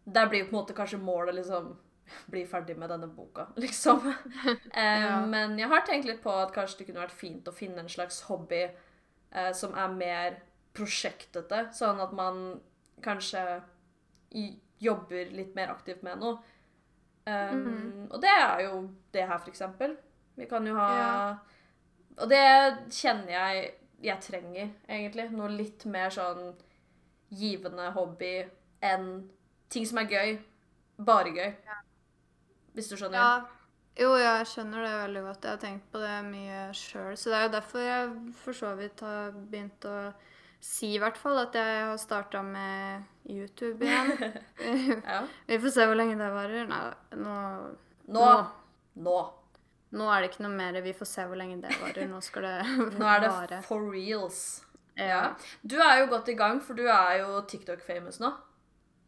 Der 0.07 0.26
blir 0.28 0.42
jo 0.45 0.51
på 0.51 0.57
en 0.57 0.61
måte 0.62 0.74
kanskje 0.76 0.99
målet 1.01 1.34
liksom 1.34 1.70
bli 2.32 2.45
ferdig 2.47 2.76
med 2.78 2.90
denne 2.92 3.07
boka, 3.09 3.47
liksom. 3.57 4.12
Eh, 4.72 5.01
Ja. 5.05 5.20
Men 5.26 5.59
jeg 5.59 5.68
har 5.68 5.80
tenkt 5.86 6.07
litt 6.09 6.22
på 6.22 6.30
at 6.32 6.53
kanskje 6.55 6.78
det 6.82 6.86
kunne 6.90 7.05
vært 7.07 7.16
fint 7.16 7.49
å 7.49 7.53
finne 7.57 7.80
en 7.80 7.88
slags 7.88 8.22
hobby 8.28 8.62
eh, 8.66 9.53
som 9.57 9.74
er 9.74 9.88
mer 9.97 10.40
prosjektete, 10.74 11.68
sånn 11.72 12.01
at 12.03 12.12
man 12.12 12.61
kanskje 13.05 13.40
jobber 14.82 15.30
litt 15.30 15.55
mer 15.55 15.70
aktivt 15.72 16.03
med 16.03 16.18
noe. 16.20 16.38
Um, 17.26 17.64
Mhm. 17.64 18.09
Og 18.12 18.20
det 18.20 18.30
er 18.30 18.61
jo 18.64 18.90
det 19.12 19.26
her, 19.28 19.38
for 19.38 19.51
eksempel. 19.51 19.97
Vi 20.36 20.47
kan 20.47 20.66
jo 20.66 20.74
ha 20.74 20.88
Ja. 20.99 21.38
Og 22.18 22.28
det 22.28 22.45
kjenner 22.90 23.28
jeg 23.30 23.74
jeg 24.05 24.20
trenger, 24.24 24.70
egentlig. 24.88 25.28
Noe 25.32 25.50
litt 25.52 25.84
mer 25.90 26.12
sånn 26.14 26.52
givende 27.34 27.88
hobby 27.96 28.36
enn 28.84 29.09
ting 29.72 29.86
som 29.88 30.02
er 30.02 30.11
gøy. 30.11 30.36
Bare 31.05 31.32
gøy. 31.34 31.50
Hvis 32.74 32.90
du 32.90 32.96
skjønner? 32.98 33.18
Ja. 33.18 33.61
Jo, 33.94 34.11
jeg 34.18 34.46
skjønner 34.50 34.82
det 34.82 34.94
veldig 35.05 35.20
godt. 35.22 35.44
Jeg 35.46 35.55
har 35.55 35.61
tenkt 35.62 35.84
på 35.92 36.00
det 36.02 36.14
mye 36.26 36.62
sjøl. 36.74 37.12
Så 37.18 37.30
det 37.30 37.36
er 37.38 37.44
jo 37.44 37.52
derfor 37.55 37.84
jeg 37.84 38.09
for 38.40 38.59
så 38.59 38.72
vidt 38.78 39.05
har 39.07 39.36
begynt 39.52 39.86
å 39.86 39.98
si 40.64 40.94
i 40.96 41.00
hvert 41.02 41.18
fall 41.20 41.38
at 41.44 41.55
jeg 41.55 41.84
har 41.84 42.00
starta 42.02 42.42
med 42.42 43.05
YouTube 43.30 43.86
igjen. 43.86 44.12
Ja. 45.05 45.22
Vi 45.48 45.61
får 45.62 45.76
se 45.76 45.86
hvor 45.86 45.98
lenge 45.98 46.18
det 46.18 46.30
varer. 46.34 46.66
Nei, 46.70 46.82
nå, 47.20 47.38
Nå. 48.11 48.26
Nå. 48.26 48.34
nå 49.07 49.18
er 50.11 50.22
det 50.24 50.32
ikke 50.32 50.42
noe 50.42 50.55
mer. 50.57 50.80
Vi 50.82 50.92
får 50.99 51.07
se 51.07 51.26
hvor 51.30 51.38
lenge 51.38 51.61
det 51.62 51.74
varer. 51.80 52.09
Nå 52.11 52.20
skal 52.24 52.42
det 52.49 52.55
Nå 53.01 53.07
er 53.07 53.20
det 53.22 53.30
vare. 53.30 53.61
for 53.66 53.84
reals. 53.92 54.40
Ja. 54.99 55.07
Ja. 55.07 55.22
Du 55.62 55.76
er 55.82 56.01
jo 56.03 56.11
godt 56.11 56.28
i 56.30 56.36
gang, 56.38 56.61
for 56.62 56.74
du 56.78 56.84
er 56.86 57.20
jo 57.22 57.40
TikTok-famous 57.51 58.20
nå. 58.22 58.32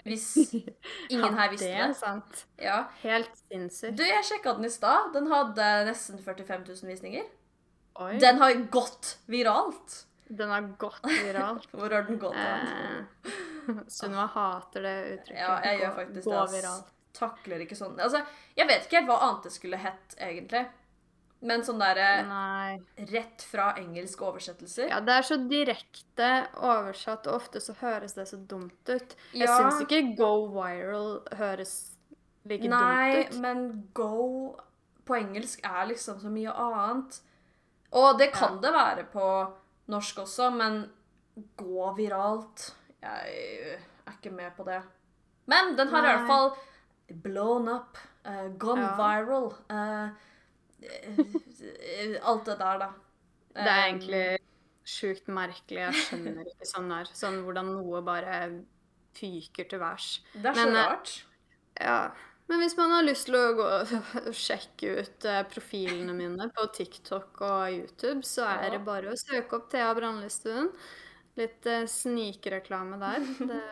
Hvis 0.07 0.27
ingen 1.13 1.35
her 1.35 1.51
visste 1.51 1.67
det. 1.73 1.89
det. 1.91 1.97
sant. 1.99 2.45
Ja. 2.63 2.85
Helt 3.03 3.33
sinnssykt. 3.49 3.97
Du, 3.99 4.05
jeg 4.07 4.27
sjekka 4.29 4.55
den 4.59 4.69
i 4.69 4.71
stad. 4.71 5.11
Den 5.15 5.27
hadde 5.33 5.71
nesten 5.89 6.23
45 6.23 6.67
000 6.69 6.93
visninger. 6.93 7.27
Oi. 8.03 8.13
Den 8.23 8.39
har 8.43 8.55
gått 8.71 9.17
viralt. 9.31 10.03
Den 10.29 10.51
har 10.51 10.69
gått 10.79 11.03
viralt. 11.07 11.67
Hvor 11.75 11.91
har 11.91 12.07
den 12.07 12.19
gått? 12.23 12.37
Eh, 12.39 13.33
Sunniva 13.91 14.27
hater 14.31 14.85
det 14.87 14.97
uttrykket. 15.17 15.41
Ja, 15.43 15.55
jeg 15.67 15.81
gjør 15.83 15.97
faktisk 15.97 16.21
det. 16.21 16.31
Gå 16.31 16.45
viralt. 16.55 16.93
Takler 17.17 17.63
ikke 17.65 17.77
sånn 17.79 17.99
Altså, 18.01 18.21
jeg 18.57 18.69
vet 18.69 18.85
ikke 18.87 19.01
helt 19.01 19.09
hva 19.11 19.21
annet 19.27 19.47
det 19.49 19.53
skulle 19.55 19.79
hett, 19.81 20.17
egentlig. 20.21 20.67
Men 21.47 21.63
sånn 21.67 21.79
derre 21.81 22.09
rett 23.11 23.43
fra 23.45 23.75
engelske 23.77 24.25
oversettelser. 24.25 24.89
Ja, 24.89 25.01
det 25.05 25.19
er 25.19 25.27
så 25.29 25.37
direkte 25.49 26.31
oversatt, 26.65 27.27
og 27.29 27.43
ofte 27.43 27.61
så 27.61 27.75
høres 27.81 28.17
det 28.17 28.25
så 28.31 28.39
dumt 28.49 28.89
ut. 28.89 29.15
Jeg 29.33 29.49
Ja. 29.49 29.59
syns 29.59 29.83
ikke 29.85 30.17
'go 30.17 30.49
viral' 30.49 31.35
høres 31.37 31.97
like 32.45 32.65
Nei, 32.69 33.13
dumt 33.13 33.27
ut. 33.27 33.33
Nei, 33.33 33.41
men 33.41 33.89
go 33.95 34.57
på 35.07 35.15
engelsk 35.15 35.61
er 35.65 35.87
liksom 35.87 36.21
så 36.21 36.29
mye 36.33 36.53
annet. 36.53 37.21
Og 37.93 38.19
det 38.19 38.33
kan 38.33 38.61
det 38.61 38.73
være 38.73 39.05
på 39.13 39.53
norsk 39.89 40.17
også, 40.19 40.51
men 40.53 40.91
gå 41.57 41.95
viralt 41.97 42.73
Jeg 43.03 43.79
er 44.09 44.13
ikke 44.13 44.33
med 44.33 44.57
på 44.57 44.65
det. 44.65 44.83
Men 45.47 45.77
den 45.77 45.89
har 45.89 46.03
i 46.03 46.17
hvert 46.17 46.27
fall 46.27 46.57
blown 47.11 47.69
up, 47.69 47.99
uh, 48.27 48.49
gone 48.59 48.83
Ja. 48.83 48.97
viral 48.99 49.53
eh, 49.71 50.11
Alt 52.23 52.47
det 52.47 52.59
der, 52.61 52.79
da. 52.79 52.89
Det 53.57 53.71
er 53.73 53.85
egentlig 53.87 54.39
sjukt 54.87 55.29
merkelig. 55.33 55.81
Jeg 55.87 55.95
skjønner 56.05 56.45
ikke 56.51 56.69
sånn 56.69 56.91
der. 56.93 57.09
Sånn 57.17 57.41
hvordan 57.47 57.71
noe 57.79 58.03
bare 58.07 58.41
fyker 59.17 59.65
til 59.71 59.81
værs. 59.81 60.09
Det 60.35 60.51
er 60.51 60.55
så 60.59 60.67
men, 60.69 60.77
rart. 60.77 61.13
Ja. 61.81 61.99
Men 62.49 62.61
hvis 62.63 62.77
man 62.79 62.91
har 62.95 63.03
lyst 63.07 63.27
til 63.27 63.39
å 63.41 63.55
gå 63.59 63.71
sjekke 64.47 64.93
ut 65.01 65.27
profilene 65.51 66.15
mine 66.15 66.51
på 66.55 66.69
TikTok 66.77 67.41
og 67.43 67.73
YouTube, 67.73 68.23
så 68.29 68.45
er 68.53 68.69
Ja. 68.69 68.71
det 68.77 68.85
bare 68.87 69.11
å 69.15 69.17
søke 69.19 69.57
opp 69.59 69.71
Thea 69.73 69.95
Brandlistuen. 69.95 70.71
Litt 71.37 71.67
eh, 71.67 71.87
snikreklame 71.91 73.01
der. 73.01 73.27
Det 73.41 73.63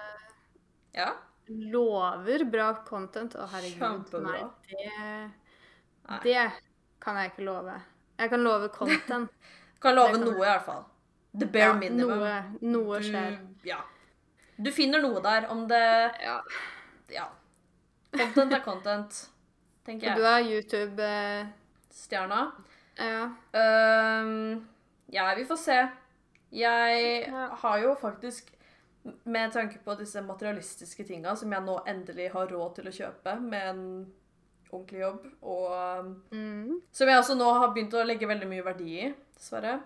Ja. 0.95 1.13
Lover 1.49 2.45
bra 2.51 2.71
content. 2.87 3.35
Å, 3.37 3.47
herregud. 3.53 3.79
Kjempebra. 3.81 4.45
Nei, 4.69 5.31
det, 6.15 6.23
det 6.25 6.45
kan 7.05 7.17
jeg 7.21 7.33
ikke 7.33 7.45
love. 7.49 7.75
Jeg 8.19 8.31
kan 8.31 8.45
love 8.47 8.69
content. 8.75 9.31
Kan 9.85 9.95
love 9.99 10.15
kan- 10.15 10.23
noe, 10.25 10.39
i 10.39 10.47
hvert 10.49 10.65
fall. 10.65 10.85
The 11.37 11.47
bare 11.51 11.65
Ja, 11.67 11.73
minimum. 11.77 12.21
noe, 12.23 12.37
noe 12.63 13.01
skjer. 13.05 13.35
Du, 13.61 13.67
ja. 13.69 13.81
Du 14.57 14.71
finner 14.73 15.03
noe 15.03 15.21
der. 15.21 15.49
Om 15.53 15.67
det 15.69 15.81
Ja. 16.23 16.39
Ja. 17.13 17.27
Content 18.15 18.53
er 18.55 18.63
content, 18.65 19.19
tenker 19.85 20.07
jeg. 20.07 20.17
Du 20.17 20.25
er 20.31 20.47
YouTube-stjerne. 20.47 21.53
Stjerna. 21.91 22.39
ja. 22.97 23.25
Um, 24.23 24.65
ja, 25.13 25.27
vi 25.37 25.45
får 25.45 25.57
se. 25.61 25.77
Jeg 26.55 27.29
har 27.61 27.79
jo 27.83 27.93
faktisk 28.01 28.49
med 29.25 29.53
tanke 29.53 29.79
på 29.85 29.95
disse 29.99 30.23
materialistiske 30.25 31.05
tinga 31.09 31.35
som 31.37 31.53
jeg 31.53 31.65
nå 31.67 31.79
endelig 31.91 32.31
har 32.33 32.49
råd 32.49 32.75
til 32.79 32.89
å 32.89 32.95
kjøpe 32.99 33.35
med 33.41 33.67
en 33.73 33.83
ordentlig 34.75 35.01
jobb, 35.05 35.27
og 35.43 36.15
Mm. 36.33 36.81
som 36.91 37.09
jeg 37.09 37.19
også 37.21 37.37
nå 37.39 37.51
har 37.61 37.69
begynt 37.75 37.95
å 37.95 38.05
legge 38.07 38.27
veldig 38.27 38.49
mye 38.51 38.65
verdi 38.67 38.97
i, 39.05 39.15
dessverre, 39.37 39.77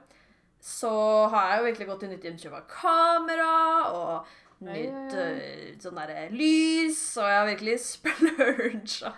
så 0.61 0.91
har 1.29 1.51
jeg 1.51 1.59
jo 1.59 1.67
virkelig 1.67 1.87
gått 1.91 2.03
i 2.07 2.09
nytt 2.13 2.25
innkjøp 2.31 2.55
av 2.57 2.65
kamera 2.73 3.51
og 3.93 4.27
nytt 4.65 5.13
eh, 5.15 5.75
sånn 5.79 5.95
derre 6.01 6.25
lys, 6.35 7.03
og 7.21 7.29
jeg 7.29 7.39
har 7.39 7.47
virkelig 7.51 7.77
splurga. 7.91 9.13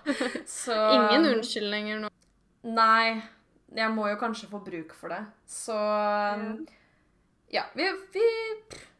Så 0.47 0.75
Ingen 0.97 1.31
unnskyldninger 1.37 2.03
nå. 2.03 2.11
Nei, 2.65 3.23
jeg 3.73 3.95
må 3.95 4.09
jo 4.11 4.19
kanskje 4.21 4.51
få 4.51 4.61
bruk 4.65 4.93
for 4.99 5.15
det. 5.15 5.23
Så 5.49 5.77
um, 5.79 6.67
ja, 7.49 7.63
vi, 7.79 7.87
vi, 8.13 8.27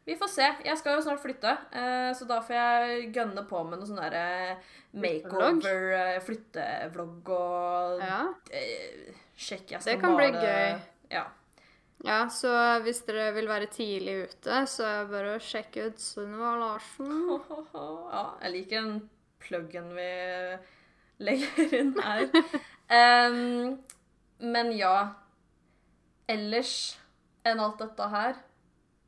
vi 0.05 0.15
får 0.17 0.29
se. 0.33 0.47
Jeg 0.65 0.77
skal 0.79 0.95
jo 0.97 1.03
snart 1.05 1.21
flytte, 1.23 1.51
eh, 1.77 2.09
så 2.17 2.25
da 2.29 2.39
får 2.41 2.55
jeg 2.57 3.11
gønne 3.15 3.43
på 3.49 3.61
med 3.67 3.79
noe 3.79 3.87
sånn 3.89 4.01
derre 4.01 4.57
makeover, 4.97 5.91
eh, 5.97 6.17
flyttevlogg 6.25 7.29
og 7.35 8.01
Ja. 8.01 8.21
eh, 8.51 9.13
sjekke 9.37 9.77
jeg 9.77 9.83
Det 9.83 9.97
skal 9.97 10.01
kan 10.01 10.17
bli 10.17 10.31
gøy. 10.31 10.81
Ja. 11.11 11.25
ja, 12.03 12.19
så 12.29 12.81
hvis 12.81 13.01
dere 13.05 13.31
vil 13.35 13.47
være 13.47 13.67
tidlig 13.67 14.23
ute, 14.29 14.65
så 14.67 14.83
er 14.87 15.03
det 15.03 15.11
bare 15.11 15.35
å 15.37 15.39
sjekke 15.43 15.87
ut 15.91 15.99
Sunniva 15.99 16.55
Larsen. 16.59 17.39
ja, 18.13 18.25
jeg 18.41 18.51
liker 18.55 18.81
den 18.81 19.09
pluggen 19.39 19.93
vi 19.95 20.09
legger 21.21 21.73
inn 21.79 21.93
her. 22.01 22.27
um, 22.89 23.79
men 24.41 24.71
ja 24.73 25.13
Ellers 26.27 26.97
enn 27.45 27.59
alt 27.61 27.77
dette 27.81 28.07
her 28.09 28.35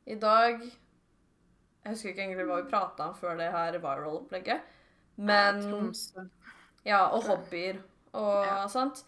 I 0.06 0.14
dag 0.20 0.60
Jeg 1.84 1.92
husker 1.92 2.08
ikke 2.10 2.22
egentlig 2.24 2.46
hva 2.48 2.62
vi 2.62 2.70
prata 2.70 3.08
om 3.10 3.14
før 3.18 3.36
det 3.36 3.50
her 3.52 3.78
viral-opplegget. 3.78 4.60
Men 5.16 5.60
Ja, 6.84 7.06
og 7.12 7.22
hobbyer 7.24 7.78
og 8.12 8.44
Ja. 8.46 8.66
sånt. 8.68 9.04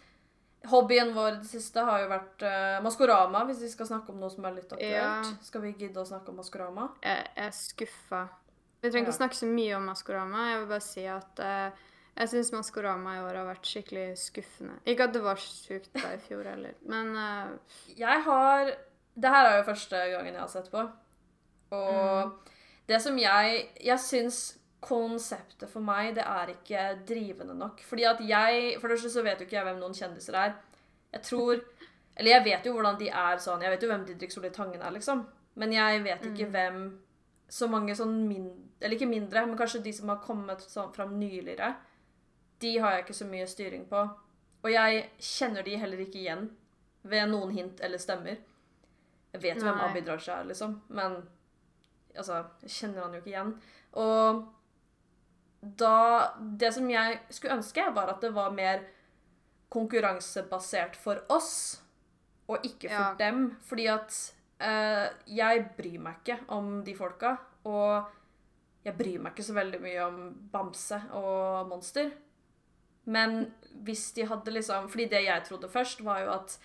Hobbyen 0.67 1.13
vår 1.15 1.37
det 1.41 1.47
siste 1.47 1.83
har 1.85 2.01
jo 2.03 2.09
vært 2.11 2.43
uh, 2.43 2.83
Maskorama, 2.83 3.45
hvis 3.47 3.61
vi 3.63 3.69
skal 3.69 3.87
snakke 3.87 4.11
om 4.11 4.19
noe 4.21 4.31
som 4.31 4.45
er 4.45 4.53
litt 4.57 4.73
aktuelt. 4.73 4.91
Ja. 4.91 5.23
Skal 5.43 5.61
vi 5.63 5.73
gidde 5.79 6.01
å 6.01 6.07
snakke 6.09 6.29
om 6.33 6.37
Maskorama? 6.41 6.89
Jeg 7.05 7.27
er 7.37 7.51
skuffa. 7.55 8.29
Vi 8.83 8.91
trenger 8.91 9.07
ikke 9.07 9.15
Ja. 9.15 9.19
snakke 9.21 9.39
så 9.39 9.47
mye 9.47 9.77
om 9.77 9.87
Maskorama. 9.87 10.49
Jeg 10.51 10.59
vil 10.61 10.67
bare 10.73 10.81
si 10.81 11.05
at 11.07 11.39
uh, 11.39 11.71
jeg 12.17 12.29
syns 12.33 12.51
Maskorama 12.53 13.15
i 13.17 13.21
år 13.29 13.37
har 13.37 13.47
vært 13.55 13.63
skikkelig 13.69 14.17
skuffende. 14.19 14.81
Ikke 14.87 15.05
at 15.05 15.13
det 15.13 15.23
var 15.23 15.37
sjukt 15.37 15.93
da 15.95 16.13
i 16.17 16.19
fjor 16.19 16.45
heller, 16.45 16.75
men 16.89 17.15
uh, 17.15 17.57
Jeg 17.97 18.23
har 18.25 18.75
Det 19.17 19.31
her 19.33 19.47
er 19.47 19.57
jo 19.63 19.71
første 19.71 19.97
gangen 20.13 20.33
jeg 20.35 20.41
har 20.41 20.49
sett 20.49 20.71
på. 20.71 20.91
Og 21.73 22.27
Mm. 22.27 22.33
Det 22.89 23.01
som 23.03 23.17
jeg 23.19 23.69
Jeg 23.85 23.99
syns 23.99 24.59
konseptet 24.81 25.69
for 25.73 25.81
meg, 25.83 26.15
det 26.15 26.23
er 26.23 26.53
ikke 26.53 26.83
drivende 27.09 27.55
nok. 27.59 27.81
Fordi 27.83 28.05
at 28.05 28.21
jeg 28.21 28.77
For 28.81 28.89
det 28.89 28.99
første 28.99 29.11
så 29.11 29.23
vet 29.27 29.41
jo 29.41 29.47
ikke 29.49 29.57
jeg 29.57 29.65
hvem 29.65 29.81
noen 29.81 29.95
kjendiser 29.97 30.35
er. 30.39 30.55
Jeg 31.13 31.23
tror 31.23 31.61
Eller 32.17 32.31
jeg 32.37 32.45
vet 32.45 32.67
jo 32.67 32.73
hvordan 32.73 32.99
de 33.01 33.09
er 33.09 33.37
sånn. 33.43 33.63
Jeg 33.63 33.71
vet 33.75 33.83
jo 33.83 33.89
hvem 33.89 34.05
Didrik 34.07 34.31
Solli 34.33 34.51
Tangen 34.51 34.81
er, 34.83 34.91
liksom. 34.95 35.27
Men 35.57 35.73
jeg 35.73 36.03
vet 36.05 36.23
ikke 36.31 36.47
Mm. 36.47 36.53
hvem 36.53 36.99
Så 37.49 37.69
mange 37.71 37.95
sånn 37.95 38.27
min... 38.29 38.47
Eller 38.81 38.97
ikke 38.97 39.07
mindre, 39.09 39.47
men 39.47 39.57
kanskje 39.57 39.83
de 39.83 39.93
som 39.93 40.09
har 40.09 40.17
kommet 40.19 40.61
sånn 40.61 40.93
fram 40.93 41.13
nyligere. 41.19 41.77
De 42.61 42.79
har 42.79 42.93
jeg 42.93 43.05
ikke 43.05 43.15
så 43.15 43.25
mye 43.27 43.47
styring 43.47 43.85
på. 43.89 44.01
Og 44.65 44.71
jeg 44.73 45.11
kjenner 45.21 45.63
de 45.65 45.77
heller 45.77 45.99
ikke 45.99 46.19
igjen 46.19 46.51
ved 47.05 47.29
noen 47.31 47.51
hint 47.55 47.81
eller 47.81 47.99
stemmer. 47.99 48.37
Jeg 49.33 49.43
vet 49.43 49.57
jo 49.57 49.63
hvem 49.63 49.77
Nei. 49.77 49.91
Abid 49.91 50.09
Raja 50.09 50.41
er, 50.41 50.45
liksom, 50.51 50.81
men 50.89 51.23
altså, 52.17 52.45
jeg 52.63 52.71
kjenner 52.71 53.03
han 53.07 53.13
jo 53.17 53.21
ikke 53.23 53.33
igjen. 53.35 53.55
Og 54.03 54.45
da 55.81 56.33
Det 56.39 56.73
som 56.75 56.89
jeg 56.91 57.21
skulle 57.31 57.57
ønske, 57.57 57.87
var 57.95 58.09
at 58.13 58.21
det 58.23 58.33
var 58.35 58.51
mer 58.55 58.85
konkurransebasert 59.73 60.97
for 60.97 61.23
oss, 61.33 61.81
og 62.49 62.63
ikke 62.65 62.89
for 62.89 63.03
Ja. 63.03 63.15
dem. 63.19 63.57
Fordi 63.63 63.87
at 63.87 64.33
eh, 64.61 65.09
jeg 65.27 65.71
bryr 65.77 65.99
meg 66.01 66.15
ikke 66.25 66.39
om 66.49 66.83
de 66.85 66.95
folka, 66.95 67.37
og 67.65 68.07
jeg 68.85 68.97
bryr 68.97 69.19
meg 69.21 69.33
ikke 69.35 69.45
så 69.45 69.55
veldig 69.55 69.81
mye 69.83 70.05
om 70.07 70.49
Bamse 70.53 71.01
og 71.13 71.69
Monster. 71.69 72.11
Men 73.07 73.53
hvis 73.85 74.13
de 74.15 74.25
hadde 74.27 74.51
liksom 74.53 74.89
Fordi 74.89 75.05
det 75.09 75.25
jeg 75.25 75.45
trodde 75.45 75.69
først, 75.69 76.05
var 76.05 76.21
jo 76.21 76.31
at 76.33 76.59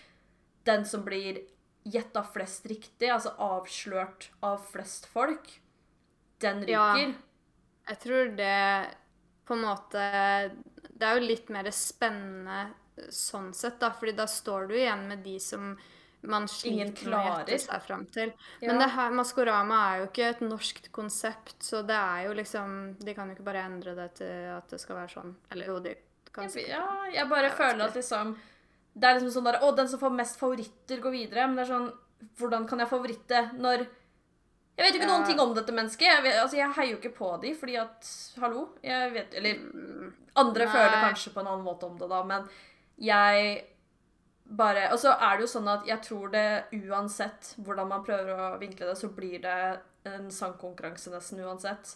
den 0.65 0.85
som 0.85 1.03
blir 1.03 1.41
gjetta 1.83 2.23
flest 2.23 2.65
riktig, 2.69 3.09
altså 3.09 3.33
avslørt 3.41 4.29
av 4.45 4.61
flest 4.71 5.07
folk, 5.09 5.49
den 6.41 6.67
Ja. 6.69 6.95
Jeg 7.89 7.99
tror 7.99 8.35
det 8.37 8.95
på 9.45 9.53
en 9.53 9.63
måte 9.65 10.01
Det 10.93 11.07
er 11.07 11.17
jo 11.17 11.25
litt 11.25 11.49
mer 11.49 11.65
spennende 11.73 12.73
sånn 13.09 13.53
sett, 13.53 13.79
da, 13.79 13.89
fordi 13.91 14.13
da 14.13 14.27
står 14.29 14.67
du 14.69 14.75
igjen 14.77 15.07
med 15.07 15.23
de 15.25 15.39
som 15.41 15.73
man 16.21 16.45
sliter 16.47 17.09
med 17.09 17.17
å 17.17 17.21
gjette 17.25 17.57
seg 17.63 17.81
fram 17.81 18.03
til. 18.13 18.29
Ja. 18.59 18.67
Men 18.67 18.81
det 18.83 18.91
her, 18.93 19.13
Maskorama 19.17 19.79
er 19.87 20.01
jo 20.01 20.09
ikke 20.11 20.27
et 20.29 20.43
norskt 20.45 20.91
konsept, 20.93 21.55
så 21.65 21.81
det 21.81 21.97
er 21.97 22.27
jo 22.27 22.35
liksom 22.37 22.75
De 23.01 23.15
kan 23.17 23.31
jo 23.31 23.37
ikke 23.37 23.47
bare 23.47 23.65
endre 23.65 23.95
det 23.97 24.07
til 24.21 24.51
at 24.53 24.69
det 24.69 24.81
skal 24.83 24.99
være 25.01 25.13
sånn. 25.15 25.33
Eller 25.49 25.71
jo, 25.71 25.79
de 25.81 25.95
kan 26.31 26.51
sikkert 26.51 26.75
ja, 26.77 26.85
jeg 27.11 27.29
bare 27.31 27.49
Jeg 27.49 27.57
føler 27.57 27.85
at 27.87 27.97
liksom 27.97 28.35
Det 28.93 29.07
er 29.07 29.15
liksom 29.19 29.31
sånn 29.37 29.45
der 29.47 29.59
Å, 29.63 29.71
den 29.75 29.87
som 29.87 29.99
får 29.99 30.11
mest 30.15 30.39
favoritter, 30.39 30.99
går 30.99 31.11
videre. 31.11 31.47
Men 31.47 31.55
det 31.55 31.63
er 31.67 31.73
sånn 31.73 31.91
Hvordan 32.37 32.67
kan 32.69 32.79
jeg 32.79 32.89
favoritte 32.91 33.39
når 33.57 33.87
Jeg 34.77 34.85
vet 34.85 34.93
jo 34.93 34.99
ikke 35.01 35.07
Ja. 35.09 35.17
noen 35.17 35.25
ting 35.27 35.39
om 35.39 35.53
dette 35.55 35.73
mennesket. 35.73 36.01
Jeg, 36.07 36.23
vet, 36.23 36.35
altså, 36.41 36.57
jeg 36.57 36.73
heier 36.77 36.91
jo 36.91 36.97
ikke 36.99 37.15
på 37.17 37.41
de, 37.41 37.53
fordi 37.55 37.75
at 37.81 38.11
Hallo? 38.39 38.69
Jeg 38.83 39.11
vet 39.13 39.33
Eller 39.33 39.59
andre 40.35 40.65
Nei. 40.65 40.73
føler 40.73 41.01
kanskje 41.07 41.33
på 41.33 41.39
en 41.41 41.47
annen 41.47 41.65
måte 41.65 41.83
om 41.89 41.97
det, 41.97 42.09
da, 42.09 42.23
men 42.23 42.49
jeg 43.01 43.65
bare 44.51 44.89
Og 44.91 44.99
så 44.99 45.13
er 45.15 45.37
det 45.37 45.45
jo 45.47 45.51
sånn 45.59 45.67
at 45.71 45.85
jeg 45.87 46.01
tror 46.03 46.31
det 46.31 46.65
uansett 46.87 47.53
hvordan 47.63 47.87
man 47.87 48.03
prøver 48.03 48.35
å 48.35 48.59
vinkle 48.59 48.87
det, 48.91 48.97
så 48.99 49.07
blir 49.15 49.39
det 49.41 49.79
en 50.05 50.29
sangkonkurranse 50.33 51.11
nesten 51.13 51.39
uansett. 51.45 51.95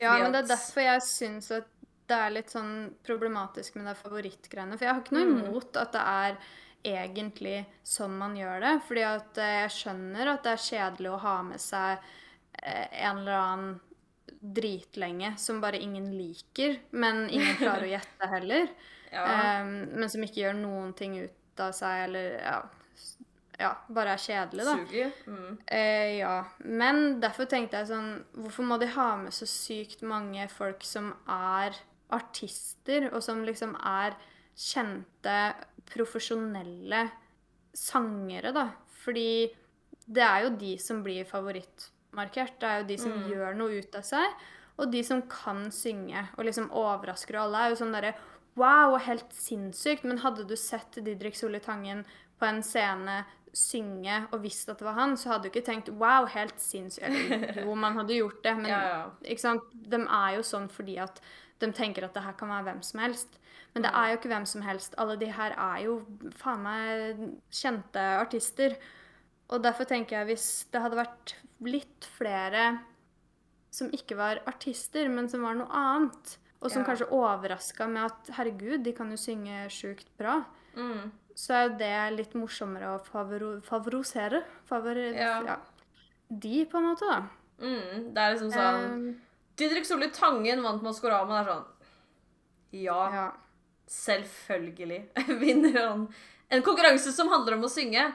Ja, 0.00 0.16
men 0.18 0.32
det 0.32 0.44
er 0.44 0.56
derfor 0.56 0.80
jeg 0.82 1.02
syns 1.02 1.50
at 1.54 1.66
det 2.08 2.16
er 2.16 2.30
litt 2.34 2.50
sånn 2.52 2.72
problematisk 3.04 3.76
med 3.76 3.86
det 3.90 3.96
favorittgreiene. 4.00 4.78
For 4.78 4.86
jeg 4.88 4.94
har 4.94 5.02
ikke 5.02 5.16
noe 5.18 5.26
Mm. 5.28 5.42
imot 5.44 5.76
at 5.76 5.92
det 5.92 6.04
er 6.04 6.38
egentlig 6.84 7.66
sånn 7.84 8.16
man 8.18 8.36
gjør 8.36 8.60
det. 8.64 8.74
Fordi 8.88 9.02
at 9.04 9.38
eh, 9.38 9.56
jeg 9.62 9.70
skjønner 9.76 10.32
at 10.34 10.42
det 10.46 10.52
er 10.56 10.64
kjedelig 10.68 11.10
å 11.12 11.20
ha 11.26 11.36
med 11.42 11.60
seg 11.60 11.98
eh, 12.62 12.86
en 13.04 13.18
eller 13.18 13.38
annen 13.38 13.80
dritlenge 14.40 15.32
som 15.38 15.60
bare 15.60 15.78
ingen 15.82 16.10
liker, 16.16 16.78
men 16.90 17.24
ingen 17.30 17.56
klarer 17.58 17.86
å 17.88 17.92
gjette 17.96 18.28
heller. 18.30 18.68
Ja. 19.10 19.24
um, 19.62 19.70
men 19.98 20.10
som 20.12 20.22
ikke 20.22 20.42
gjør 20.44 20.58
noen 20.58 20.92
ting 20.94 21.14
ut 21.24 21.60
av 21.64 21.72
seg, 21.72 22.04
eller 22.04 22.34
ja, 22.38 22.58
ja 23.58 23.70
bare 23.88 24.12
er 24.14 24.20
kjedelig, 24.22 24.66
da. 24.68 24.74
Suger. 24.84 25.12
Mm. 25.26 25.54
Uh, 25.72 26.10
ja. 26.20 26.34
Men 26.64 27.00
derfor 27.24 27.48
tenkte 27.50 27.80
jeg 27.80 27.88
sånn 27.90 28.10
Hvorfor 28.36 28.68
må 28.68 28.76
de 28.78 28.86
ha 28.94 29.08
med 29.18 29.32
så 29.34 29.48
sykt 29.48 30.04
mange 30.06 30.44
folk 30.52 30.84
som 30.86 31.10
er 31.26 31.74
artister, 32.10 33.08
og 33.12 33.22
som 33.22 33.42
liksom 33.44 33.74
er 33.84 34.16
kjente, 34.58 35.54
profesjonelle 35.88 37.10
sangere, 37.76 38.52
da? 38.54 38.68
Fordi 39.04 39.48
det 40.08 40.24
er 40.24 40.46
jo 40.46 40.54
de 40.60 40.74
som 40.80 41.02
blir 41.04 41.26
favorittmarkert. 41.28 42.58
Det 42.60 42.68
er 42.68 42.80
jo 42.82 42.86
de 42.88 42.98
som 42.98 43.12
Mm. 43.12 43.28
gjør 43.30 43.56
noe 43.56 43.78
ut 43.78 43.94
av 43.94 44.02
seg, 44.02 44.34
og 44.78 44.90
de 44.92 45.02
som 45.02 45.22
kan 45.22 45.70
synge 45.70 46.28
og 46.38 46.44
liksom 46.44 46.70
overrasker 46.70 47.34
alle. 47.36 47.56
er 47.58 47.70
jo 47.70 47.84
sånn 47.84 47.92
derre 47.92 48.14
Wow, 48.56 48.96
helt 48.98 49.30
sinnssykt. 49.32 50.02
Men 50.02 50.18
hadde 50.18 50.44
du 50.44 50.56
sett 50.56 50.90
Didrik 51.04 51.36
Solli 51.36 51.60
Tangen 51.60 52.04
på 52.40 52.44
en 52.48 52.60
scene 52.60 53.24
synge 53.54 54.26
og 54.32 54.42
visst 54.42 54.68
at 54.68 54.78
det 54.78 54.84
var 54.84 54.94
han, 54.94 55.14
så 55.16 55.28
hadde 55.30 55.42
du 55.44 55.48
ikke 55.50 55.64
tenkt 55.64 55.88
wow, 55.90 56.26
helt 56.26 56.58
sinnssykt. 56.58 57.56
Jo, 57.62 57.74
man 57.76 57.94
hadde 57.94 58.16
gjort 58.18 58.42
det, 58.42 58.56
men 58.56 58.66
Ja, 58.70 58.80
ja. 58.82 59.10
de 59.72 59.96
er 59.96 60.34
jo 60.36 60.42
sånn 60.42 60.68
fordi 60.68 60.98
at 60.98 61.20
de 61.60 61.72
tenker 61.72 62.04
at 62.04 62.14
det 62.14 62.22
her 62.22 62.32
kan 62.38 62.48
være 62.48 62.64
hvem 62.70 62.82
som 62.82 63.00
helst. 63.00 63.38
Men 63.74 63.82
det 63.84 63.90
er 63.94 64.08
jo 64.12 64.16
ikke 64.18 64.28
hvem 64.32 64.46
som 64.46 64.62
helst. 64.62 64.94
Alle 64.98 65.16
de 65.20 65.26
her 65.32 65.52
er 65.58 65.82
jo 65.84 65.96
faen 66.38 66.62
meg 66.62 67.18
kjente 67.50 68.04
artister. 68.20 68.76
Og 69.50 69.62
derfor 69.64 69.84
tenker 69.88 70.18
jeg 70.18 70.26
hvis 70.32 70.46
det 70.72 70.80
hadde 70.84 70.96
vært 71.00 71.34
litt 71.64 72.08
flere 72.18 72.78
som 73.70 73.90
ikke 73.94 74.16
var 74.16 74.40
artister, 74.48 75.08
men 75.12 75.28
som 75.28 75.42
var 75.44 75.54
noe 75.58 75.68
annet, 75.70 76.36
og 76.60 76.70
som 76.70 76.82
Ja. 76.82 76.88
kanskje 76.88 77.10
overraska 77.12 77.86
med 77.88 78.04
at 78.10 78.30
herregud, 78.36 78.82
de 78.82 78.92
kan 78.92 79.10
jo 79.10 79.16
synge 79.16 79.68
sjukt 79.70 80.08
bra, 80.18 80.44
Mm. 80.76 81.12
så 81.36 81.50
er 81.54 81.68
jo 81.68 81.76
det 81.78 82.16
litt 82.16 82.34
morsommere 82.34 82.96
å 82.98 83.04
favoro 83.04 83.60
favorisere. 83.62 84.42
Favor 84.66 84.96
Ja. 84.96 85.42
ja. 85.44 85.56
De, 86.30 86.64
på 86.66 86.78
en 86.78 86.84
måte, 86.94 87.06
da. 87.08 87.28
Mm. 87.60 88.12
Det 88.14 88.18
er 88.18 88.34
liksom 88.34 88.52
sånn 88.52 88.92
Um, 88.92 89.20
Didrik 89.58 89.86
Solli 89.88 90.08
Tangen 90.14 90.62
vant 90.64 90.82
Maskorama. 90.86 91.40
Det 91.42 91.42
er 91.42 91.52
sånn 91.52 91.66
Ja, 92.84 93.00
ja. 93.14 93.26
selvfølgelig 93.90 95.00
vinner 95.42 95.78
han 95.82 96.08
en 96.50 96.62
konkurranse 96.64 97.12
som 97.12 97.28
handler 97.32 97.58
om 97.58 97.64
å 97.66 97.72
synge. 97.72 98.06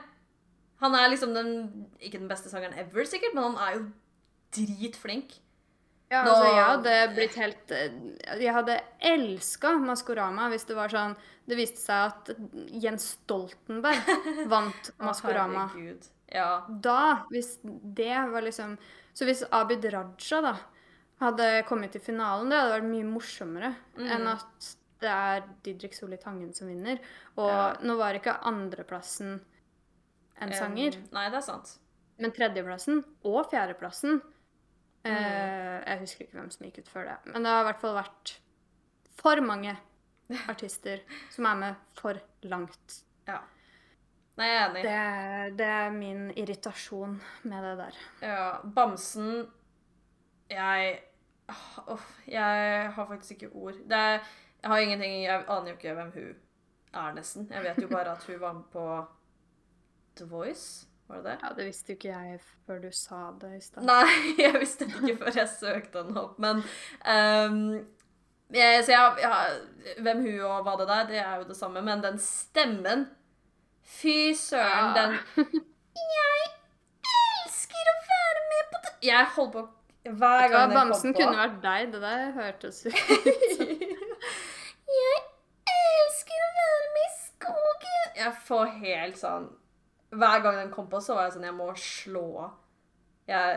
Han 0.82 0.96
er 0.98 1.12
liksom 1.14 1.34
den 1.36 1.52
Ikke 2.02 2.18
den 2.20 2.28
beste 2.32 2.50
sangeren 2.52 2.74
ever, 2.82 3.06
sikkert, 3.08 3.36
men 3.38 3.52
han 3.52 3.60
er 3.68 3.76
jo 3.78 3.84
dritflink. 4.58 5.36
Ja, 6.12 6.24
Nå- 6.26 6.34
altså, 6.34 6.50
jeg 6.54 6.66
hadde 6.68 6.96
blitt 7.16 7.36
helt 7.40 7.72
eh, 7.74 7.94
Jeg 8.44 8.54
hadde 8.54 8.74
elska 9.10 9.72
Maskorama 9.82 10.50
hvis 10.52 10.66
det 10.70 10.76
var 10.78 10.92
sånn 10.92 11.16
Det 11.50 11.56
viste 11.58 11.80
seg 11.82 12.12
at 12.12 12.30
Jens 12.84 13.08
Stoltenberg 13.16 14.12
vant 14.52 14.92
Å, 14.92 15.08
Maskorama. 15.08 15.64
herregud. 15.74 16.06
Ja. 16.34 16.50
Da, 16.70 17.00
hvis 17.32 17.56
det 17.64 18.14
var 18.34 18.46
liksom 18.46 18.76
Så 19.16 19.26
hvis 19.30 19.42
Abid 19.54 19.86
Raja 19.94 20.42
da 20.46 20.54
hadde 21.24 21.64
kommet 21.68 21.92
til 21.96 22.02
finalen, 22.02 22.50
det 22.52 22.58
hadde 22.60 22.76
vært 22.78 22.90
mye 22.92 23.08
morsommere 23.10 23.76
Mm. 23.98 24.08
enn 24.12 24.28
at 24.28 24.76
det 25.04 25.10
er 25.12 25.44
Didrik 25.64 25.94
Solli 25.98 26.18
Tangen 26.18 26.54
som 26.56 26.68
vinner. 26.68 27.00
Og 27.38 27.50
Ja. 27.50 27.74
nå 27.82 27.98
var 27.98 28.14
ikke 28.16 28.38
andreplassen 28.44 29.42
en 30.42 30.52
sanger, 30.54 30.96
Um, 30.98 31.08
nei, 31.12 31.30
det 31.30 31.38
er 31.38 31.42
sant. 31.42 31.78
men 32.20 32.32
tredjeplassen 32.32 33.04
og 33.24 33.50
fjerdeplassen 33.52 34.22
Mm. 35.06 35.12
eh, 35.12 35.84
Jeg 35.86 36.00
husker 36.00 36.22
ikke 36.26 36.38
hvem 36.40 36.52
som 36.52 36.66
gikk 36.66 36.78
ut 36.80 36.88
før 36.88 37.06
det. 37.10 37.18
Men 37.34 37.44
det 37.44 37.50
har 37.52 37.62
i 37.66 37.72
hvert 37.72 37.82
fall 37.82 37.96
vært 37.96 38.38
for 39.18 39.36
mange 39.42 39.78
artister 40.48 41.02
som 41.30 41.46
er 41.46 41.56
med 41.56 41.76
for 41.96 42.14
langt. 42.44 43.04
Ja. 43.28 43.40
Nei, 44.38 44.48
jeg 44.48 44.62
er 44.62 44.70
enig. 44.70 44.84
Det, 44.84 45.58
det 45.58 45.68
er 45.68 45.92
min 45.92 46.32
irritasjon 46.36 47.20
med 47.44 47.64
det 47.64 47.78
der. 47.78 47.98
Ja, 48.22 48.62
Bamsen 48.64 49.48
Jeg 50.50 51.02
Åh, 51.50 52.00
Jeg 52.28 52.92
har 52.96 53.06
faktisk 53.08 53.32
ikke 53.32 53.50
ord. 53.56 53.74
Det 53.74 53.98
er, 53.98 54.20
jeg 54.64 54.70
har 54.72 54.78
ingenting 54.78 55.24
Jeg 55.24 55.44
aner 55.48 55.68
jo 55.68 55.76
ikke 55.76 55.94
hvem 55.94 56.12
hun 56.14 56.36
er, 56.94 57.14
nesten. 57.14 57.48
Jeg 57.52 57.64
vet 57.64 57.82
jo 57.84 57.88
bare 57.92 58.12
at 58.12 58.24
hun 58.28 58.40
var 58.42 58.54
med 58.54 58.64
på 58.72 58.86
The 60.16 60.26
Voice. 60.30 60.88
Var 61.08 61.16
det 61.16 61.26
det? 61.26 61.38
Ja, 61.44 61.50
Det 61.58 61.66
visste 61.66 61.92
jo 61.92 61.96
ikke 61.98 62.14
jeg 62.20 62.40
før 62.68 62.80
du 62.80 62.90
sa 62.92 63.24
det 63.42 63.58
i 63.58 63.62
stad. 63.62 63.84
Nei, 63.84 64.06
jeg 64.46 64.54
visste 64.60 64.86
det 64.88 65.02
ikke 65.04 65.18
før 65.26 65.36
jeg 65.42 65.50
søkte 65.58 66.04
den 66.08 66.18
opp, 66.18 66.40
men 66.40 66.64
um, 67.04 67.58
jeg, 68.54 68.84
Så 68.86 68.92
jeg, 68.92 69.18
jeg, 69.22 69.60
hvem 70.06 70.22
hun 70.22 70.40
og 70.48 70.64
hva 70.64 70.78
det 70.80 70.88
der, 70.88 71.08
det 71.12 71.18
er 71.20 71.36
jo 71.42 71.48
det 71.50 71.58
samme, 71.58 71.82
men 71.82 72.04
den 72.04 72.20
stemmen 72.20 73.08
Fy 73.84 74.32
søren, 74.38 74.96
Ja. 74.96 75.02
den 75.02 75.18
Jeg 76.14 76.46
elsker 77.44 77.90
å 77.92 77.96
være 78.08 78.44
med 78.54 78.70
på 78.72 78.80
det 78.86 78.94
Jeg 79.10 79.28
holdt 79.36 79.52
på 79.58 79.64
hver 80.04 80.50
gang 80.52 80.70
den 80.70 80.78
kom 80.78 80.90
Bamsen 80.90 81.14
på. 81.14 81.20
kunne 81.22 81.38
vært 81.40 81.62
deg. 81.64 81.92
Det 81.94 82.02
der 82.04 82.32
hørtes 82.36 82.78
ut 82.86 82.94
jeg 84.94 85.20
elsker 85.74 86.40
å 86.44 86.50
være 86.58 86.90
med 86.96 87.06
i 87.06 87.14
skogen. 87.20 88.10
Jeg 88.20 88.32
får 88.50 88.66
helt 88.84 89.18
sånn 89.20 89.46
Hver 90.14 90.40
gang 90.44 90.56
den 90.60 90.72
kom 90.74 90.88
på, 90.92 90.98
så 91.02 91.12
var 91.18 91.24
jeg 91.28 91.34
sånn 91.38 91.48
Jeg 91.48 91.58
må 91.58 91.68
slå. 91.80 92.28
Jeg 93.30 93.48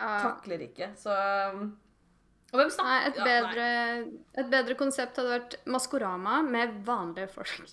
takler 0.00 0.60
ikke, 0.64 0.86
så 0.96 1.12
um, 1.52 1.58
Og 2.50 2.56
hvem 2.58 2.70
Nei, 2.80 2.98
et 3.10 3.18
bedre, 3.20 3.66
et 4.40 4.48
bedre 4.50 4.74
konsept 4.80 5.16
hadde 5.20 5.34
vært 5.36 5.52
Maskorama 5.70 6.36
med 6.46 6.68
vanlige 6.86 7.28
folk. 7.36 7.66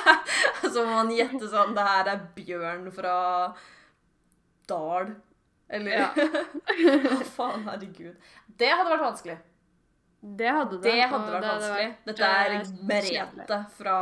Så 0.72 0.78
må 0.86 0.90
man 0.92 1.10
gjette 1.12 1.46
sånn 1.50 1.74
Det 1.76 1.84
her 1.84 2.06
er 2.14 2.20
Bjørn 2.38 2.86
fra 2.94 3.16
Dal. 4.70 5.06
Eller 5.68 5.90
Ja. 5.98 6.08
Hva 7.02 7.18
faen, 7.36 7.64
herregud. 7.66 8.16
Det 8.46 8.68
hadde 8.70 8.90
vært 8.92 9.06
vanskelig. 9.08 9.36
Det 10.36 10.48
hadde 10.50 10.78
det. 10.80 10.92
Det 10.92 11.02
hadde 11.10 11.32
vært 11.32 11.42
det 11.42 11.50
vanskelig. 11.50 11.88
vært, 11.90 12.06
Dette 12.06 12.30
er 12.30 12.54
eh. 12.54 12.70
Merete 12.92 13.58
fra 13.76 13.98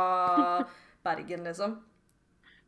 Bergen, 1.05 1.43
liksom. 1.49 1.75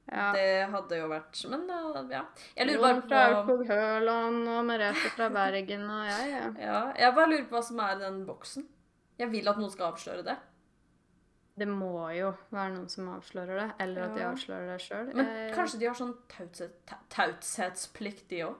Ja. 0.08 0.30
Det 0.32 0.44
hadde 0.72 0.98
jo 1.02 1.08
vært 1.12 1.40
Men 1.52 1.64
uh, 1.68 1.98
ja. 2.10 2.22
Jeg 2.56 2.68
lurer 2.70 3.02
bare 3.02 3.02
på 3.10 3.16
Aurskog 3.20 3.64
Høland 3.68 4.46
og 4.54 4.62
Merete 4.70 5.10
fra 5.12 5.28
Bergen 5.36 5.82
og 5.92 6.06
jeg, 6.08 6.30
ja. 6.32 6.44
ja, 6.64 6.78
Jeg 6.96 7.16
bare 7.18 7.32
lurer 7.34 7.48
på 7.50 7.58
hva 7.58 7.64
som 7.68 7.82
er 7.84 7.98
i 7.98 8.04
den 8.06 8.22
boksen. 8.30 8.68
Jeg 9.20 9.32
vil 9.34 9.50
at 9.52 9.60
noen 9.60 9.74
skal 9.74 9.90
avsløre 9.92 10.24
det. 10.24 10.38
Det 11.58 11.66
må 11.68 12.06
jo 12.14 12.30
være 12.54 12.76
noen 12.76 12.88
som 12.94 13.08
avslører 13.16 13.58
det, 13.60 13.68
eller 13.84 14.04
at 14.06 14.16
de 14.16 14.24
avslører 14.30 14.68
det 14.76 14.80
sjøl. 14.86 15.08
Men 15.18 15.32
kanskje 15.58 15.80
de 15.82 15.88
har 15.90 15.98
sånn 15.98 16.14
tauthet- 16.30 16.76
ta- 16.86 17.00
taushetsplikt, 17.16 18.28
de 18.30 18.44
òg? 18.46 18.60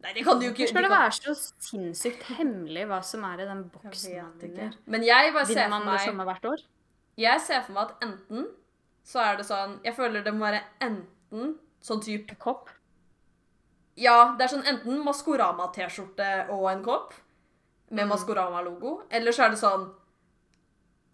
Nei, 0.00 0.12
det 0.16 0.24
kan 0.24 0.38
du 0.40 0.46
jo 0.46 0.50
ikke. 0.54 0.64
Hvorfor 0.64 0.72
skal 0.72 0.84
de 0.84 0.88
det 0.88 0.96
være 0.96 1.12
så 1.12 1.34
sinnssykt 1.66 2.22
hemmelig 2.38 2.86
hva 2.88 3.00
som 3.04 3.24
er 3.28 3.42
i 3.42 3.48
den 3.50 3.62
boksen 3.68 4.14
man 4.16 4.36
vinner? 4.40 4.76
Men 4.86 5.04
jeg 5.04 5.32
bare 5.34 5.46
ser 5.46 5.62
for 5.66 5.74
man 5.74 5.84
det 5.84 5.92
meg 5.92 6.04
samme 6.06 6.26
hvert 6.30 6.48
år? 6.52 6.62
Jeg 7.20 7.40
ser 7.44 7.64
for 7.66 7.76
meg 7.76 7.82
at 7.90 8.06
enten 8.08 8.46
så 9.10 9.20
er 9.24 9.36
det 9.40 9.44
sånn 9.48 9.78
Jeg 9.84 9.96
føler 9.96 10.22
det 10.24 10.32
må 10.36 10.46
være 10.46 10.62
enten 10.84 11.56
sånn 11.84 12.00
type 12.04 12.36
Kopp? 12.40 12.70
Ja, 14.00 14.34
det 14.38 14.46
er 14.46 14.52
sånn 14.54 14.64
enten 14.68 15.02
Maskorama-T-skjorte 15.04 16.30
og 16.54 16.70
en 16.70 16.82
kopp. 16.84 17.12
med 17.90 18.06
Mm. 18.06 18.12
Maskorama-logo, 18.12 19.02
eller 19.10 19.32
så 19.34 19.44
er 19.44 19.50
det 19.50 19.58
sånn 19.58 19.88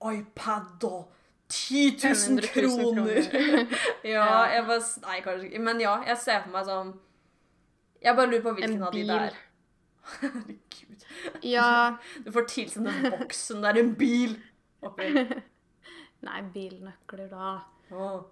iPad 0.04 0.84
og 0.84 1.06
10 1.48 1.96
000 2.04 2.40
kroner! 2.52 3.22
Ja. 4.04 4.44
jeg 4.52 4.66
bare 4.66 4.82
Nei, 5.06 5.20
kanskje 5.24 5.48
ikke. 5.48 5.62
Men 5.62 5.80
ja, 5.80 5.96
jeg 6.06 6.18
ser 6.18 6.42
for 6.44 6.52
meg 6.52 6.66
sånn 6.68 6.92
Jeg 8.06 8.16
bare 8.16 8.30
lurer 8.30 8.44
på 8.44 8.52
hvilken 8.56 8.82
av 8.86 8.94
de 8.94 9.02
det 9.08 9.18
er. 9.26 9.36
Herregud. 10.20 11.04
Ja 11.42 11.96
Du 12.24 12.30
får 12.34 12.46
tilsendt 12.52 12.88
en 12.92 13.02
boks 13.10 13.18
boksen. 13.24 13.62
det 13.64 13.72
er 13.72 13.80
en 13.82 13.92
bil 13.98 14.36
oppi. 14.86 15.08
Nei, 16.26 16.40
bilnøkler, 16.54 17.26
da. 17.30 17.48
Oh. 17.90 18.22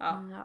Ja. 0.00 0.10
Ja 0.30 0.44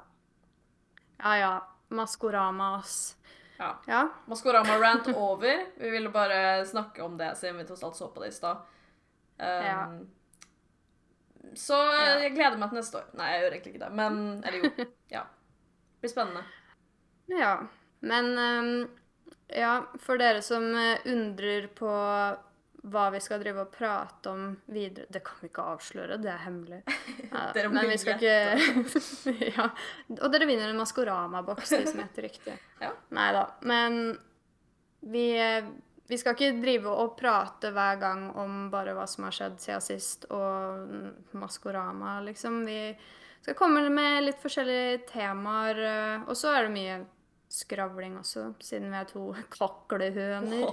ja. 1.22 1.34
ja. 1.42 1.52
Maskorama, 1.92 2.76
ass. 2.80 3.18
ja. 3.60 3.74
Ja. 3.88 4.04
Maskorama-rant 4.32 5.10
over. 5.12 5.66
Vi 5.78 5.90
ville 5.92 6.10
bare 6.14 6.64
snakke 6.66 7.04
om 7.04 7.18
det 7.20 7.34
siden 7.38 7.58
vi 7.60 7.66
tross 7.68 7.84
alt 7.84 7.98
så 8.00 8.08
på 8.14 8.24
det 8.24 8.32
i 8.32 8.38
stad. 8.38 8.62
Um, 9.42 9.68
Ja. 9.68 9.84
Så 11.58 11.74
Ja. 11.76 12.20
jeg 12.22 12.36
gleder 12.38 12.58
meg 12.62 12.70
til 12.70 12.78
neste 12.80 12.98
år. 13.02 13.10
Nei, 13.18 13.28
jeg 13.34 13.42
gjør 13.44 13.52
egentlig 13.58 13.74
ikke 13.76 13.86
det. 13.86 13.92
Men 14.00 14.44
Eller 14.46 14.58
jo. 14.64 14.86
Ja. 15.18 15.24
Det 15.26 16.06
blir 16.06 16.14
spennende. 16.14 16.44
Ja. 17.28 17.54
Men 18.08 18.32
ehm, 18.38 18.72
ja, 19.48 19.76
for 20.00 20.18
dere 20.22 20.42
som 20.46 20.66
eh, 20.76 21.04
undrer 21.12 21.68
på 21.76 21.92
hva 22.82 23.04
vi 23.14 23.20
skal 23.22 23.42
drive 23.44 23.62
og 23.62 23.74
prate 23.76 24.32
om 24.32 24.56
videre 24.74 25.06
Det 25.14 25.20
kan 25.26 25.38
vi 25.44 25.52
ikke 25.52 25.66
avsløre, 25.76 26.18
det 26.22 26.32
er 26.34 26.42
hemmelig. 26.48 26.82
Ja, 27.32 27.44
Dere 27.56 27.70
men 27.70 27.88
vi 27.92 28.00
skal 28.02 28.18
ikke 28.18 29.46
Ja. 29.58 29.68
Og 30.18 30.28
dere 30.34 30.50
vinner 30.50 30.72
en 30.72 30.82
Maskorama-boks, 30.82 31.76
de 31.76 31.86
som 31.92 32.02
heter 32.02 32.28
riktig. 32.30 32.58
Ja. 32.84 32.92
Nei 33.14 33.30
da. 33.38 33.46
Men 33.70 34.02
vi, 35.06 35.28
eh, 35.38 35.70
vi 36.10 36.18
skal 36.18 36.34
ikke 36.36 36.58
drive 36.64 36.90
og 37.04 37.16
prate 37.20 37.70
hver 37.76 38.02
gang 38.02 38.28
om 38.42 38.68
bare 38.74 38.96
hva 38.98 39.06
som 39.10 39.28
har 39.30 39.38
skjedd 39.38 39.62
siden 39.62 39.86
sist, 39.86 40.26
og 40.34 41.38
Maskorama, 41.38 42.18
liksom. 42.26 42.64
Vi 42.66 42.82
skal 43.42 43.58
komme 43.58 43.86
med 43.94 44.26
litt 44.26 44.42
forskjellige 44.42 45.04
temaer, 45.14 45.86
eh, 45.86 46.26
og 46.26 46.38
så 46.38 46.56
er 46.56 46.66
det 46.66 46.76
mye 46.76 47.02
skravling 47.52 48.18
også, 48.22 48.54
siden 48.64 48.90
vi 48.94 48.98
er 49.02 49.10
to 49.10 49.26
kaklehøner. 49.58 50.70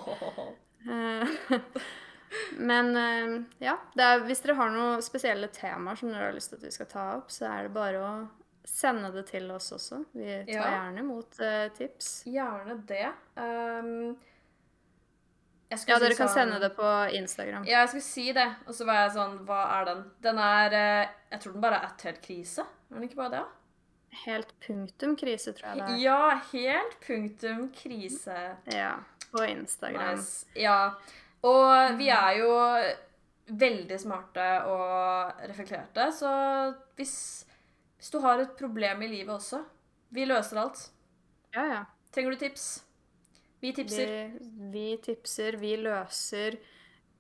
Eh, 0.89 1.59
Men 2.61 2.91
eh, 2.97 3.37
ja, 3.65 3.79
det 3.97 4.05
er, 4.05 4.21
hvis 4.29 4.43
dere 4.45 4.55
har 4.59 4.71
noen 4.75 5.03
spesielle 5.03 5.49
temaer 5.55 5.97
som 5.97 6.11
dere 6.13 6.27
har 6.29 6.37
lyst 6.37 6.53
til 6.53 6.61
at 6.61 6.67
vi 6.69 6.73
skal 6.75 6.91
ta 6.91 7.05
opp, 7.17 7.31
så 7.33 7.47
er 7.49 7.67
det 7.69 7.73
bare 7.77 8.03
å 8.05 8.11
sende 8.69 9.09
det 9.15 9.23
til 9.31 9.47
oss 9.55 9.71
også. 9.73 10.03
Vi 10.13 10.27
tar 10.45 10.53
Ja. 10.53 10.67
gjerne 10.75 11.01
imot 11.01 11.39
uh, 11.41 11.69
tips. 11.79 12.11
Gjerne 12.29 12.77
det. 12.91 13.07
Um, 13.41 14.17
Ja, 15.71 15.77
si 15.77 15.89
dere 15.93 16.15
kan 16.17 16.29
sånn- 16.29 16.35
sende 16.35 16.59
det 16.63 16.71
på 16.77 16.91
Instagram. 17.17 17.65
Ja, 17.69 17.81
jeg 17.83 17.89
skulle 17.91 18.05
si 18.07 18.27
det, 18.33 18.47
og 18.67 18.73
så 18.77 18.87
var 18.89 19.03
jeg 19.03 19.11
sånn 19.19 19.35
Hva 19.49 19.59
er 19.81 19.85
den? 19.85 19.99
Den 20.25 20.39
er 20.41 20.71
Jeg 20.77 21.41
tror 21.43 21.53
den 21.53 21.61
bare 21.65 21.81
er 21.83 21.89
ett 21.91 22.05
helt 22.09 22.23
krise. 22.25 22.65
Er 22.89 22.95
den 22.95 23.05
ikke 23.09 23.19
bare 23.21 23.35
det? 23.35 23.43
Helt 24.25 24.55
punktum 24.65 25.15
krise, 25.21 25.53
tror 25.57 25.69
jeg 25.69 25.81
det 25.81 25.89
er. 25.95 25.99
Ja, 26.03 26.41
helt 26.53 26.97
punktum 27.05 27.69
krise. 27.77 28.39
Ja, 28.73 28.95
på 29.31 29.45
Instagram. 29.45 30.17
Nice. 30.17 30.47
Ja. 30.59 30.95
Og 31.47 31.99
vi 32.01 32.09
er 32.11 32.41
jo 32.41 32.51
veldig 33.49 33.99
smarte 34.01 34.47
og 34.69 35.45
reflekterte, 35.49 36.09
så 36.13 36.31
hvis, 36.99 37.15
hvis 37.97 38.11
du 38.13 38.19
har 38.25 38.43
et 38.43 38.57
problem 38.59 39.03
i 39.07 39.13
livet 39.13 39.33
også 39.33 39.63
Vi 40.11 40.25
løser 40.25 40.61
alt. 40.61 40.87
Ja, 41.53 41.65
ja. 41.69 41.81
Trenger 42.13 42.33
du 42.33 42.41
tips? 42.41 42.67
Vi 43.61 43.73
tipser. 43.77 44.13
Vi, 44.33 44.69
vi 44.73 44.87
tipser, 45.05 45.59
vi 45.61 45.75
løser. 45.77 46.57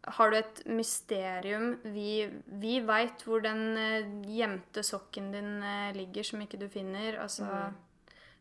Har 0.06 0.30
du 0.30 0.36
et 0.38 0.60
mysterium 0.66 1.80
Vi, 1.84 2.28
vi 2.46 2.78
veit 2.86 3.22
hvor 3.26 3.42
den 3.44 3.76
eh, 3.76 4.06
gjemte 4.30 4.82
sokken 4.86 5.32
din 5.34 5.62
eh, 5.62 5.92
ligger 5.96 6.22
som 6.24 6.40
ikke 6.40 6.58
du 6.60 6.68
finner. 6.68 7.18
Altså 7.20 7.44
Mm. 7.44 7.74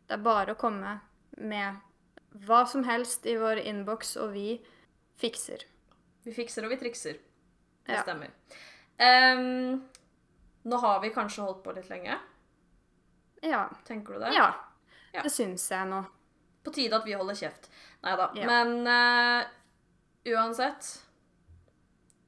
Det 0.08 0.14
er 0.16 0.22
bare 0.24 0.54
å 0.54 0.56
komme 0.56 1.00
med 1.36 1.74
hva 2.46 2.62
som 2.66 2.84
helst 2.84 3.26
i 3.26 3.34
vår 3.36 3.58
innboks, 3.60 4.14
og 4.16 4.30
vi 4.32 4.54
fikser. 5.20 5.66
Vi 6.24 6.32
fikser 6.32 6.64
og 6.64 6.70
vi 6.70 6.76
trikser. 6.80 7.18
Det 7.84 7.92
Ja. 7.92 8.02
stemmer. 8.02 8.30
Um, 8.98 9.84
nå 10.64 10.76
har 10.80 11.00
vi 11.00 11.10
kanskje 11.10 11.42
holdt 11.44 11.62
på 11.64 11.74
litt 11.76 11.90
lenge. 11.90 12.16
Ja. 13.42 13.68
Tenker 13.84 14.14
du 14.14 14.20
det? 14.20 14.32
ja. 14.34 14.54
Ja. 15.12 15.22
Det 15.22 15.30
syns 15.32 15.68
jeg 15.70 15.86
nå. 15.88 16.02
På 16.64 16.70
tide 16.72 16.96
at 16.96 17.04
vi 17.06 17.12
holder 17.16 17.34
kjeft. 17.34 17.68
Nei 18.02 18.16
da. 18.16 18.30
Ja. 18.36 18.46
Men 18.46 18.86
uh, 18.86 19.44
uansett 20.24 21.02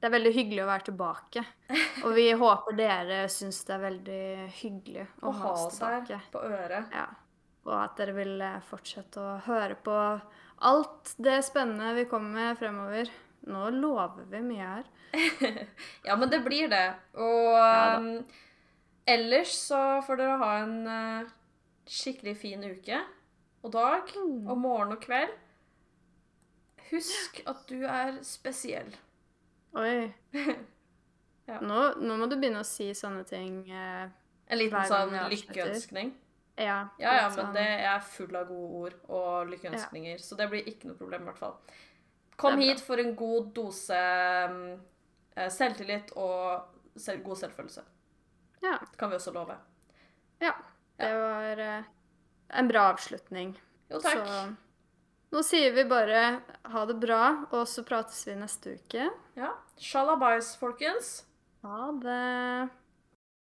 Det 0.01 0.07
er 0.09 0.13
veldig 0.15 0.31
hyggelig 0.33 0.63
å 0.63 0.69
være 0.71 0.85
tilbake. 0.89 1.43
Og 2.05 2.13
vi 2.17 2.27
håper 2.33 2.77
dere 2.79 3.19
syns 3.29 3.59
det 3.67 3.75
er 3.75 3.83
veldig 3.85 4.21
hyggelig 4.61 5.03
å, 5.21 5.27
å 5.29 5.33
ha 5.37 5.51
oss 5.53 5.75
tilbake. 5.77 6.17
her 6.17 6.29
på 6.33 6.41
øret. 6.47 6.95
Ja. 6.95 7.07
Og 7.69 7.75
at 7.77 7.99
dere 8.01 8.15
vil 8.17 8.39
eh, 8.41 8.55
fortsette 8.65 9.21
å 9.21 9.35
høre 9.45 9.75
på 9.85 9.93
alt 10.71 11.11
det 11.21 11.39
spennende 11.45 11.93
vi 11.99 12.07
kommer 12.09 12.33
med 12.33 12.57
fremover. 12.57 13.11
Nå 13.51 13.67
lover 13.77 14.25
vi 14.29 14.41
mye 14.45 14.71
her. 14.77 14.89
Ja, 16.07 16.15
men 16.17 16.29
det 16.31 16.39
blir 16.45 16.69
det. 16.71 16.85
Og 17.19 17.53
Ja 17.57 17.97
um, 18.01 18.25
ellers 19.11 19.53
så 19.67 19.79
får 20.05 20.17
dere 20.21 20.35
ha 20.41 20.49
en 20.61 20.75
eh, 20.87 21.29
skikkelig 21.89 22.35
fin 22.41 22.61
uke 22.65 22.99
og 23.65 23.73
dag 23.73 24.11
Mm. 24.17 24.45
og 24.49 24.57
morgen 24.61 24.93
og 24.95 25.01
kveld. 25.03 25.33
Husk 26.91 27.41
at 27.49 27.63
du 27.69 27.81
er 27.87 28.17
spesiell. 28.25 28.89
Oi. 29.75 30.13
Ja. 31.51 31.57
nå, 31.59 31.77
nå 31.99 32.15
må 32.15 32.27
du 32.29 32.37
begynne 32.39 32.61
å 32.61 32.67
si 32.67 32.85
sånne 32.95 33.25
ting. 33.27 33.55
Eh, 33.67 34.07
En 34.47 34.57
liten 34.59 34.85
sånn 34.87 35.09
lykkeønskning. 35.31 36.11
ja, 36.55 36.87
Ja, 37.01 37.13
ja, 37.17 37.23
men 37.27 37.33
sånn- 37.35 37.53
det 37.57 37.63
er 37.89 37.99
full 37.99 38.35
av 38.37 38.45
gode 38.47 38.69
ord 38.77 38.93
og 39.09 39.49
lykkeønskninger, 39.49 40.21
så 40.21 40.37
det 40.37 40.47
blir 40.51 40.63
ikke 40.69 40.85
noe 40.87 40.95
problem 40.95 41.23
i 41.23 41.25
hvert 41.25 41.37
fall. 41.41 41.57
Kom 42.37 42.59
hit 42.61 42.79
for 42.79 43.01
en 43.01 43.15
god 43.15 43.49
dose 43.57 43.97
um, 44.47 44.79
eh, 45.35 45.49
selvtillit 45.49 46.13
og 46.15 46.61
selv, 46.95 47.23
god 47.25 47.37
selvfølelse. 47.41 47.83
Ja. 48.63 48.77
Det 48.77 48.97
kan 49.01 49.09
vi 49.11 49.15
også 49.19 49.33
love. 49.35 49.57
ja. 50.39 50.53
Det 51.01 51.09
var 51.17 51.59
eh, 51.65 51.83
en 52.61 52.67
bra 52.69 52.93
avslutning. 52.93 53.57
Jo, 53.89 53.99
takk. 53.99 54.23
Så 54.23 54.55
nå 55.33 55.43
sier 55.43 55.73
vi 55.73 55.83
bare 55.89 56.23
ha 56.63 56.85
det 56.85 56.99
bra, 57.01 57.47
og 57.51 57.65
så 57.67 57.83
prates 57.83 58.23
vi 58.27 58.35
neste 58.35 58.77
uke. 58.77 59.09
Ja. 59.35 59.53
Shalabais, 59.77 60.55
folkens. 60.59 61.25
Ha 61.63 61.91
det. 62.03 62.69